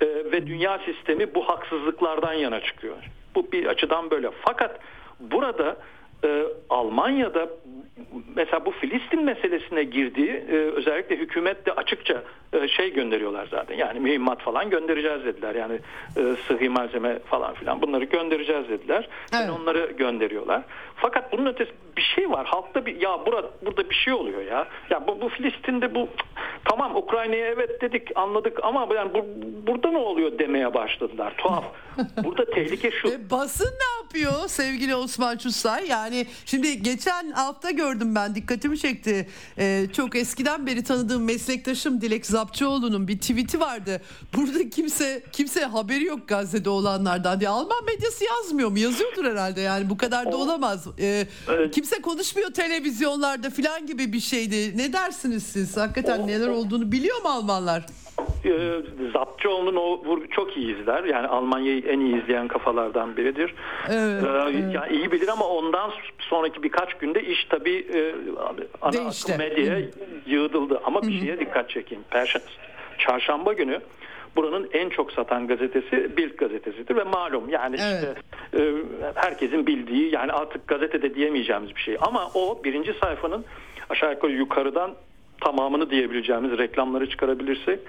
E, 0.00 0.06
ve 0.06 0.46
dünya 0.46 0.78
sistemi 0.78 1.34
bu 1.34 1.48
haksızlıklardan 1.48 2.32
yana 2.32 2.60
çıkıyor. 2.60 2.96
Bu 3.34 3.52
bir 3.52 3.66
açıdan 3.66 4.10
böyle. 4.10 4.30
Fakat 4.42 4.80
burada 5.20 5.76
e, 6.24 6.44
Almanya'da 6.70 7.48
mesela 8.36 8.66
bu 8.66 8.70
Filistin 8.70 9.24
meselesine 9.24 9.84
girdiği 9.84 10.30
e, 10.30 10.56
özellikle 10.56 11.16
hükümet 11.16 11.66
de 11.66 11.72
açıkça 11.72 12.22
e, 12.52 12.68
şey 12.68 12.92
gönderiyorlar 12.92 13.48
zaten. 13.50 13.74
Yani 13.76 14.00
mühimmat 14.00 14.42
falan 14.42 14.70
göndereceğiz 14.70 15.24
dediler. 15.24 15.54
Yani 15.54 15.78
e, 16.16 16.36
sıhhi 16.48 16.68
malzeme 16.68 17.18
falan 17.18 17.54
filan 17.54 17.82
bunları 17.82 18.04
göndereceğiz 18.04 18.68
dediler. 18.68 19.08
Yani 19.32 19.44
Evet. 19.44 19.60
onları 19.60 19.92
gönderiyorlar. 19.92 20.62
Fakat 20.96 21.32
bunun 21.32 21.46
ötesi 21.46 21.72
bir 21.96 22.02
şey 22.02 22.30
var. 22.30 22.46
Halkta 22.46 22.86
bir 22.86 23.00
ya 23.00 23.26
burada 23.26 23.50
burada 23.66 23.90
bir 23.90 23.94
şey 23.94 24.12
oluyor 24.12 24.42
ya. 24.42 24.68
Ya 24.90 25.06
bu, 25.06 25.20
bu 25.20 25.28
Filistin'de 25.28 25.94
bu 25.94 26.08
tamam 26.64 26.96
Ukrayna'ya 26.96 27.46
evet 27.46 27.80
dedik 27.82 28.08
anladık 28.14 28.58
ama 28.62 28.88
yani 28.94 29.14
bu, 29.14 29.26
burada 29.66 29.90
ne 29.90 29.98
oluyor 29.98 30.38
demeye 30.38 30.74
başladılar. 30.74 31.34
Tuhaf. 31.38 31.64
Burada 32.24 32.44
tehlike 32.44 32.90
şu. 32.90 33.08
E, 33.08 33.30
basın 33.30 33.74
ne 33.74 33.93
yapıyor 34.14 34.48
sevgili 34.48 34.94
Osman 34.96 35.36
Çussay? 35.36 35.86
Yani 35.88 36.26
şimdi 36.46 36.82
geçen 36.82 37.30
hafta 37.30 37.70
gördüm 37.70 38.14
ben 38.14 38.34
dikkatimi 38.34 38.78
çekti. 38.78 39.28
E, 39.58 39.86
çok 39.92 40.16
eskiden 40.16 40.66
beri 40.66 40.84
tanıdığım 40.84 41.24
meslektaşım 41.24 42.00
Dilek 42.00 42.26
Zapçıoğlu'nun 42.26 43.08
bir 43.08 43.18
tweet'i 43.18 43.60
vardı. 43.60 44.00
Burada 44.36 44.70
kimse 44.70 45.22
kimse 45.32 45.64
haberi 45.64 46.04
yok 46.04 46.28
gazetede 46.28 46.70
olanlardan 46.70 47.40
diye. 47.40 47.50
Alman 47.50 47.84
medyası 47.84 48.24
yazmıyor 48.24 48.68
mu? 48.70 48.78
Yazıyordur 48.78 49.24
herhalde 49.24 49.60
yani 49.60 49.90
bu 49.90 49.96
kadar 49.96 50.32
da 50.32 50.36
olamaz. 50.36 50.84
E, 50.98 51.26
Evet. 51.48 51.74
kimse 51.74 52.00
konuşmuyor 52.02 52.50
televizyonlarda 52.50 53.50
falan 53.50 53.86
gibi 53.86 54.12
bir 54.12 54.20
şeydi. 54.20 54.76
Ne 54.78 54.92
dersiniz 54.92 55.42
siz? 55.42 55.76
Hakikaten 55.76 56.26
neler 56.26 56.48
olduğunu 56.48 56.92
biliyor 56.92 57.22
mu 57.22 57.28
Almanlar? 57.28 57.86
E, 58.44 58.52
Zapçıoğlu'nun 59.12 59.76
o 59.76 60.04
vurgu 60.04 60.30
çok 60.30 60.56
iyi 60.56 60.80
izler. 60.80 61.04
Yani 61.04 61.26
Almanya'yı 61.26 61.82
en 61.86 62.00
iyi 62.00 62.22
izleyen 62.22 62.48
kafalardan 62.48 63.16
biridir. 63.16 63.54
Evet, 63.88 64.24
E, 64.24 64.26
evet. 64.42 64.74
Yani 64.74 64.92
iyi 64.96 65.12
bilir 65.12 65.28
ama 65.28 65.44
ondan 65.48 65.90
sonraki 66.18 66.62
birkaç 66.62 66.94
günde 66.94 67.22
iş 67.22 67.44
tabii 67.44 67.86
e, 67.94 68.12
ana 68.82 68.92
Değişti. 68.92 69.32
akım 69.32 69.46
medyaya 69.46 69.86
yığdıldı. 70.26 70.80
Ama 70.84 71.02
bir 71.02 71.20
şeye 71.20 71.40
dikkat 71.40 71.70
çekeyim. 71.70 72.04
Perşembe, 72.10 72.44
çarşamba 72.98 73.52
günü 73.52 73.80
buranın 74.36 74.68
en 74.72 74.88
çok 74.88 75.12
satan 75.12 75.46
gazetesi 75.46 76.16
Bild 76.16 76.36
gazetesidir 76.36 76.96
ve 76.96 77.02
malum 77.04 77.48
yani 77.48 77.76
Evet. 77.80 77.94
işte 77.94 78.62
e, 78.62 78.72
herkesin 79.14 79.66
bildiği 79.66 80.14
yani 80.14 80.32
artık 80.32 80.68
gazetede 80.68 81.14
diyemeyeceğimiz 81.14 81.76
bir 81.76 81.80
şey. 81.80 81.96
Ama 82.00 82.30
o 82.34 82.60
birinci 82.64 82.92
sayfanın 83.00 83.44
aşağı 83.90 84.10
yukarı 84.12 84.32
yukarıdan 84.32 84.90
tamamını 85.40 85.90
diyebileceğimiz 85.90 86.58
reklamları 86.58 87.08
çıkarabilirsek 87.08 87.80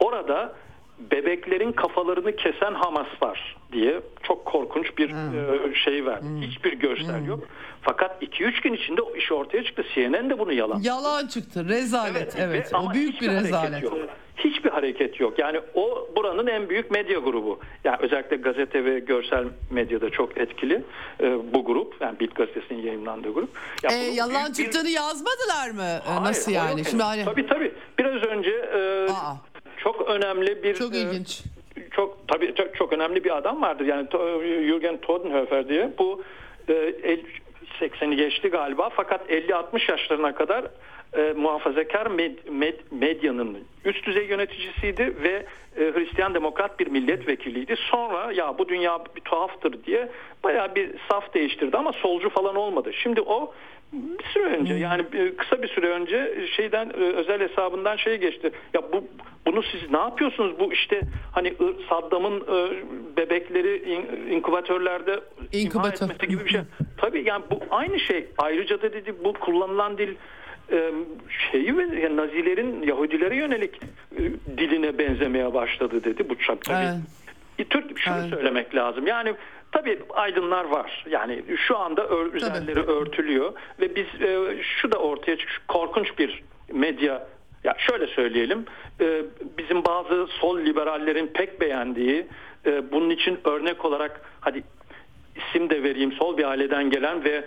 orada 0.00 0.52
bebeklerin 0.98 1.72
kafalarını 1.72 2.36
kesen 2.36 2.74
Hamaslar 2.74 3.56
diye 3.74 4.00
çok 4.22 4.44
korkunç 4.44 4.98
bir 4.98 5.10
e, 5.10 5.74
şey 5.74 6.06
verdi. 6.06 6.26
Hiçbir 6.40 6.72
görsel 6.72 7.26
yok. 7.26 7.40
Fakat 7.82 8.22
2-3 8.22 8.62
gün 8.62 8.72
içinde 8.72 9.02
o 9.02 9.16
iş 9.16 9.32
ortaya 9.32 9.64
çıktı. 9.64 9.84
CNN 9.94 10.30
de 10.30 10.38
bunu 10.38 10.52
yalan. 10.52 10.80
Yalan 10.82 11.26
çıktı. 11.26 11.68
Rezalet. 11.68 12.34
Evet. 12.38 12.72
ve- 12.72 12.76
O 12.76 12.94
büyük 12.94 13.20
bir 13.20 13.30
rezalet. 13.30 13.82
Yok. 13.82 13.94
Hiçbir 14.36 14.70
hareket 14.70 15.20
yok. 15.20 15.38
Yani 15.38 15.60
o 15.74 16.08
buranın 16.16 16.46
en 16.46 16.68
büyük 16.68 16.90
medya 16.90 17.18
grubu. 17.18 17.60
Yani 17.84 17.96
özellikle 18.00 18.36
gazete 18.36 18.84
ve 18.84 18.98
görsel 18.98 19.44
medyada 19.70 20.10
çok 20.10 20.38
etkili 20.38 20.84
e, 21.20 21.54
bu 21.54 21.64
grup. 21.64 21.94
Yani 22.00 22.20
Bild 22.20 22.32
gazetesinin 22.34 22.82
yayınlandığı 22.82 23.32
grup. 23.32 23.50
Ya 23.82 23.90
E, 23.90 23.94
yalan 23.96 24.48
bir- 24.48 24.54
çıktığını 24.54 24.88
yazmadılar 24.88 25.70
mı? 25.74 25.82
E, 25.82 26.00
Hayır, 26.08 26.22
Nasıl 26.22 26.52
yani? 26.52 26.84
Şimdi 26.84 27.02
hani 27.02 27.24
Tabii 27.24 27.46
tabii. 27.46 27.72
Biraz 27.98 28.22
önce 28.22 28.50
e, 28.50 29.06
Aa. 29.12 29.36
çok 29.76 30.08
önemli 30.08 30.62
bir 30.62 30.74
çok 30.74 30.94
e, 30.94 30.98
ilginç. 31.00 31.42
Çok 31.90 32.28
tabii 32.28 32.54
çok, 32.54 32.76
çok 32.76 32.92
önemli 32.92 33.24
bir 33.24 33.36
adam 33.36 33.62
vardır. 33.62 33.86
Yani 33.86 34.06
Jürgen 34.66 34.96
Todenhöfer 34.96 35.68
diye 35.68 35.90
bu 35.98 36.22
e, 36.68 36.72
el- 37.02 37.24
80'i 37.80 38.16
geçti 38.16 38.48
galiba 38.48 38.90
fakat 38.96 39.30
50-60 39.30 39.90
yaşlarına 39.90 40.34
kadar 40.34 40.64
e, 41.16 41.32
muhafazakar 41.36 42.06
med, 42.06 42.38
med, 42.50 42.74
medyanın 42.90 43.58
üst 43.84 44.06
düzey 44.06 44.26
yöneticisiydi 44.26 45.14
ve 45.22 45.46
e, 45.76 45.80
Hristiyan 45.80 46.34
demokrat 46.34 46.80
bir 46.80 46.86
milletvekiliydi. 46.86 47.76
Sonra 47.76 48.32
ya 48.32 48.58
bu 48.58 48.68
dünya 48.68 48.98
bir 49.16 49.20
tuhaftır 49.20 49.84
diye 49.84 50.08
bayağı 50.44 50.74
bir 50.74 50.90
saf 51.10 51.34
değiştirdi 51.34 51.76
ama 51.76 51.92
solcu 51.92 52.30
falan 52.30 52.56
olmadı. 52.56 52.92
Şimdi 52.92 53.20
o 53.20 53.54
bir 54.18 54.24
süre 54.24 54.44
önce 54.44 54.74
yani 54.74 55.04
bir- 55.12 55.36
kısa 55.36 55.62
bir 55.62 55.68
süre 55.68 55.88
önce 55.88 56.46
şeyden 56.56 56.86
e, 56.90 56.92
özel 57.02 57.40
hesabından 57.40 57.96
şey 57.96 58.16
geçti. 58.16 58.50
Ya 58.74 58.82
bu 58.92 59.04
bunu 59.46 59.62
siz 59.62 59.90
ne 59.90 59.98
yapıyorsunuz? 59.98 60.58
Bu 60.58 60.72
işte 60.72 61.00
hani 61.32 61.54
Saddam'ın 61.88 62.40
e, 62.40 62.70
bebekleri 63.16 63.76
in- 63.92 64.30
inkubatörlerde 64.32 65.20
imha 65.52 65.88
etmesi 65.88 66.26
gibi 66.28 66.44
bir 66.44 66.50
şey. 66.50 66.60
Tabii 66.96 67.22
yani 67.26 67.44
bu 67.50 67.60
aynı 67.70 68.00
şey. 68.00 68.26
Ayrıca 68.38 68.82
da 68.82 68.92
dedi 68.92 69.14
bu 69.24 69.32
kullanılan 69.32 69.98
dil 69.98 70.14
e, 70.72 70.90
şeyi 71.52 71.76
ve 71.78 71.82
yani 72.00 72.16
Nazilerin 72.16 72.82
Yahudilere 72.82 73.36
yönelik 73.36 73.80
diline 74.58 74.98
benzemeye 74.98 75.54
başladı 75.54 76.04
dedi. 76.04 76.28
Bu 76.28 76.34
tabii. 76.64 76.76
Evet. 76.86 77.70
Türk 77.70 77.98
şunu 77.98 78.14
Evet. 78.20 78.30
söylemek 78.30 78.74
lazım. 78.74 79.06
Yani 79.06 79.34
tabii 79.74 79.98
aydınlar 80.10 80.64
var. 80.64 81.04
Yani 81.10 81.42
şu 81.56 81.78
anda 81.78 82.06
ör, 82.06 82.34
üzerleri 82.34 82.80
örtülüyor 82.80 83.52
ve 83.80 83.96
biz 83.96 84.06
e, 84.22 84.62
şu 84.62 84.92
da 84.92 84.98
ortaya 84.98 85.36
çıkıyor. 85.36 85.60
Korkunç 85.68 86.18
bir 86.18 86.42
medya 86.72 87.26
ya 87.64 87.74
şöyle 87.78 88.06
söyleyelim. 88.06 88.64
e, 89.00 89.22
bizim 89.58 89.84
bazı 89.84 90.26
sol 90.26 90.58
liberallerin 90.58 91.26
pek 91.26 91.60
beğendiği 91.60 92.26
e, 92.66 92.92
bunun 92.92 93.10
için 93.10 93.38
örnek 93.44 93.84
olarak 93.84 94.20
hadi 94.40 94.64
isim 95.36 95.70
de 95.70 95.82
vereyim 95.82 96.12
sol 96.12 96.36
bir 96.36 96.44
aileden 96.44 96.90
gelen 96.90 97.24
ve 97.24 97.44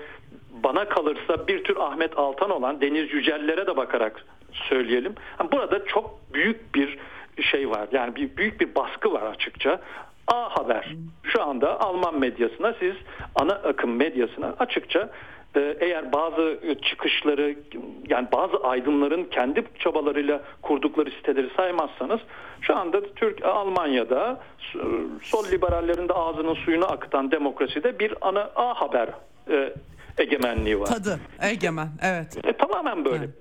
bana 0.51 0.89
kalırsa 0.89 1.47
bir 1.47 1.63
tür 1.63 1.77
Ahmet 1.77 2.17
Altan 2.17 2.49
olan 2.49 2.81
Deniz 2.81 3.13
Yücel'lere 3.13 3.67
de 3.67 3.77
bakarak 3.77 4.25
söyleyelim. 4.53 5.15
Burada 5.51 5.85
çok 5.85 6.19
büyük 6.33 6.75
bir 6.75 6.97
şey 7.41 7.69
var. 7.69 7.87
Yani 7.91 8.15
bir 8.15 8.37
büyük 8.37 8.61
bir 8.61 8.75
baskı 8.75 9.13
var 9.13 9.21
açıkça. 9.21 9.81
A 10.27 10.57
Haber 10.57 10.95
şu 11.23 11.43
anda 11.43 11.79
Alman 11.81 12.19
medyasına 12.19 12.73
siz 12.79 12.93
ana 13.35 13.53
akım 13.53 13.95
medyasına 13.95 14.55
açıkça 14.59 15.09
e, 15.55 15.77
eğer 15.79 16.11
bazı 16.13 16.59
çıkışları 16.81 17.55
yani 18.09 18.27
bazı 18.31 18.57
aydınların 18.57 19.23
kendi 19.23 19.63
çabalarıyla 19.79 20.41
kurdukları 20.61 21.11
siteleri 21.11 21.49
saymazsanız 21.57 22.19
şu 22.61 22.75
anda 22.75 23.13
Türk 23.13 23.45
Almanya'da 23.45 24.39
sol 25.23 25.45
liberallerin 25.51 26.09
de 26.09 26.13
ağzının 26.13 26.53
suyunu 26.53 26.91
akıtan 26.91 27.31
demokraside 27.31 27.99
bir 27.99 28.13
ana 28.21 28.49
A 28.55 28.73
Haber 28.81 29.09
e, 29.49 29.73
egemenliği 30.17 30.79
var. 30.79 30.85
Tadı. 30.85 31.19
Egemen. 31.41 31.87
Evet. 32.03 32.37
E, 32.45 32.53
tamamen 32.53 33.05
böyle. 33.05 33.23
Ş- 33.25 33.31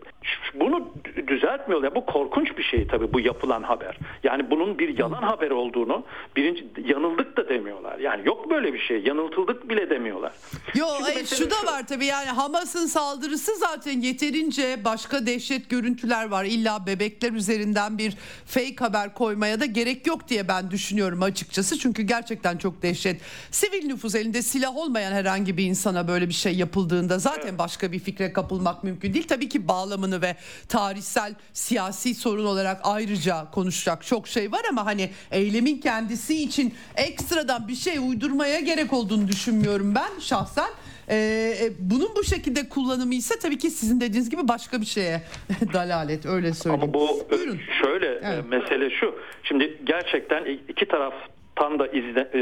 Bunu 0.54 0.88
düzeltmiyorlar. 1.26 1.94
Bu 1.94 2.06
korkunç 2.06 2.58
bir 2.58 2.62
şey 2.62 2.86
tabii 2.86 3.12
bu 3.12 3.20
yapılan 3.20 3.62
haber. 3.62 3.98
Yani 4.22 4.50
bunun 4.50 4.78
bir 4.78 4.98
yalan 4.98 5.22
haber 5.22 5.50
olduğunu 5.50 6.04
birinci 6.36 6.66
yanıldık 6.84 7.36
da 7.36 7.48
demiyorlar. 7.48 7.98
Yani 7.98 8.26
yok 8.26 8.50
böyle 8.50 8.72
bir 8.74 8.78
şey. 8.78 9.02
Yanıltıldık 9.02 9.68
bile 9.68 9.90
demiyorlar. 9.90 10.32
Yo 10.74 10.86
e, 11.20 11.26
şu 11.26 11.50
da 11.50 11.54
şu. 11.54 11.66
var 11.66 11.86
tabii 11.86 12.06
yani 12.06 12.28
Hamas'ın 12.28 12.86
saldırısı 12.86 13.56
zaten 13.56 14.00
yeterince 14.00 14.84
başka 14.84 15.26
dehşet 15.26 15.70
görüntüler 15.70 16.28
var. 16.28 16.44
İlla 16.44 16.86
bebekler 16.86 17.32
üzerinden 17.32 17.98
bir 17.98 18.16
fake 18.46 18.76
haber 18.78 19.14
koymaya 19.14 19.60
da 19.60 19.64
gerek 19.64 20.06
yok 20.06 20.28
diye 20.28 20.48
ben 20.48 20.70
düşünüyorum 20.70 21.22
açıkçası. 21.22 21.78
Çünkü 21.78 22.02
gerçekten 22.02 22.58
çok 22.58 22.82
dehşet. 22.82 23.20
Sivil 23.50 23.86
nüfus 23.86 24.14
elinde 24.14 24.42
silah 24.42 24.76
olmayan 24.76 25.12
herhangi 25.12 25.56
bir 25.56 25.64
insana 25.64 26.08
böyle 26.08 26.28
bir 26.28 26.34
şey 26.34 26.56
yapıldığında 26.56 27.18
zaten 27.18 27.58
başka 27.58 27.92
bir 27.92 27.98
fikre 27.98 28.32
kapılmak 28.32 28.84
mümkün 28.84 29.14
değil. 29.14 29.28
Tabii 29.28 29.48
ki 29.48 29.68
bağlamını 29.68 30.15
ve 30.22 30.36
tarihsel 30.68 31.34
siyasi 31.52 32.14
sorun 32.14 32.44
olarak 32.44 32.80
ayrıca 32.84 33.50
konuşacak 33.50 34.06
çok 34.06 34.28
şey 34.28 34.52
var 34.52 34.62
ama 34.70 34.86
hani 34.86 35.10
eylemin 35.30 35.80
kendisi 35.80 36.42
için 36.42 36.74
ekstradan 36.96 37.68
bir 37.68 37.74
şey 37.74 37.98
uydurmaya 37.98 38.60
gerek 38.60 38.92
olduğunu 38.92 39.28
düşünmüyorum 39.28 39.94
ben 39.94 40.18
şahsen. 40.20 40.70
Ee, 41.08 41.56
e, 41.62 41.70
bunun 41.78 42.08
bu 42.16 42.24
şekilde 42.24 42.68
kullanımı 42.68 43.14
ise 43.14 43.38
tabii 43.38 43.58
ki 43.58 43.70
sizin 43.70 44.00
dediğiniz 44.00 44.30
gibi 44.30 44.48
başka 44.48 44.80
bir 44.80 44.86
şeye 44.86 45.22
dalalet 45.72 46.26
öyle 46.26 46.54
söyleyeyim. 46.54 46.82
Ama 46.84 46.94
bu 46.94 47.26
e, 47.28 47.30
Buyurun. 47.30 47.60
şöyle 47.82 48.06
e, 48.06 48.20
Evet. 48.22 48.44
mesele 48.48 48.90
şu. 48.90 49.14
Şimdi 49.42 49.80
gerçekten 49.84 50.44
iki 50.68 50.88
taraftan 50.88 51.78
da 51.78 51.86
izle, 51.86 52.30
e, 52.34 52.38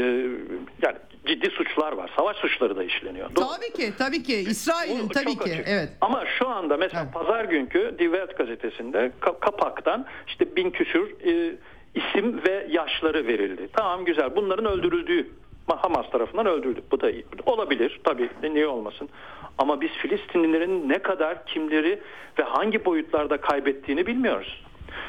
yani 0.81 0.97
ciddi 1.25 1.49
suçlar 1.49 1.91
var. 1.91 2.11
Savaş 2.15 2.37
suçları 2.37 2.75
da 2.75 2.83
işleniyor. 2.83 3.29
Tabii 3.35 3.73
ki 3.73 3.93
tabii 3.97 4.23
ki 4.23 4.35
İsrail'in 4.35 5.07
tabii 5.07 5.37
ki 5.37 5.51
açık. 5.53 5.67
evet. 5.67 5.89
Ama 6.01 6.23
şu 6.39 6.47
anda 6.49 6.77
mesela 6.77 7.01
Evet. 7.03 7.13
pazar 7.13 7.45
günkü 7.45 7.95
Die 7.99 8.05
Welt 8.07 8.37
gazetesinde 8.37 9.11
ka- 9.21 9.39
kapaktan 9.39 10.05
işte 10.27 10.55
bin 10.55 10.69
küsür 10.71 11.15
e, 11.25 11.55
isim 11.95 12.41
ve 12.47 12.67
yaşları 12.69 13.27
verildi. 13.27 13.69
Tamam 13.73 14.05
güzel. 14.05 14.35
Bunların 14.35 14.65
öldürüldüğü 14.65 15.27
Hamas 15.67 16.09
tarafından 16.11 16.45
öldürüldü. 16.45 16.81
Bu 16.91 17.01
da 17.01 17.11
iyi. 17.11 17.25
olabilir 17.45 17.99
tabii. 18.03 18.29
Niye 18.43 18.67
olmasın? 18.67 19.09
Ama 19.57 19.81
biz 19.81 19.89
Filistinlilerin 19.91 20.89
ne 20.89 20.99
kadar 20.99 21.45
kimleri 21.45 21.99
ve 22.39 22.43
hangi 22.43 22.85
boyutlarda 22.85 23.37
kaybettiğini 23.37 24.07
bilmiyoruz. 24.07 24.63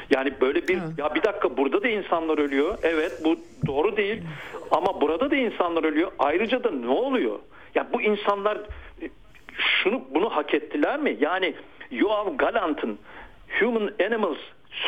Yani 0.09 0.33
böyle 0.41 0.67
bir 0.67 0.77
Evet. 0.77 0.97
ya 0.97 1.15
bir 1.15 1.23
dakika 1.23 1.57
burada 1.57 1.83
da 1.83 1.87
insanlar 1.87 2.37
ölüyor. 2.37 2.77
Evet 2.83 3.21
bu 3.23 3.39
doğru 3.67 3.97
değil. 3.97 4.21
Ama 4.71 5.01
burada 5.01 5.31
da 5.31 5.35
insanlar 5.35 5.83
ölüyor. 5.83 6.11
Ayrıca 6.19 6.63
da 6.63 6.71
ne 6.71 6.89
oluyor? 6.89 7.39
Ya 7.75 7.87
bu 7.93 8.01
insanlar 8.01 8.57
e, 9.01 9.09
şunu 9.57 10.01
bunu 10.13 10.29
hak 10.29 10.53
ettiler 10.53 10.99
mi? 10.99 11.17
Yani 11.19 11.53
Yoav 11.91 12.37
Galant'ın 12.37 12.97
Human 13.59 13.91
Animals 14.05 14.37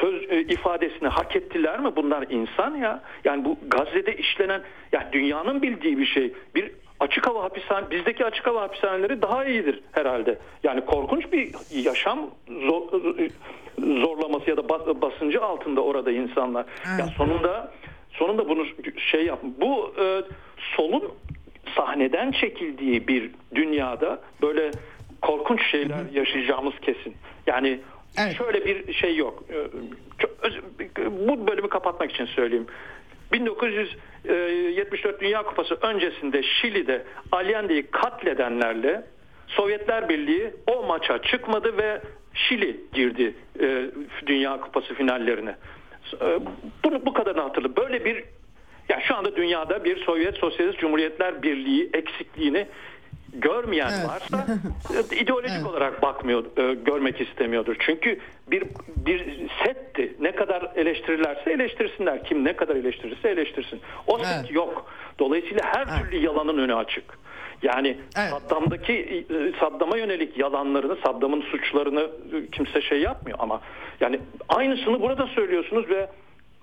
söz 0.01 0.31
e, 0.31 0.41
ifadesini 0.41 1.07
hak 1.07 1.35
ettiler 1.35 1.79
mi? 1.79 1.95
Bunlar 1.95 2.25
insan 2.29 2.75
ya. 2.75 3.03
Yani 3.23 3.45
bu 3.45 3.57
Gazze'de 3.67 4.15
işlenen 4.17 4.61
ya 4.91 5.09
dünyanın 5.11 5.61
bildiği 5.61 5.97
bir 5.97 6.05
şey. 6.05 6.33
Bir 6.55 6.71
açık 6.99 7.27
hava 7.27 7.43
hapishane 7.43 7.89
bizdeki 7.91 8.25
açık 8.25 8.47
hava 8.47 8.61
hapishaneleri 8.61 9.21
daha 9.21 9.45
iyidir 9.45 9.81
herhalde. 9.91 10.39
Yani 10.63 10.85
korkunç 10.85 11.31
bir 11.31 11.51
yaşam 11.83 12.19
zor, 12.47 12.81
zorlaması 13.81 14.49
ya 14.49 14.57
da 14.57 14.69
bas- 14.69 15.01
basıncı 15.01 15.41
altında 15.41 15.81
orada 15.81 16.11
insanlar. 16.11 16.65
Ya 16.99 17.05
sonunda 17.17 17.71
sonunda 18.11 18.49
bunu 18.49 18.65
şey 19.11 19.25
yap. 19.25 19.39
Bu 19.43 19.93
e, 20.01 20.21
solun 20.75 21.03
sahneden 21.75 22.31
çekildiği 22.31 23.07
bir 23.07 23.31
dünyada 23.55 24.21
böyle 24.41 24.71
korkunç 25.21 25.71
şeyler 25.71 25.99
yaşayacağımız 26.13 26.73
kesin. 26.81 27.15
Yani 27.47 27.79
Evet. 28.23 28.37
şöyle 28.37 28.65
bir 28.65 28.93
şey 28.93 29.15
yok. 29.15 29.43
Öz- 30.41 30.59
Bu 31.27 31.47
bölümü 31.47 31.69
kapatmak 31.69 32.11
için 32.11 32.25
söyleyeyim. 32.25 32.67
1974 33.31 35.21
Dünya 35.21 35.43
Kupası 35.43 35.77
öncesinde 35.81 36.43
Şili'de 36.43 37.03
Allende'yi 37.31 37.83
katledenlerle 37.91 39.05
Sovyetler 39.47 40.09
Birliği 40.09 40.53
o 40.67 40.83
maça 40.83 41.21
çıkmadı 41.21 41.77
ve 41.77 42.01
Şili 42.47 42.79
girdi 42.93 43.33
e, 43.61 43.85
Dünya 44.27 44.61
Kupası 44.61 44.93
finallerine. 44.93 45.55
E, 46.21 46.39
Bunu 46.83 47.05
bu 47.05 47.13
kadarını 47.13 47.41
hatırlı. 47.41 47.75
Böyle 47.75 48.05
bir 48.05 48.23
ya 48.89 48.99
şu 49.07 49.15
anda 49.15 49.35
dünyada 49.35 49.83
bir 49.83 50.03
Sovyet 50.05 50.35
Sosyalist 50.37 50.79
Cumhuriyetler 50.79 51.41
Birliği 51.43 51.89
eksikliğini 51.93 52.67
görmeyen 53.33 53.91
Evet. 53.99 54.09
varsa 54.09 54.45
e, 55.13 55.15
ideolojik 55.15 55.51
Evet. 55.57 55.65
olarak 55.67 56.01
bakmıyor, 56.01 56.45
e, 56.57 56.73
görmek 56.73 57.21
istemiyordur. 57.21 57.75
Çünkü 57.79 58.19
bir 58.51 58.63
bir 59.05 59.25
setti. 59.65 60.13
Ne 60.19 60.31
kadar 60.31 60.71
eleştirirlerse 60.75 61.51
eleştirsinler. 61.51 62.23
Kim 62.23 62.45
ne 62.45 62.53
kadar 62.55 62.75
eleştirirse 62.75 63.29
eleştirsin. 63.29 63.79
O 64.07 64.17
set 64.17 64.27
Evet. 64.39 64.51
yok. 64.51 64.91
Dolayısıyla 65.19 65.63
her 65.65 65.87
Evet. 65.87 66.11
türlü 66.11 66.25
yalanın 66.25 66.57
önü 66.57 66.75
açık. 66.75 67.19
Yani 67.63 67.97
Evet. 68.17 68.29
Saddam'daki 68.29 69.25
Saddam'a 69.59 69.97
yönelik 69.97 70.37
yalanlarını, 70.37 70.95
Saddam'ın 71.05 71.41
suçlarını 71.41 72.01
e, 72.01 72.47
kimse 72.51 72.81
şey 72.81 72.99
yapmıyor 72.99 73.37
ama 73.41 73.61
yani 73.99 74.19
aynısını 74.49 75.01
burada 75.01 75.27
söylüyorsunuz 75.27 75.89
ve 75.89 76.09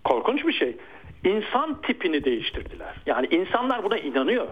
korkunç 0.04 0.46
bir 0.46 0.52
şey. 0.52 0.76
İnsan 1.24 1.80
tipini 1.80 2.24
değiştirdiler. 2.24 2.94
Yani 3.06 3.26
insanlar 3.30 3.84
buna 3.84 3.98
inanıyor. 3.98 4.46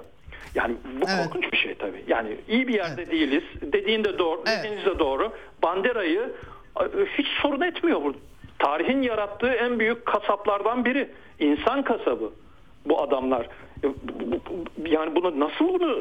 Yani 0.54 0.74
bu 1.00 1.06
Evet. 1.08 1.24
korkunç 1.24 1.52
bir 1.52 1.56
şey 1.56 1.74
tabii. 1.74 2.04
Yani 2.08 2.36
iyi 2.48 2.68
bir 2.68 2.74
yerde 2.74 3.10
değiliz. 3.10 3.42
Dediğin 3.62 4.04
de 4.04 4.18
doğru, 4.18 4.42
Evet. 4.46 4.58
dediğiniz 4.58 4.86
de 4.86 4.98
doğru. 4.98 5.32
Banderayı 5.62 6.32
e, 6.80 6.84
hiç 7.18 7.26
sorun 7.42 7.60
etmiyor 7.60 8.02
bu. 8.04 8.14
Tarihin 8.58 9.02
yarattığı 9.02 9.52
en 9.52 9.78
büyük 9.78 10.06
kasaplardan 10.06 10.84
biri. 10.84 11.08
İnsan 11.38 11.82
kasabı 11.82 12.32
bu 12.84 13.02
adamlar. 13.02 13.48
E, 13.84 13.88
Yani 14.84 15.14
bunu 15.16 15.40
nasıl 15.40 15.68
bunu 15.68 15.98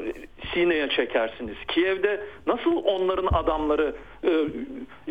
sineye 0.54 0.90
çekersiniz? 0.90 1.56
Kiev'de 1.68 2.24
nasıl 2.48 2.76
onların 2.84 3.28
adamları 3.38 3.96
e, 4.24 4.32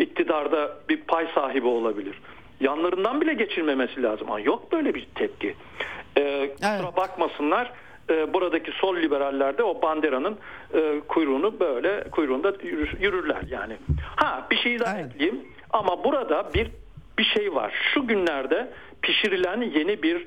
iktidarda 0.02 0.76
bir 0.88 0.96
pay 1.00 1.26
sahibi 1.34 1.66
olabilir? 1.66 2.20
Yanlarından 2.60 3.20
bile 3.20 3.34
geçirmemesi 3.34 4.02
lazım. 4.02 4.26
Ama 4.30 4.40
yok 4.40 4.72
böyle 4.72 4.94
bir 4.94 5.06
tepki. 5.14 5.54
E, 6.18 6.50
kusura 6.54 6.96
bakmasınlar. 6.96 7.72
E, 8.10 8.34
buradaki 8.34 8.70
sol 8.72 8.96
liberaller 8.96 9.58
de 9.58 9.62
o 9.62 9.82
banderanın 9.82 10.38
e, 10.74 11.00
kuyruğunu 11.08 11.60
böyle 11.60 12.04
kuyruğunda 12.10 12.48
yürür- 12.48 13.00
yürürler 13.02 13.42
yani. 13.50 13.76
Ha 14.16 14.46
bir 14.50 14.56
şey 14.56 14.78
daha 14.80 14.98
Evet. 15.00 15.10
ekleyeyim. 15.14 15.40
Ama 15.70 16.04
burada 16.04 16.50
bir 16.54 16.70
bir 17.18 17.24
şey 17.24 17.54
var. 17.54 17.72
Şu 17.94 18.06
günlerde 18.06 18.68
pişirilen 19.02 19.60
yeni 19.62 20.02
bir 20.02 20.26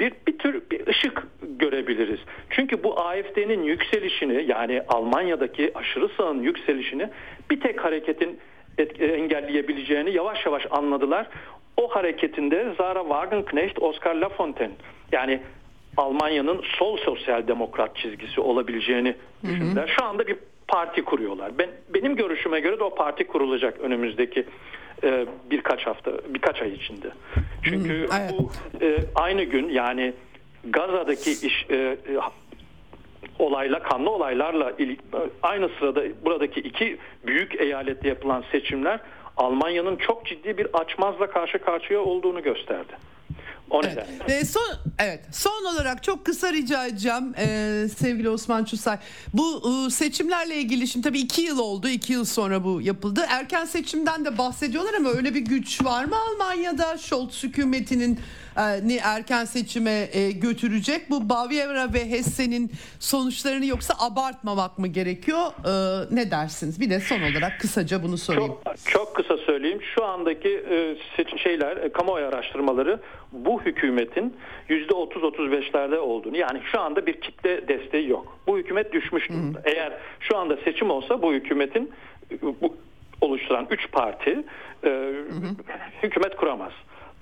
bir 0.00 0.12
bir 0.26 0.38
tür 0.38 0.62
bir 0.70 0.86
ışık 0.86 1.22
görebiliriz. 1.58 2.20
Çünkü 2.50 2.82
bu 2.84 3.00
AFD'nin 3.00 3.62
yükselişini 3.62 4.44
yani 4.48 4.82
Almanya'daki 4.88 5.72
aşırı 5.74 6.08
sağın 6.16 6.42
yükselişini 6.42 7.08
bir 7.50 7.60
tek 7.60 7.84
hareketin 7.84 8.38
et- 8.78 9.00
engelleyebileceğini 9.00 10.10
yavaş 10.10 10.46
yavaş 10.46 10.66
anladılar. 10.70 11.26
O 11.76 11.88
hareketinde 11.88 12.74
Zara 12.78 13.02
Wagenknecht, 13.02 13.82
Oscar 13.82 14.14
Lafontaine 14.14 14.72
yani 15.12 15.40
Almanya'nın 15.96 16.62
sol 16.78 16.96
sosyal 16.96 17.48
demokrat 17.48 17.96
çizgisi 17.96 18.40
olabileceğini 18.40 19.14
düşündüler. 19.44 19.94
Şu 19.98 20.04
anda 20.04 20.26
bir 20.26 20.36
parti 20.68 21.02
kuruyorlar. 21.02 21.58
Ben 21.58 21.70
benim 21.94 22.16
görüşüme 22.16 22.60
göre 22.60 22.78
de 22.78 22.84
o 22.84 22.94
parti 22.94 23.26
kurulacak 23.26 23.80
önümüzdeki 23.80 24.44
e, 25.04 25.26
birkaç 25.50 25.86
hafta, 25.86 26.12
birkaç 26.28 26.62
ay 26.62 26.72
içinde. 26.72 27.10
Çünkü 27.62 28.08
evet. 28.18 28.34
bu 28.38 28.50
e, 28.84 28.98
aynı 29.14 29.42
gün 29.42 29.68
yani 29.68 30.12
Gaza'daki 30.64 31.30
iş 31.30 31.66
e, 31.70 31.74
e, 31.74 31.96
olayla 33.38 33.82
kanlı 33.82 34.10
olaylarla 34.10 34.72
aynı 35.42 35.68
sırada 35.78 36.02
buradaki 36.24 36.60
iki 36.60 36.98
büyük 37.26 37.60
eyalette 37.60 38.08
yapılan 38.08 38.44
seçimler 38.52 39.00
Almanya'nın 39.36 39.96
çok 39.96 40.26
ciddi 40.26 40.58
bir 40.58 40.66
açmazla 40.72 41.26
karşı 41.26 41.58
karşıya 41.58 42.00
olduğunu 42.00 42.42
gösterdi. 42.42 42.92
O 43.70 43.80
Evet. 43.84 43.96
nedenle. 43.96 44.38
Ee, 44.38 44.44
son 44.44 44.62
evet 44.98 45.24
son 45.32 45.64
olarak 45.74 46.02
çok 46.02 46.26
kısa 46.26 46.52
rica 46.52 46.86
edeceğim 46.86 47.34
ee, 47.38 47.86
sevgili 47.98 48.28
Osman 48.28 48.64
Çusay. 48.64 48.98
Bu 49.34 49.62
e, 49.86 49.90
seçimlerle 49.90 50.56
ilgili 50.56 50.88
şimdi 50.88 51.08
tabii 51.08 51.18
iki 51.18 51.42
yıl 51.42 51.58
oldu. 51.58 51.88
iki 51.88 52.12
yıl 52.12 52.24
sonra 52.24 52.64
bu 52.64 52.80
yapıldı. 52.82 53.26
Erken 53.28 53.64
seçimden 53.64 54.24
de 54.24 54.38
bahsediyorlar 54.38 54.94
ama 54.94 55.10
öyle 55.10 55.34
bir 55.34 55.40
güç 55.40 55.84
var 55.84 56.04
mı 56.04 56.16
Almanya'da? 56.16 56.98
Scholz 56.98 57.42
hükümetinin 57.42 58.14
e, 58.14 58.18
ni 58.88 58.96
erken 58.96 59.44
seçime 59.44 60.08
e, 60.12 60.30
götürecek. 60.30 61.10
Bu 61.10 61.28
Baviera 61.28 61.94
ve 61.94 62.10
Hesse'nin 62.10 62.70
sonuçlarını 63.00 63.66
yoksa 63.66 63.94
abartmamak 63.98 64.78
mı 64.78 64.86
gerekiyor? 64.86 65.42
Ee, 65.64 66.14
ne 66.14 66.30
dersiniz? 66.30 66.80
Bir 66.80 66.90
de 66.90 67.00
son 67.00 67.20
olarak 67.20 67.60
kısaca 67.60 68.02
bunu 68.02 68.18
sorayım. 68.18 68.54
Çok, 68.64 68.76
çok 68.86 69.16
kısa 69.16 69.36
söyleyeyim. 69.36 69.80
Şu 69.94 70.04
andaki 70.04 70.64
e, 70.70 71.38
şeyler, 71.38 71.76
e, 71.76 71.92
kamuoyu 71.92 72.26
araştırmaları 72.26 73.00
bu 73.32 73.62
hükümetin 73.62 74.36
%30-35'lerde 74.68 75.96
olduğunu 75.96 76.36
yani 76.36 76.60
şu 76.72 76.80
anda 76.80 77.06
bir 77.06 77.20
kitle 77.20 77.68
desteği 77.68 78.08
yok. 78.08 78.38
Bu 78.46 78.58
hükümet 78.58 78.92
düşmüş 78.92 79.28
durumda. 79.28 79.62
Eğer 79.64 79.92
şu 80.20 80.36
anda 80.36 80.56
seçim 80.56 80.90
olsa 80.90 81.22
bu 81.22 81.32
hükümetin 81.32 81.92
e, 82.30 82.42
bu 82.42 82.76
oluşturan 83.20 83.66
3 83.70 83.90
parti 83.92 84.44
e, 84.84 85.12
hükümet 86.02 86.36
kuramaz. 86.36 86.72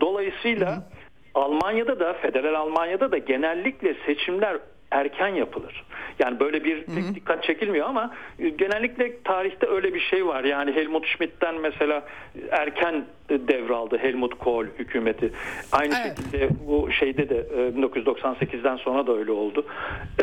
Dolayısıyla 0.00 0.90
Almanya'da 1.34 2.00
da 2.00 2.12
federal 2.12 2.54
Almanya'da 2.54 3.12
da 3.12 3.18
genellikle 3.18 3.94
seçimler 4.06 4.56
erken 4.90 5.28
yapılır. 5.28 5.84
Yani 6.18 6.40
böyle 6.40 6.64
bir 6.64 6.86
tek 6.86 7.14
dikkat 7.14 7.44
çekilmiyor 7.44 7.86
ama 7.88 8.14
e, 8.38 8.48
genellikle 8.48 9.22
tarihte 9.22 9.66
öyle 9.66 9.94
bir 9.94 10.00
şey 10.00 10.26
var. 10.26 10.44
Yani 10.44 10.72
Helmut 10.72 11.06
Schmidt'ten 11.06 11.54
mesela 11.60 12.02
erken 12.50 13.04
e, 13.30 13.48
devraldı 13.48 13.98
Helmut 13.98 14.38
Kohl 14.38 14.66
hükümeti. 14.78 15.30
Aynı 15.72 15.94
Evet. 16.04 16.16
şekilde 16.18 16.48
bu 16.66 16.90
şeyde 16.92 17.28
de 17.28 17.36
e, 17.36 17.68
1998'den 17.68 18.76
sonra 18.76 19.06
da 19.06 19.12
öyle 19.16 19.32
oldu. 19.32 19.66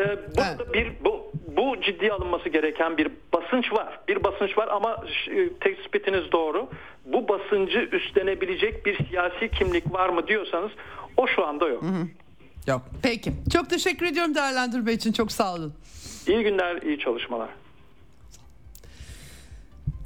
Burada 0.00 0.56
Evet. 0.60 0.74
bir 0.74 0.86
bu 1.04 1.32
bu 1.56 1.80
ciddiye 1.80 2.12
alınması 2.12 2.48
gereken 2.48 2.96
bir 2.96 3.08
basınç 3.34 3.72
var. 3.72 3.98
Bir 4.08 4.24
basınç 4.24 4.58
var 4.58 4.68
ama 4.70 5.04
e, 5.30 5.48
tespitiniz 5.60 6.32
doğru. 6.32 6.68
Bu 7.04 7.28
basıncı 7.28 7.78
üstlenebilecek 7.92 8.86
bir 8.86 9.04
siyasi 9.08 9.48
kimlik 9.48 9.94
var 9.94 10.08
mı 10.08 10.26
diyorsanız 10.26 10.70
o 11.22 11.26
şu 11.36 11.46
anda 11.46 11.68
yok. 11.68 11.82
Yok. 12.66 12.82
Peki. 13.02 13.32
Çok 13.52 13.70
teşekkür 13.70 14.06
ediyorum 14.06 14.34
değerlendirme 14.34 14.92
için. 14.92 15.12
Çok 15.12 15.32
sağ 15.32 15.54
olun. 15.54 15.74
İyi 16.26 16.42
günler, 16.42 16.82
iyi 16.82 16.98
çalışmalar. 16.98 17.48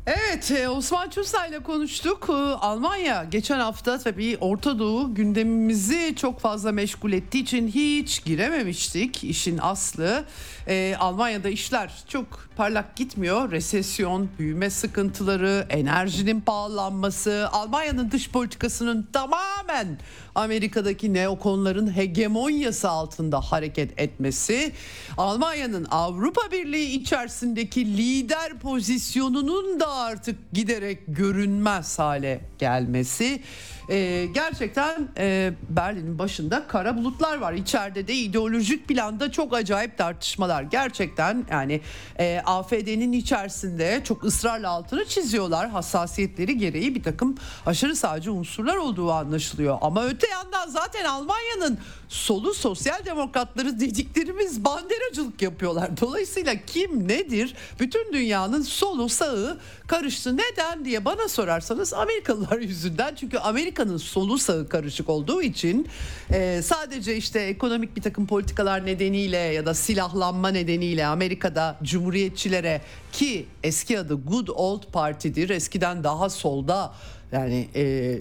Evet 0.06 0.50
e, 0.50 0.68
Osman 0.68 1.10
Çusa 1.10 1.46
ile 1.46 1.58
konuştuk. 1.62 2.26
E, 2.28 2.32
Almanya 2.32 3.24
geçen 3.24 3.58
hafta 3.58 3.98
tabii 3.98 4.36
Orta 4.40 4.78
Doğu 4.78 5.14
gündemimizi 5.14 6.14
çok 6.16 6.40
fazla 6.40 6.72
meşgul 6.72 7.12
ettiği 7.12 7.42
için 7.42 7.68
hiç 7.68 8.24
girememiştik. 8.24 9.24
İşin 9.24 9.58
aslı 9.62 10.24
e, 10.68 10.96
Almanya'da 10.98 11.48
işler 11.48 11.92
çok 12.08 12.48
parlak 12.56 12.96
gitmiyor. 12.96 13.50
Resesyon, 13.50 14.28
büyüme 14.38 14.70
sıkıntıları, 14.70 15.66
enerjinin 15.68 16.40
pahalanması, 16.40 17.48
Almanya'nın 17.52 18.10
dış 18.10 18.30
politikasının 18.30 19.08
tamamen 19.12 19.98
Amerika'daki 20.34 21.14
neokonların 21.14 21.96
hegemonyası 21.96 22.88
altında 22.88 23.40
hareket 23.40 24.00
etmesi, 24.00 24.72
Almanya'nın 25.16 25.86
Avrupa 25.90 26.52
Birliği 26.52 27.00
içerisindeki 27.00 27.96
lider 27.96 28.58
pozisyonunun 28.58 29.80
da 29.80 29.94
artık 29.94 30.52
giderek 30.52 30.98
görünmez 31.08 31.98
hale 31.98 32.40
gelmesi 32.58 33.42
e, 33.88 34.26
gerçekten 34.34 35.08
e, 35.18 35.52
Berlin'in 35.68 36.18
başında 36.18 36.66
kara 36.68 36.96
bulutlar 36.96 37.38
var. 37.38 37.52
İçeride 37.52 38.08
de 38.08 38.14
ideolojik 38.14 38.88
planda 38.88 39.32
çok 39.32 39.54
acayip 39.54 39.98
tartışmalar. 39.98 40.62
Gerçekten 40.62 41.46
yani 41.50 41.80
e, 42.18 42.42
AFD'nin 42.44 43.12
içerisinde 43.12 44.00
çok 44.04 44.24
ısrarla 44.24 44.70
altını 44.70 45.04
çiziyorlar. 45.04 45.68
Hassasiyetleri 45.68 46.58
gereği 46.58 46.94
bir 46.94 47.02
takım 47.02 47.34
aşırı 47.66 47.96
sağcı 47.96 48.32
unsurlar 48.32 48.76
olduğu 48.76 49.12
anlaşılıyor. 49.12 49.78
Ama 49.80 50.04
öte 50.04 50.28
yandan 50.28 50.68
zaten 50.68 51.04
Almanya'nın 51.04 51.78
solu 52.08 52.54
sosyal 52.54 53.04
demokratları 53.04 53.80
dediklerimiz 53.80 54.64
banderacılık 54.64 55.42
yapıyorlar. 55.42 56.00
Dolayısıyla 56.00 56.54
kim 56.66 57.08
nedir? 57.08 57.54
Bütün 57.80 58.12
dünyanın 58.12 58.62
solu 58.62 59.08
sağı 59.08 59.58
karıştı. 59.86 60.36
Neden 60.36 60.84
diye 60.84 61.04
bana 61.04 61.28
sorarsanız 61.28 61.94
Amerikalılar 61.94 62.58
yüzünden. 62.58 63.14
Çünkü 63.14 63.38
Amerika'nın 63.76 63.98
solu 63.98 64.38
sağı 64.38 64.68
karışık 64.68 65.08
olduğu 65.08 65.42
için 65.42 65.88
e, 66.30 66.62
sadece 66.62 67.16
işte 67.16 67.40
ekonomik 67.40 67.96
bir 67.96 68.02
takım 68.02 68.26
politikalar 68.26 68.86
nedeniyle 68.86 69.36
ya 69.36 69.66
da 69.66 69.74
silahlanma 69.74 70.48
nedeniyle 70.48 71.06
Amerika'da 71.06 71.76
cumhuriyetçilere 71.82 72.80
ki 73.12 73.46
eski 73.62 73.98
adı 73.98 74.14
Good 74.14 74.48
Old 74.48 74.82
Party'dir. 74.92 75.50
Eskiden 75.50 76.04
daha 76.04 76.30
solda 76.30 76.94
yani 77.32 77.68
e, 77.74 78.18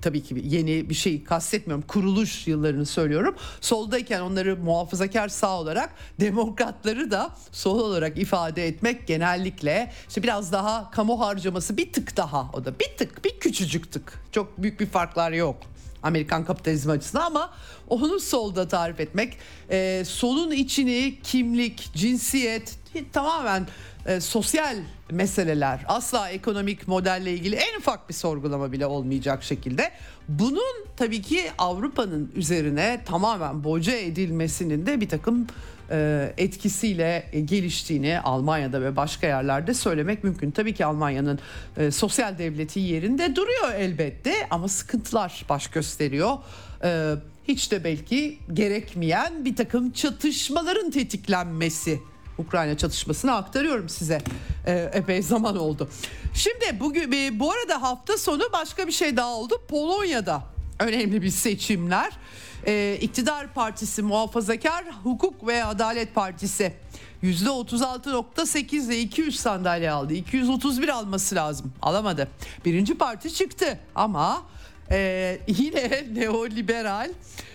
tabii 0.00 0.22
ki 0.22 0.42
yeni 0.44 0.90
bir 0.90 0.94
şey 0.94 1.24
kastetmiyorum. 1.24 1.84
Kuruluş 1.86 2.46
yıllarını 2.46 2.86
söylüyorum. 2.86 3.34
Soldayken 3.60 4.20
onları 4.20 4.56
muhafazakar 4.56 5.28
sağ 5.28 5.60
olarak 5.60 5.94
demokratları 6.20 7.10
da 7.10 7.30
sol 7.52 7.78
olarak 7.78 8.18
ifade 8.18 8.66
etmek 8.66 9.06
genellikle 9.06 9.92
işte 10.08 10.22
biraz 10.22 10.52
daha 10.52 10.90
kamu 10.90 11.20
harcaması 11.20 11.76
bir 11.76 11.92
tık 11.92 12.16
daha 12.16 12.50
o 12.52 12.64
da 12.64 12.80
bir 12.80 12.96
tık 12.98 13.24
bir 13.24 13.40
küçücük 13.40 13.92
tık. 13.92 14.22
Çok 14.32 14.62
büyük 14.62 14.80
bir 14.80 14.86
farklar 14.86 15.32
yok. 15.32 15.56
Amerikan 16.02 16.44
kapitalizmi 16.44 16.92
açısından 16.92 17.26
ama 17.26 17.50
onu 17.88 18.20
solda 18.20 18.68
tarif 18.68 19.00
etmek 19.00 19.38
e, 19.70 20.02
solun 20.06 20.50
içini 20.50 21.18
kimlik, 21.22 21.90
cinsiyet 21.94 22.81
tamamen 23.12 23.66
e, 24.06 24.20
sosyal 24.20 24.76
meseleler 25.10 25.80
asla 25.88 26.30
ekonomik 26.30 26.88
modelle 26.88 27.32
ilgili 27.32 27.56
en 27.56 27.78
ufak 27.78 28.08
bir 28.08 28.14
sorgulama 28.14 28.72
bile 28.72 28.86
olmayacak 28.86 29.42
şekilde 29.42 29.90
bunun 30.28 30.86
tabii 30.96 31.22
ki 31.22 31.42
Avrupa'nın 31.58 32.32
üzerine 32.34 33.00
tamamen 33.06 33.64
boca 33.64 33.92
edilmesinin 33.92 34.86
de 34.86 35.00
bir 35.00 35.08
takım 35.08 35.46
e, 35.90 36.32
etkisiyle 36.38 37.30
geliştiğini 37.44 38.20
Almanya'da 38.20 38.82
ve 38.82 38.96
başka 38.96 39.26
yerlerde 39.26 39.74
söylemek 39.74 40.24
mümkün. 40.24 40.50
Tabii 40.50 40.74
ki 40.74 40.84
Almanya'nın 40.84 41.38
e, 41.76 41.90
sosyal 41.90 42.38
devleti 42.38 42.80
yerinde 42.80 43.36
duruyor 43.36 43.74
elbette 43.74 44.34
ama 44.50 44.68
sıkıntılar 44.68 45.44
baş 45.48 45.66
gösteriyor. 45.68 46.38
e, 46.84 47.14
hiç 47.48 47.72
de 47.72 47.84
belki 47.84 48.38
gerekmeyen 48.52 49.44
bir 49.44 49.56
takım 49.56 49.90
çatışmaların 49.90 50.90
tetiklenmesi. 50.90 52.00
Ukrayna 52.42 52.76
çatışmasını 52.76 53.34
aktarıyorum 53.34 53.88
size. 53.88 54.18
E, 54.66 54.90
epey 54.92 55.22
zaman 55.22 55.56
oldu. 55.56 55.88
Şimdi 56.34 56.80
bugün 56.80 57.12
e, 57.12 57.40
bu 57.40 57.52
arada 57.52 57.82
hafta 57.82 58.18
sonu 58.18 58.42
başka 58.52 58.86
bir 58.86 58.92
şey 58.92 59.16
daha 59.16 59.34
oldu. 59.34 59.62
Polonya'da 59.68 60.42
önemli 60.80 61.22
bir 61.22 61.30
seçimler. 61.30 62.12
E, 62.66 62.98
İktidar 63.00 63.54
Partisi 63.54 64.02
Muhafazakar 64.02 64.84
Hukuk 65.02 65.46
ve 65.46 65.64
Adalet 65.64 66.14
Partisi 66.14 66.72
%36.8 67.22 68.86
ile 68.86 69.00
200 69.00 69.40
sandalye 69.40 69.90
aldı. 69.90 70.14
231 70.14 70.88
alması 70.88 71.34
lazım. 71.34 71.72
Alamadı. 71.82 72.28
Birinci 72.64 72.98
parti 72.98 73.34
çıktı 73.34 73.78
ama 73.94 74.42
ee, 74.90 75.38
yine 75.46 76.04
neoliberal 76.14 77.10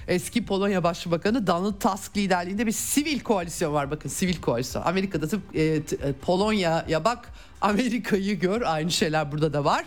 eski 0.08 0.46
Polonya 0.46 0.84
Başbakanı 0.84 1.48
Donald 1.48 1.80
Tusk 1.80 2.18
liderliğinde 2.18 2.66
bir 2.66 2.72
sivil 2.72 3.20
koalisyon 3.20 3.74
var. 3.74 3.92
Bakın 3.92 4.10
sivil 4.10 4.42
koalisyon. 4.42 4.84
Amerika'da 4.84 5.28
tıp 5.28 5.56
e, 5.56 5.84
t, 5.84 5.96
e, 5.96 6.14
Polonya'ya 6.14 7.06
bak 7.06 7.30
Amerika'yı 7.62 8.40
gör 8.40 8.62
aynı 8.62 8.92
şeyler 8.92 9.32
burada 9.32 9.54
da 9.54 9.66
var. 9.66 9.86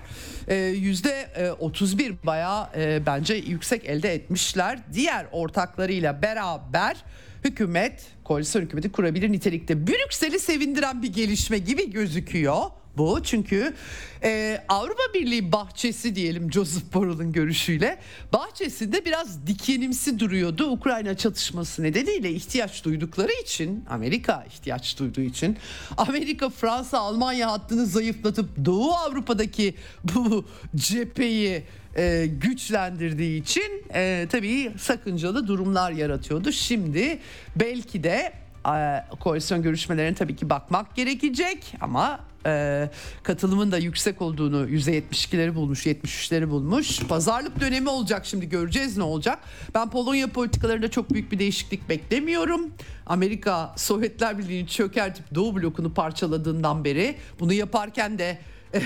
Ee, 0.49 0.55
yüzde 0.57 1.29
e, 1.37 1.51
31 1.51 2.15
bayağı 2.27 2.69
e, 2.77 3.07
bence 3.07 3.35
yüksek 3.35 3.85
elde 3.85 4.15
etmişler. 4.15 4.79
Diğer 4.93 5.27
ortaklarıyla 5.33 6.23
beraber 6.23 6.97
hükümet 7.45 8.07
koalisyon 8.25 8.63
hükümeti 8.63 8.93
kurabilir 8.93 9.33
nitelikte. 9.33 9.87
Brüksel'i 9.87 10.39
sevindiren 10.39 11.03
bir 11.03 11.13
gelişme 11.13 11.59
gibi 11.59 11.91
gözüküyor 11.91 12.63
bu. 13.01 13.23
Çünkü 13.23 13.75
e, 14.23 14.61
Avrupa 14.69 15.03
Birliği 15.15 15.53
bahçesi 15.53 16.15
diyelim 16.15 16.53
Joseph 16.53 16.95
Borrell'ın 16.95 17.33
görüşüyle 17.33 17.99
bahçesinde 18.33 19.05
biraz 19.05 19.47
dikenimsi 19.47 20.19
duruyordu. 20.19 20.71
Ukrayna 20.71 21.17
çatışması 21.17 21.83
nedeniyle 21.83 22.31
ihtiyaç 22.31 22.85
duydukları 22.85 23.33
için 23.43 23.85
Amerika 23.91 24.45
ihtiyaç 24.45 24.99
duyduğu 24.99 25.21
için 25.21 25.57
Amerika 25.97 26.49
Fransa 26.51 26.99
Almanya 26.99 27.53
hattını 27.53 27.87
zayıflatıp 27.87 28.65
Doğu 28.65 28.93
Avrupa'daki 28.93 29.75
bu 30.05 30.45
cepheyi 30.77 31.63
e, 31.97 32.27
güçlendirdiği 32.27 33.43
için 33.43 33.85
e, 33.95 34.27
tabii 34.31 34.73
sakıncalı 34.79 35.47
durumlar 35.47 35.93
yaratıyordu. 35.93 36.53
Şimdi 36.53 37.19
belki 37.57 38.05
de 38.05 38.33
e, 38.67 39.05
koalisyon 39.21 39.63
görüşmelerine 39.63 40.15
tabii 40.15 40.37
ki 40.37 40.51
bakmak 40.51 40.97
gerekecek 40.97 41.75
ama 41.81 42.30
e, 42.47 42.91
katılımın 43.23 43.73
da 43.73 43.79
yüksek 43.79 44.23
olduğunu 44.23 44.69
%72'leri 44.69 45.55
bulmuş 45.55 45.87
73'leri 45.87 46.51
bulmuş. 46.51 47.01
Pazarlık 47.01 47.61
dönemi 47.61 47.89
olacak 47.89 48.27
şimdi 48.27 48.49
göreceğiz 48.49 48.97
ne 48.97 49.03
olacak. 49.03 49.39
Ben 49.75 49.91
Polonya 49.91 50.27
politikalarında 50.27 50.91
çok 50.91 51.11
büyük 51.11 51.33
bir 51.33 51.39
değişiklik 51.39 51.89
beklemiyorum. 51.89 52.71
Amerika 53.07 53.75
Sovyetler 53.77 54.39
Birliği'ni 54.39 54.69
çökertip 54.69 55.35
Doğu 55.35 55.57
blokunu 55.57 55.95
parçaladığından 55.95 56.85
beri 56.85 57.17
bunu 57.41 57.53
yaparken 57.53 58.19
de 58.19 58.39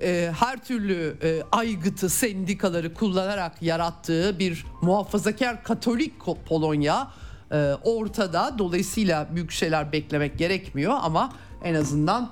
e, 0.00 0.32
her 0.38 0.64
türlü 0.64 1.16
e, 1.22 1.42
aygıtı 1.52 2.08
sendikaları 2.08 2.94
kullanarak 2.94 3.62
yarattığı 3.62 4.38
bir 4.38 4.64
muhafazakar 4.82 5.64
Katolik 5.64 6.12
Polonya 6.48 7.10
e, 7.52 7.72
ortada. 7.84 8.54
Dolayısıyla 8.58 9.28
büyük 9.34 9.50
şeyler 9.50 9.92
beklemek 9.92 10.38
gerekmiyor 10.38 10.94
ama 11.02 11.32
en 11.64 11.74
azından 11.74 12.30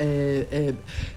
e, 0.00 0.06
e, 0.52 0.72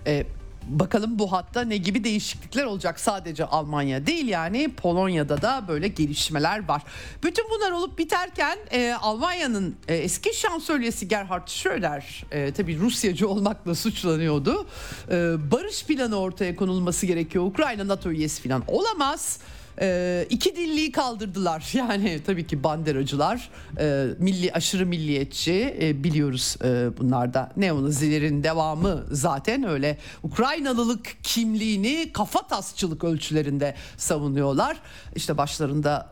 e, 0.07 0.26
bakalım 0.68 1.19
bu 1.19 1.31
hatta 1.31 1.61
ne 1.61 1.77
gibi 1.77 2.03
değişiklikler 2.03 2.65
olacak 2.65 2.99
sadece 2.99 3.45
Almanya 3.45 4.07
değil 4.07 4.27
yani 4.27 4.72
Polonya'da 4.73 5.41
da 5.41 5.65
böyle 5.68 5.88
gelişmeler 5.88 6.68
var. 6.68 6.81
Bütün 7.23 7.45
bunlar 7.49 7.72
olup 7.72 7.98
biterken 7.98 8.57
e, 8.72 8.93
Almanya'nın 8.93 9.76
e, 9.88 9.95
eski 9.95 10.38
şansölyesi 10.38 11.07
Gerhard 11.07 11.48
Schröder 11.48 12.23
e, 12.31 12.52
tabii 12.52 12.80
Rusyacı 12.80 13.30
olmakla 13.30 13.76
suçlanıyordu. 13.76 14.68
E, 15.11 15.15
barış 15.52 15.85
planı 15.85 16.15
ortaya 16.19 16.56
konulması 16.56 17.06
gerekiyor. 17.06 17.43
Ukrayna 17.43 17.88
NATO 17.88 18.11
üyesi 18.11 18.43
falan 18.43 18.64
olamaz 18.68 19.39
e, 19.81 20.26
iki 20.30 20.56
dilliği 20.56 20.91
kaldırdılar. 20.91 21.72
Yani 21.81 22.19
tabii 22.26 22.48
ki 22.48 22.64
banderacılar, 22.64 23.49
e, 23.80 24.07
milli 24.19 24.52
aşırı 24.53 24.85
milliyetçi 24.85 25.77
e, 25.81 26.03
biliyoruz 26.03 26.56
e, 26.64 26.98
bunlarda. 26.98 27.52
Neonazilerin 27.57 28.43
devamı 28.43 29.03
zaten 29.11 29.64
öyle 29.64 29.98
Ukraynalılık 30.23 31.23
kimliğini 31.23 32.11
kafa 32.14 32.48
tasçılık 32.48 33.03
ölçülerinde 33.03 33.76
savunuyorlar. 33.98 34.77
İşte 35.15 35.38
başlarında 35.38 36.10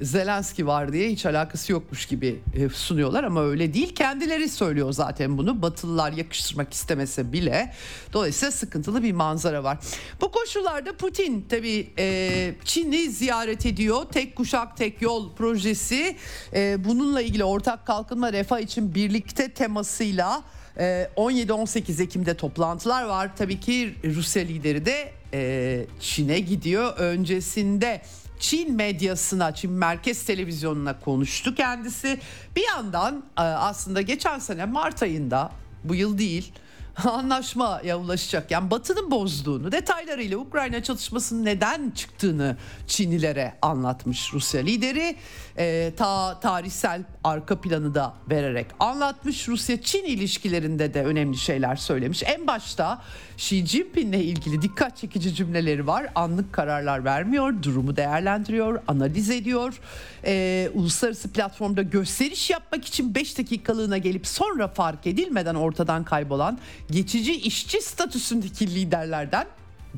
e, 0.00 0.04
Zelenski 0.04 0.66
var 0.66 0.92
diye 0.92 1.10
hiç 1.10 1.26
alakası 1.26 1.72
yokmuş 1.72 2.06
gibi 2.06 2.42
e, 2.54 2.68
sunuyorlar 2.68 3.24
ama 3.24 3.44
öyle 3.44 3.74
değil. 3.74 3.94
Kendileri 3.94 4.48
söylüyor 4.48 4.92
zaten 4.92 5.38
bunu. 5.38 5.62
Batılılar 5.62 6.12
yakıştırmak 6.12 6.72
istemese 6.72 7.32
bile. 7.32 7.74
Dolayısıyla 8.12 8.52
sıkıntılı 8.52 9.02
bir 9.02 9.12
manzara 9.12 9.64
var. 9.64 9.78
Bu 10.20 10.30
koşullarda 10.30 10.96
Putin 10.96 11.46
tabii 11.48 11.90
e, 11.98 12.37
Çin'i 12.64 13.10
ziyaret 13.10 13.66
ediyor. 13.66 14.04
Tek 14.04 14.36
kuşak 14.36 14.76
tek 14.76 15.02
yol 15.02 15.32
projesi 15.32 16.16
e, 16.54 16.84
bununla 16.84 17.22
ilgili 17.22 17.44
ortak 17.44 17.86
kalkınma 17.86 18.32
refah 18.32 18.58
için 18.58 18.94
birlikte 18.94 19.48
temasıyla 19.48 20.42
17-18 20.76 22.00
e, 22.00 22.04
Ekim'de 22.04 22.34
toplantılar 22.34 23.02
var. 23.02 23.36
Tabii 23.36 23.60
ki 23.60 23.94
Rusya 24.04 24.42
lideri 24.42 24.86
de 24.86 25.12
e, 25.32 25.86
Çin'e 26.00 26.38
gidiyor. 26.38 26.96
Öncesinde 26.96 28.02
Çin 28.40 28.74
medyasına, 28.74 29.54
Çin 29.54 29.70
merkez 29.72 30.24
televizyonuna 30.24 31.00
konuştu 31.00 31.54
kendisi. 31.54 32.18
Bir 32.56 32.66
yandan 32.66 33.24
aslında 33.36 34.00
geçen 34.00 34.38
sene 34.38 34.64
Mart 34.64 35.02
ayında 35.02 35.52
bu 35.84 35.94
yıl 35.94 36.18
değil 36.18 36.52
anlaşmaya 37.04 37.98
ulaşacak. 37.98 38.50
Yani 38.50 38.70
Batı'nın 38.70 39.10
bozduğunu, 39.10 39.72
detaylarıyla 39.72 40.38
Ukrayna 40.38 40.82
çatışmasının 40.82 41.44
neden 41.44 41.90
çıktığını 41.90 42.56
Çinlilere 42.86 43.54
anlatmış 43.62 44.34
Rusya 44.34 44.60
lideri. 44.60 45.16
E, 45.58 45.92
ta 45.96 46.40
tarihsel 46.40 47.02
arka 47.24 47.60
planı 47.60 47.94
da 47.94 48.14
vererek 48.30 48.66
anlatmış. 48.80 49.48
Rusya-Çin 49.48 50.04
ilişkilerinde 50.04 50.94
de 50.94 51.04
önemli 51.04 51.36
şeyler 51.36 51.76
söylemiş. 51.76 52.22
En 52.22 52.46
başta 52.46 53.02
Xi 53.36 53.66
Jinping'le 53.66 54.20
ilgili 54.20 54.62
dikkat 54.62 54.96
çekici 54.96 55.34
cümleleri 55.34 55.86
var. 55.86 56.06
Anlık 56.14 56.52
kararlar 56.52 57.04
vermiyor, 57.04 57.62
durumu 57.62 57.96
değerlendiriyor, 57.96 58.82
analiz 58.88 59.30
ediyor. 59.30 59.80
E, 60.24 60.70
uluslararası 60.74 61.32
platformda 61.32 61.82
gösteriş 61.82 62.50
yapmak 62.50 62.84
için 62.84 63.14
5 63.14 63.38
dakikalığına 63.38 63.98
gelip 63.98 64.26
sonra 64.26 64.68
fark 64.68 65.06
edilmeden 65.06 65.54
ortadan 65.54 66.04
kaybolan 66.04 66.58
geçici 66.90 67.34
işçi 67.34 67.82
statüsündeki 67.82 68.74
liderlerden 68.74 69.46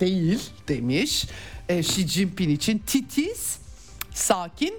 değil 0.00 0.40
demiş. 0.68 1.26
E, 1.68 1.78
Xi 1.78 2.08
Jinping 2.08 2.50
için 2.50 2.78
titiz, 2.78 3.58
sakin, 4.14 4.74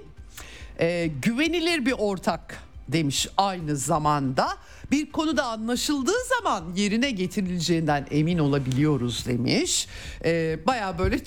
e, 0.80 1.10
güvenilir 1.22 1.86
bir 1.86 1.92
ortak 1.92 2.62
demiş 2.88 3.28
aynı 3.36 3.76
zamanda 3.76 4.48
bir 4.90 5.12
konuda 5.12 5.44
anlaşıldığı 5.44 6.24
zaman 6.38 6.64
yerine 6.76 7.10
getirileceğinden 7.10 8.06
emin 8.10 8.38
olabiliyoruz 8.38 9.26
demiş. 9.26 9.88
E, 10.24 10.58
Baya 10.66 10.98
böyle 10.98 11.24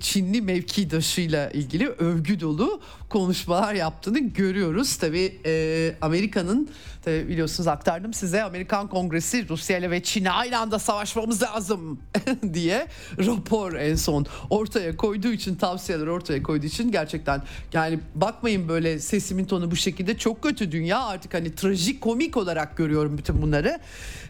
Çinli 0.00 0.42
mevkidaşıyla 0.42 1.50
ilgili 1.50 1.88
övgü 1.88 2.40
dolu 2.40 2.80
konuşmalar 3.14 3.74
yaptığını 3.74 4.18
görüyoruz. 4.18 4.96
Tabii 4.96 5.38
e, 5.46 5.94
Amerika'nın 6.00 6.68
tabii 7.04 7.28
biliyorsunuz 7.28 7.66
aktardım 7.66 8.14
size 8.14 8.42
Amerikan 8.42 8.88
Kongresi 8.88 9.48
Rusya 9.48 9.78
ile 9.78 9.90
ve 9.90 10.02
Çin'e 10.02 10.30
aynı 10.30 10.58
anda 10.58 10.78
savaşmamız 10.78 11.42
lazım 11.42 12.00
diye 12.54 12.86
rapor 13.18 13.74
en 13.74 13.94
son 13.94 14.26
ortaya 14.50 14.96
koyduğu 14.96 15.32
için 15.32 15.54
tavsiyeler 15.54 16.06
ortaya 16.06 16.42
koyduğu 16.42 16.66
için 16.66 16.92
gerçekten 16.92 17.42
yani 17.72 17.98
bakmayın 18.14 18.68
böyle 18.68 18.98
sesimin 18.98 19.44
tonu 19.44 19.70
bu 19.70 19.76
şekilde 19.76 20.18
çok 20.18 20.42
kötü 20.42 20.72
dünya 20.72 21.02
artık 21.02 21.34
hani 21.34 21.54
trajik 21.54 22.00
komik 22.00 22.36
olarak 22.36 22.76
görüyorum 22.76 23.18
bütün 23.18 23.42
bunları. 23.42 23.78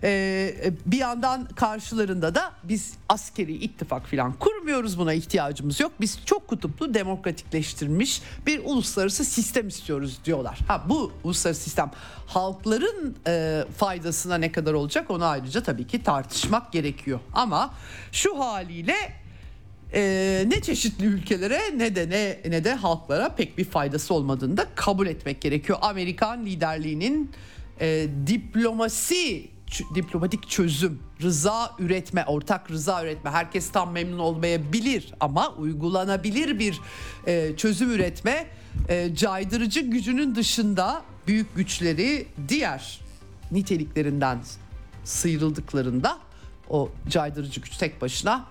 Ee, 0.02 0.54
bir 0.86 0.98
yandan 0.98 1.48
karşılarında 1.48 2.34
da 2.34 2.52
biz 2.64 2.94
askeri 3.08 3.52
ittifak 3.52 4.06
falan 4.10 4.32
kurmuyoruz 4.32 4.98
buna 4.98 5.12
ihtiyacımız 5.12 5.80
yok. 5.80 5.92
Biz 6.00 6.18
çok 6.24 6.48
kutuplu 6.48 6.94
demokratikleştirilmiş 6.94 8.22
bir 8.46 8.58
uluslararası 8.74 9.24
sistem 9.24 9.68
istiyoruz 9.68 10.18
diyorlar. 10.24 10.58
Ha 10.68 10.84
bu 10.88 11.12
uluslararası 11.24 11.62
sistem 11.62 11.90
halkların 12.26 13.16
e, 13.26 13.64
faydasına 13.76 14.38
ne 14.38 14.52
kadar 14.52 14.72
olacak 14.72 15.10
onu 15.10 15.24
ayrıca 15.24 15.62
tabii 15.62 15.86
ki 15.86 16.02
tartışmak 16.02 16.72
gerekiyor. 16.72 17.20
Ama 17.32 17.74
şu 18.12 18.38
haliyle 18.38 18.96
e, 19.94 20.44
ne 20.46 20.62
çeşitli 20.62 21.06
ülkelere 21.06 21.60
ne 21.76 21.96
de 21.96 22.10
ne, 22.10 22.50
ne 22.50 22.64
de 22.64 22.74
halklara 22.74 23.28
pek 23.28 23.58
bir 23.58 23.64
faydası 23.64 24.14
olmadığını 24.14 24.56
da 24.56 24.66
kabul 24.74 25.06
etmek 25.06 25.40
gerekiyor. 25.40 25.78
Amerikan 25.82 26.46
liderliğinin 26.46 27.30
e, 27.80 28.08
diplomasi 28.26 29.54
diplomatik 29.94 30.48
çözüm 30.48 30.98
rıza 31.22 31.70
üretme, 31.78 32.24
ortak 32.24 32.70
rıza 32.70 33.04
üretme. 33.04 33.30
Herkes 33.30 33.72
tam 33.72 33.92
memnun 33.92 34.18
olmayabilir 34.18 35.14
ama 35.20 35.48
uygulanabilir 35.48 36.58
bir 36.58 36.80
e, 37.26 37.56
çözüm 37.56 37.90
üretme 37.90 38.46
e, 38.88 39.14
caydırıcı 39.14 39.80
gücünün 39.80 40.34
dışında 40.34 41.02
büyük 41.26 41.56
güçleri 41.56 42.26
diğer 42.48 43.00
niteliklerinden 43.52 44.38
sıyrıldıklarında 45.04 46.18
o 46.68 46.90
caydırıcı 47.08 47.60
güç 47.60 47.76
tek 47.76 48.02
başına 48.02 48.46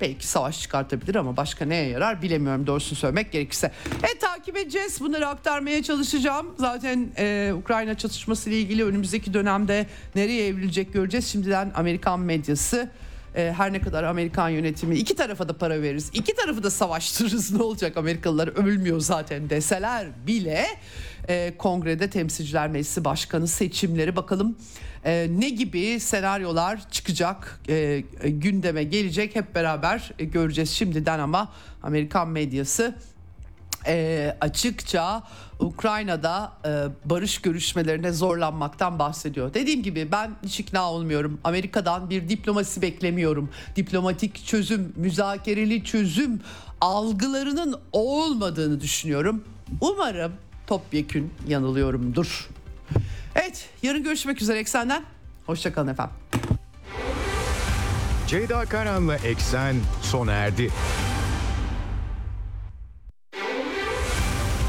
belki 0.00 0.26
savaş 0.26 0.60
çıkartabilir 0.60 1.14
ama 1.14 1.36
başka 1.36 1.64
neye 1.64 1.88
yarar 1.88 2.22
bilemiyorum 2.22 2.66
doğrusunu 2.66 2.98
söylemek 2.98 3.32
gerekirse. 3.32 3.72
E 4.02 4.18
takip 4.18 4.56
edeceğiz 4.56 5.00
bunları 5.00 5.28
aktarmaya 5.28 5.82
çalışacağım. 5.82 6.46
Zaten 6.58 7.08
e, 7.18 7.52
Ukrayna 7.54 7.98
çatışması 7.98 8.50
ile 8.50 8.60
ilgili 8.60 8.84
önümüzdeki 8.84 9.34
dönemde 9.34 9.86
nereye 10.14 10.46
evrilecek 10.46 10.92
göreceğiz. 10.92 11.26
Şimdiden 11.26 11.72
Amerikan 11.74 12.20
medyası 12.20 12.90
e, 13.34 13.52
her 13.56 13.72
ne 13.72 13.80
kadar 13.80 14.04
Amerikan 14.04 14.48
yönetimi 14.48 14.96
iki 14.96 15.16
tarafa 15.16 15.48
da 15.48 15.58
para 15.58 15.82
veririz. 15.82 16.10
iki 16.14 16.34
tarafı 16.34 16.62
da 16.62 16.70
savaştırırız 16.70 17.52
ne 17.56 17.62
olacak 17.62 17.96
Amerikalılar 17.96 18.48
ölmüyor 18.48 19.00
zaten 19.00 19.50
deseler 19.50 20.06
bile 20.26 20.66
e, 21.28 21.54
kongrede 21.58 22.10
temsilciler 22.10 22.68
meclisi 22.68 23.04
başkanı 23.04 23.48
seçimleri 23.48 24.16
bakalım 24.16 24.56
e, 25.04 25.28
ne 25.38 25.48
gibi 25.48 26.00
senaryolar 26.00 26.90
çıkacak 26.90 27.60
e, 27.68 28.04
gündeme 28.24 28.84
gelecek 28.84 29.36
hep 29.36 29.54
beraber 29.54 30.12
e, 30.18 30.24
göreceğiz 30.24 30.70
şimdiden 30.70 31.18
ama 31.18 31.52
Amerikan 31.82 32.28
medyası 32.28 32.94
e, 33.86 34.36
açıkça 34.40 35.22
Ukrayna'da 35.60 36.52
e, 36.64 36.70
barış 37.04 37.38
görüşmelerine 37.38 38.12
zorlanmaktan 38.12 38.98
bahsediyor. 38.98 39.54
Dediğim 39.54 39.82
gibi 39.82 40.12
ben 40.12 40.30
hiç 40.42 40.60
ikna 40.60 40.92
olmuyorum. 40.92 41.40
Amerika'dan 41.44 42.10
bir 42.10 42.28
diplomasi 42.28 42.82
beklemiyorum. 42.82 43.50
Diplomatik 43.76 44.46
çözüm, 44.46 44.92
müzakereli 44.96 45.84
çözüm 45.84 46.40
algılarının 46.80 47.80
olmadığını 47.92 48.80
düşünüyorum. 48.80 49.44
Umarım 49.80 50.32
topyekün 50.66 51.34
yanılıyorumdur. 51.48 52.48
Evet 53.34 53.68
yarın 53.82 54.02
görüşmek 54.02 54.42
üzere 54.42 54.58
Eksen'den. 54.58 55.02
Hoşçakalın 55.46 55.88
efendim. 55.88 56.16
Ceyda 58.26 58.64
Karan'la 58.64 59.16
Eksen 59.16 59.76
sona 60.02 60.32
erdi. 60.32 60.70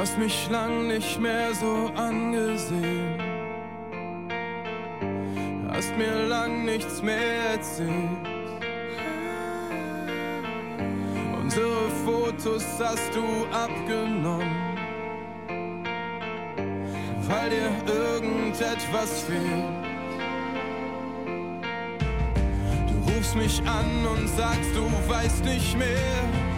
Hast 0.00 0.16
mich 0.16 0.48
lang 0.48 0.88
nicht 0.88 1.20
mehr 1.20 1.52
so 1.54 1.90
angesehen. 1.94 3.20
Hast 5.70 5.94
mir 5.98 6.26
lang 6.26 6.64
nichts 6.64 7.02
mehr 7.02 7.50
erzählt. 7.52 7.90
Unsere 11.38 11.90
Fotos 12.06 12.64
hast 12.82 13.14
du 13.14 13.24
abgenommen, 13.54 14.78
weil 17.28 17.50
dir 17.50 17.70
irgendetwas 17.86 19.24
fehlt. 19.24 19.84
Du 22.88 23.12
rufst 23.12 23.36
mich 23.36 23.60
an 23.66 24.06
und 24.14 24.28
sagst, 24.28 24.70
du 24.74 25.12
weißt 25.12 25.44
nicht 25.44 25.76
mehr 25.76 26.49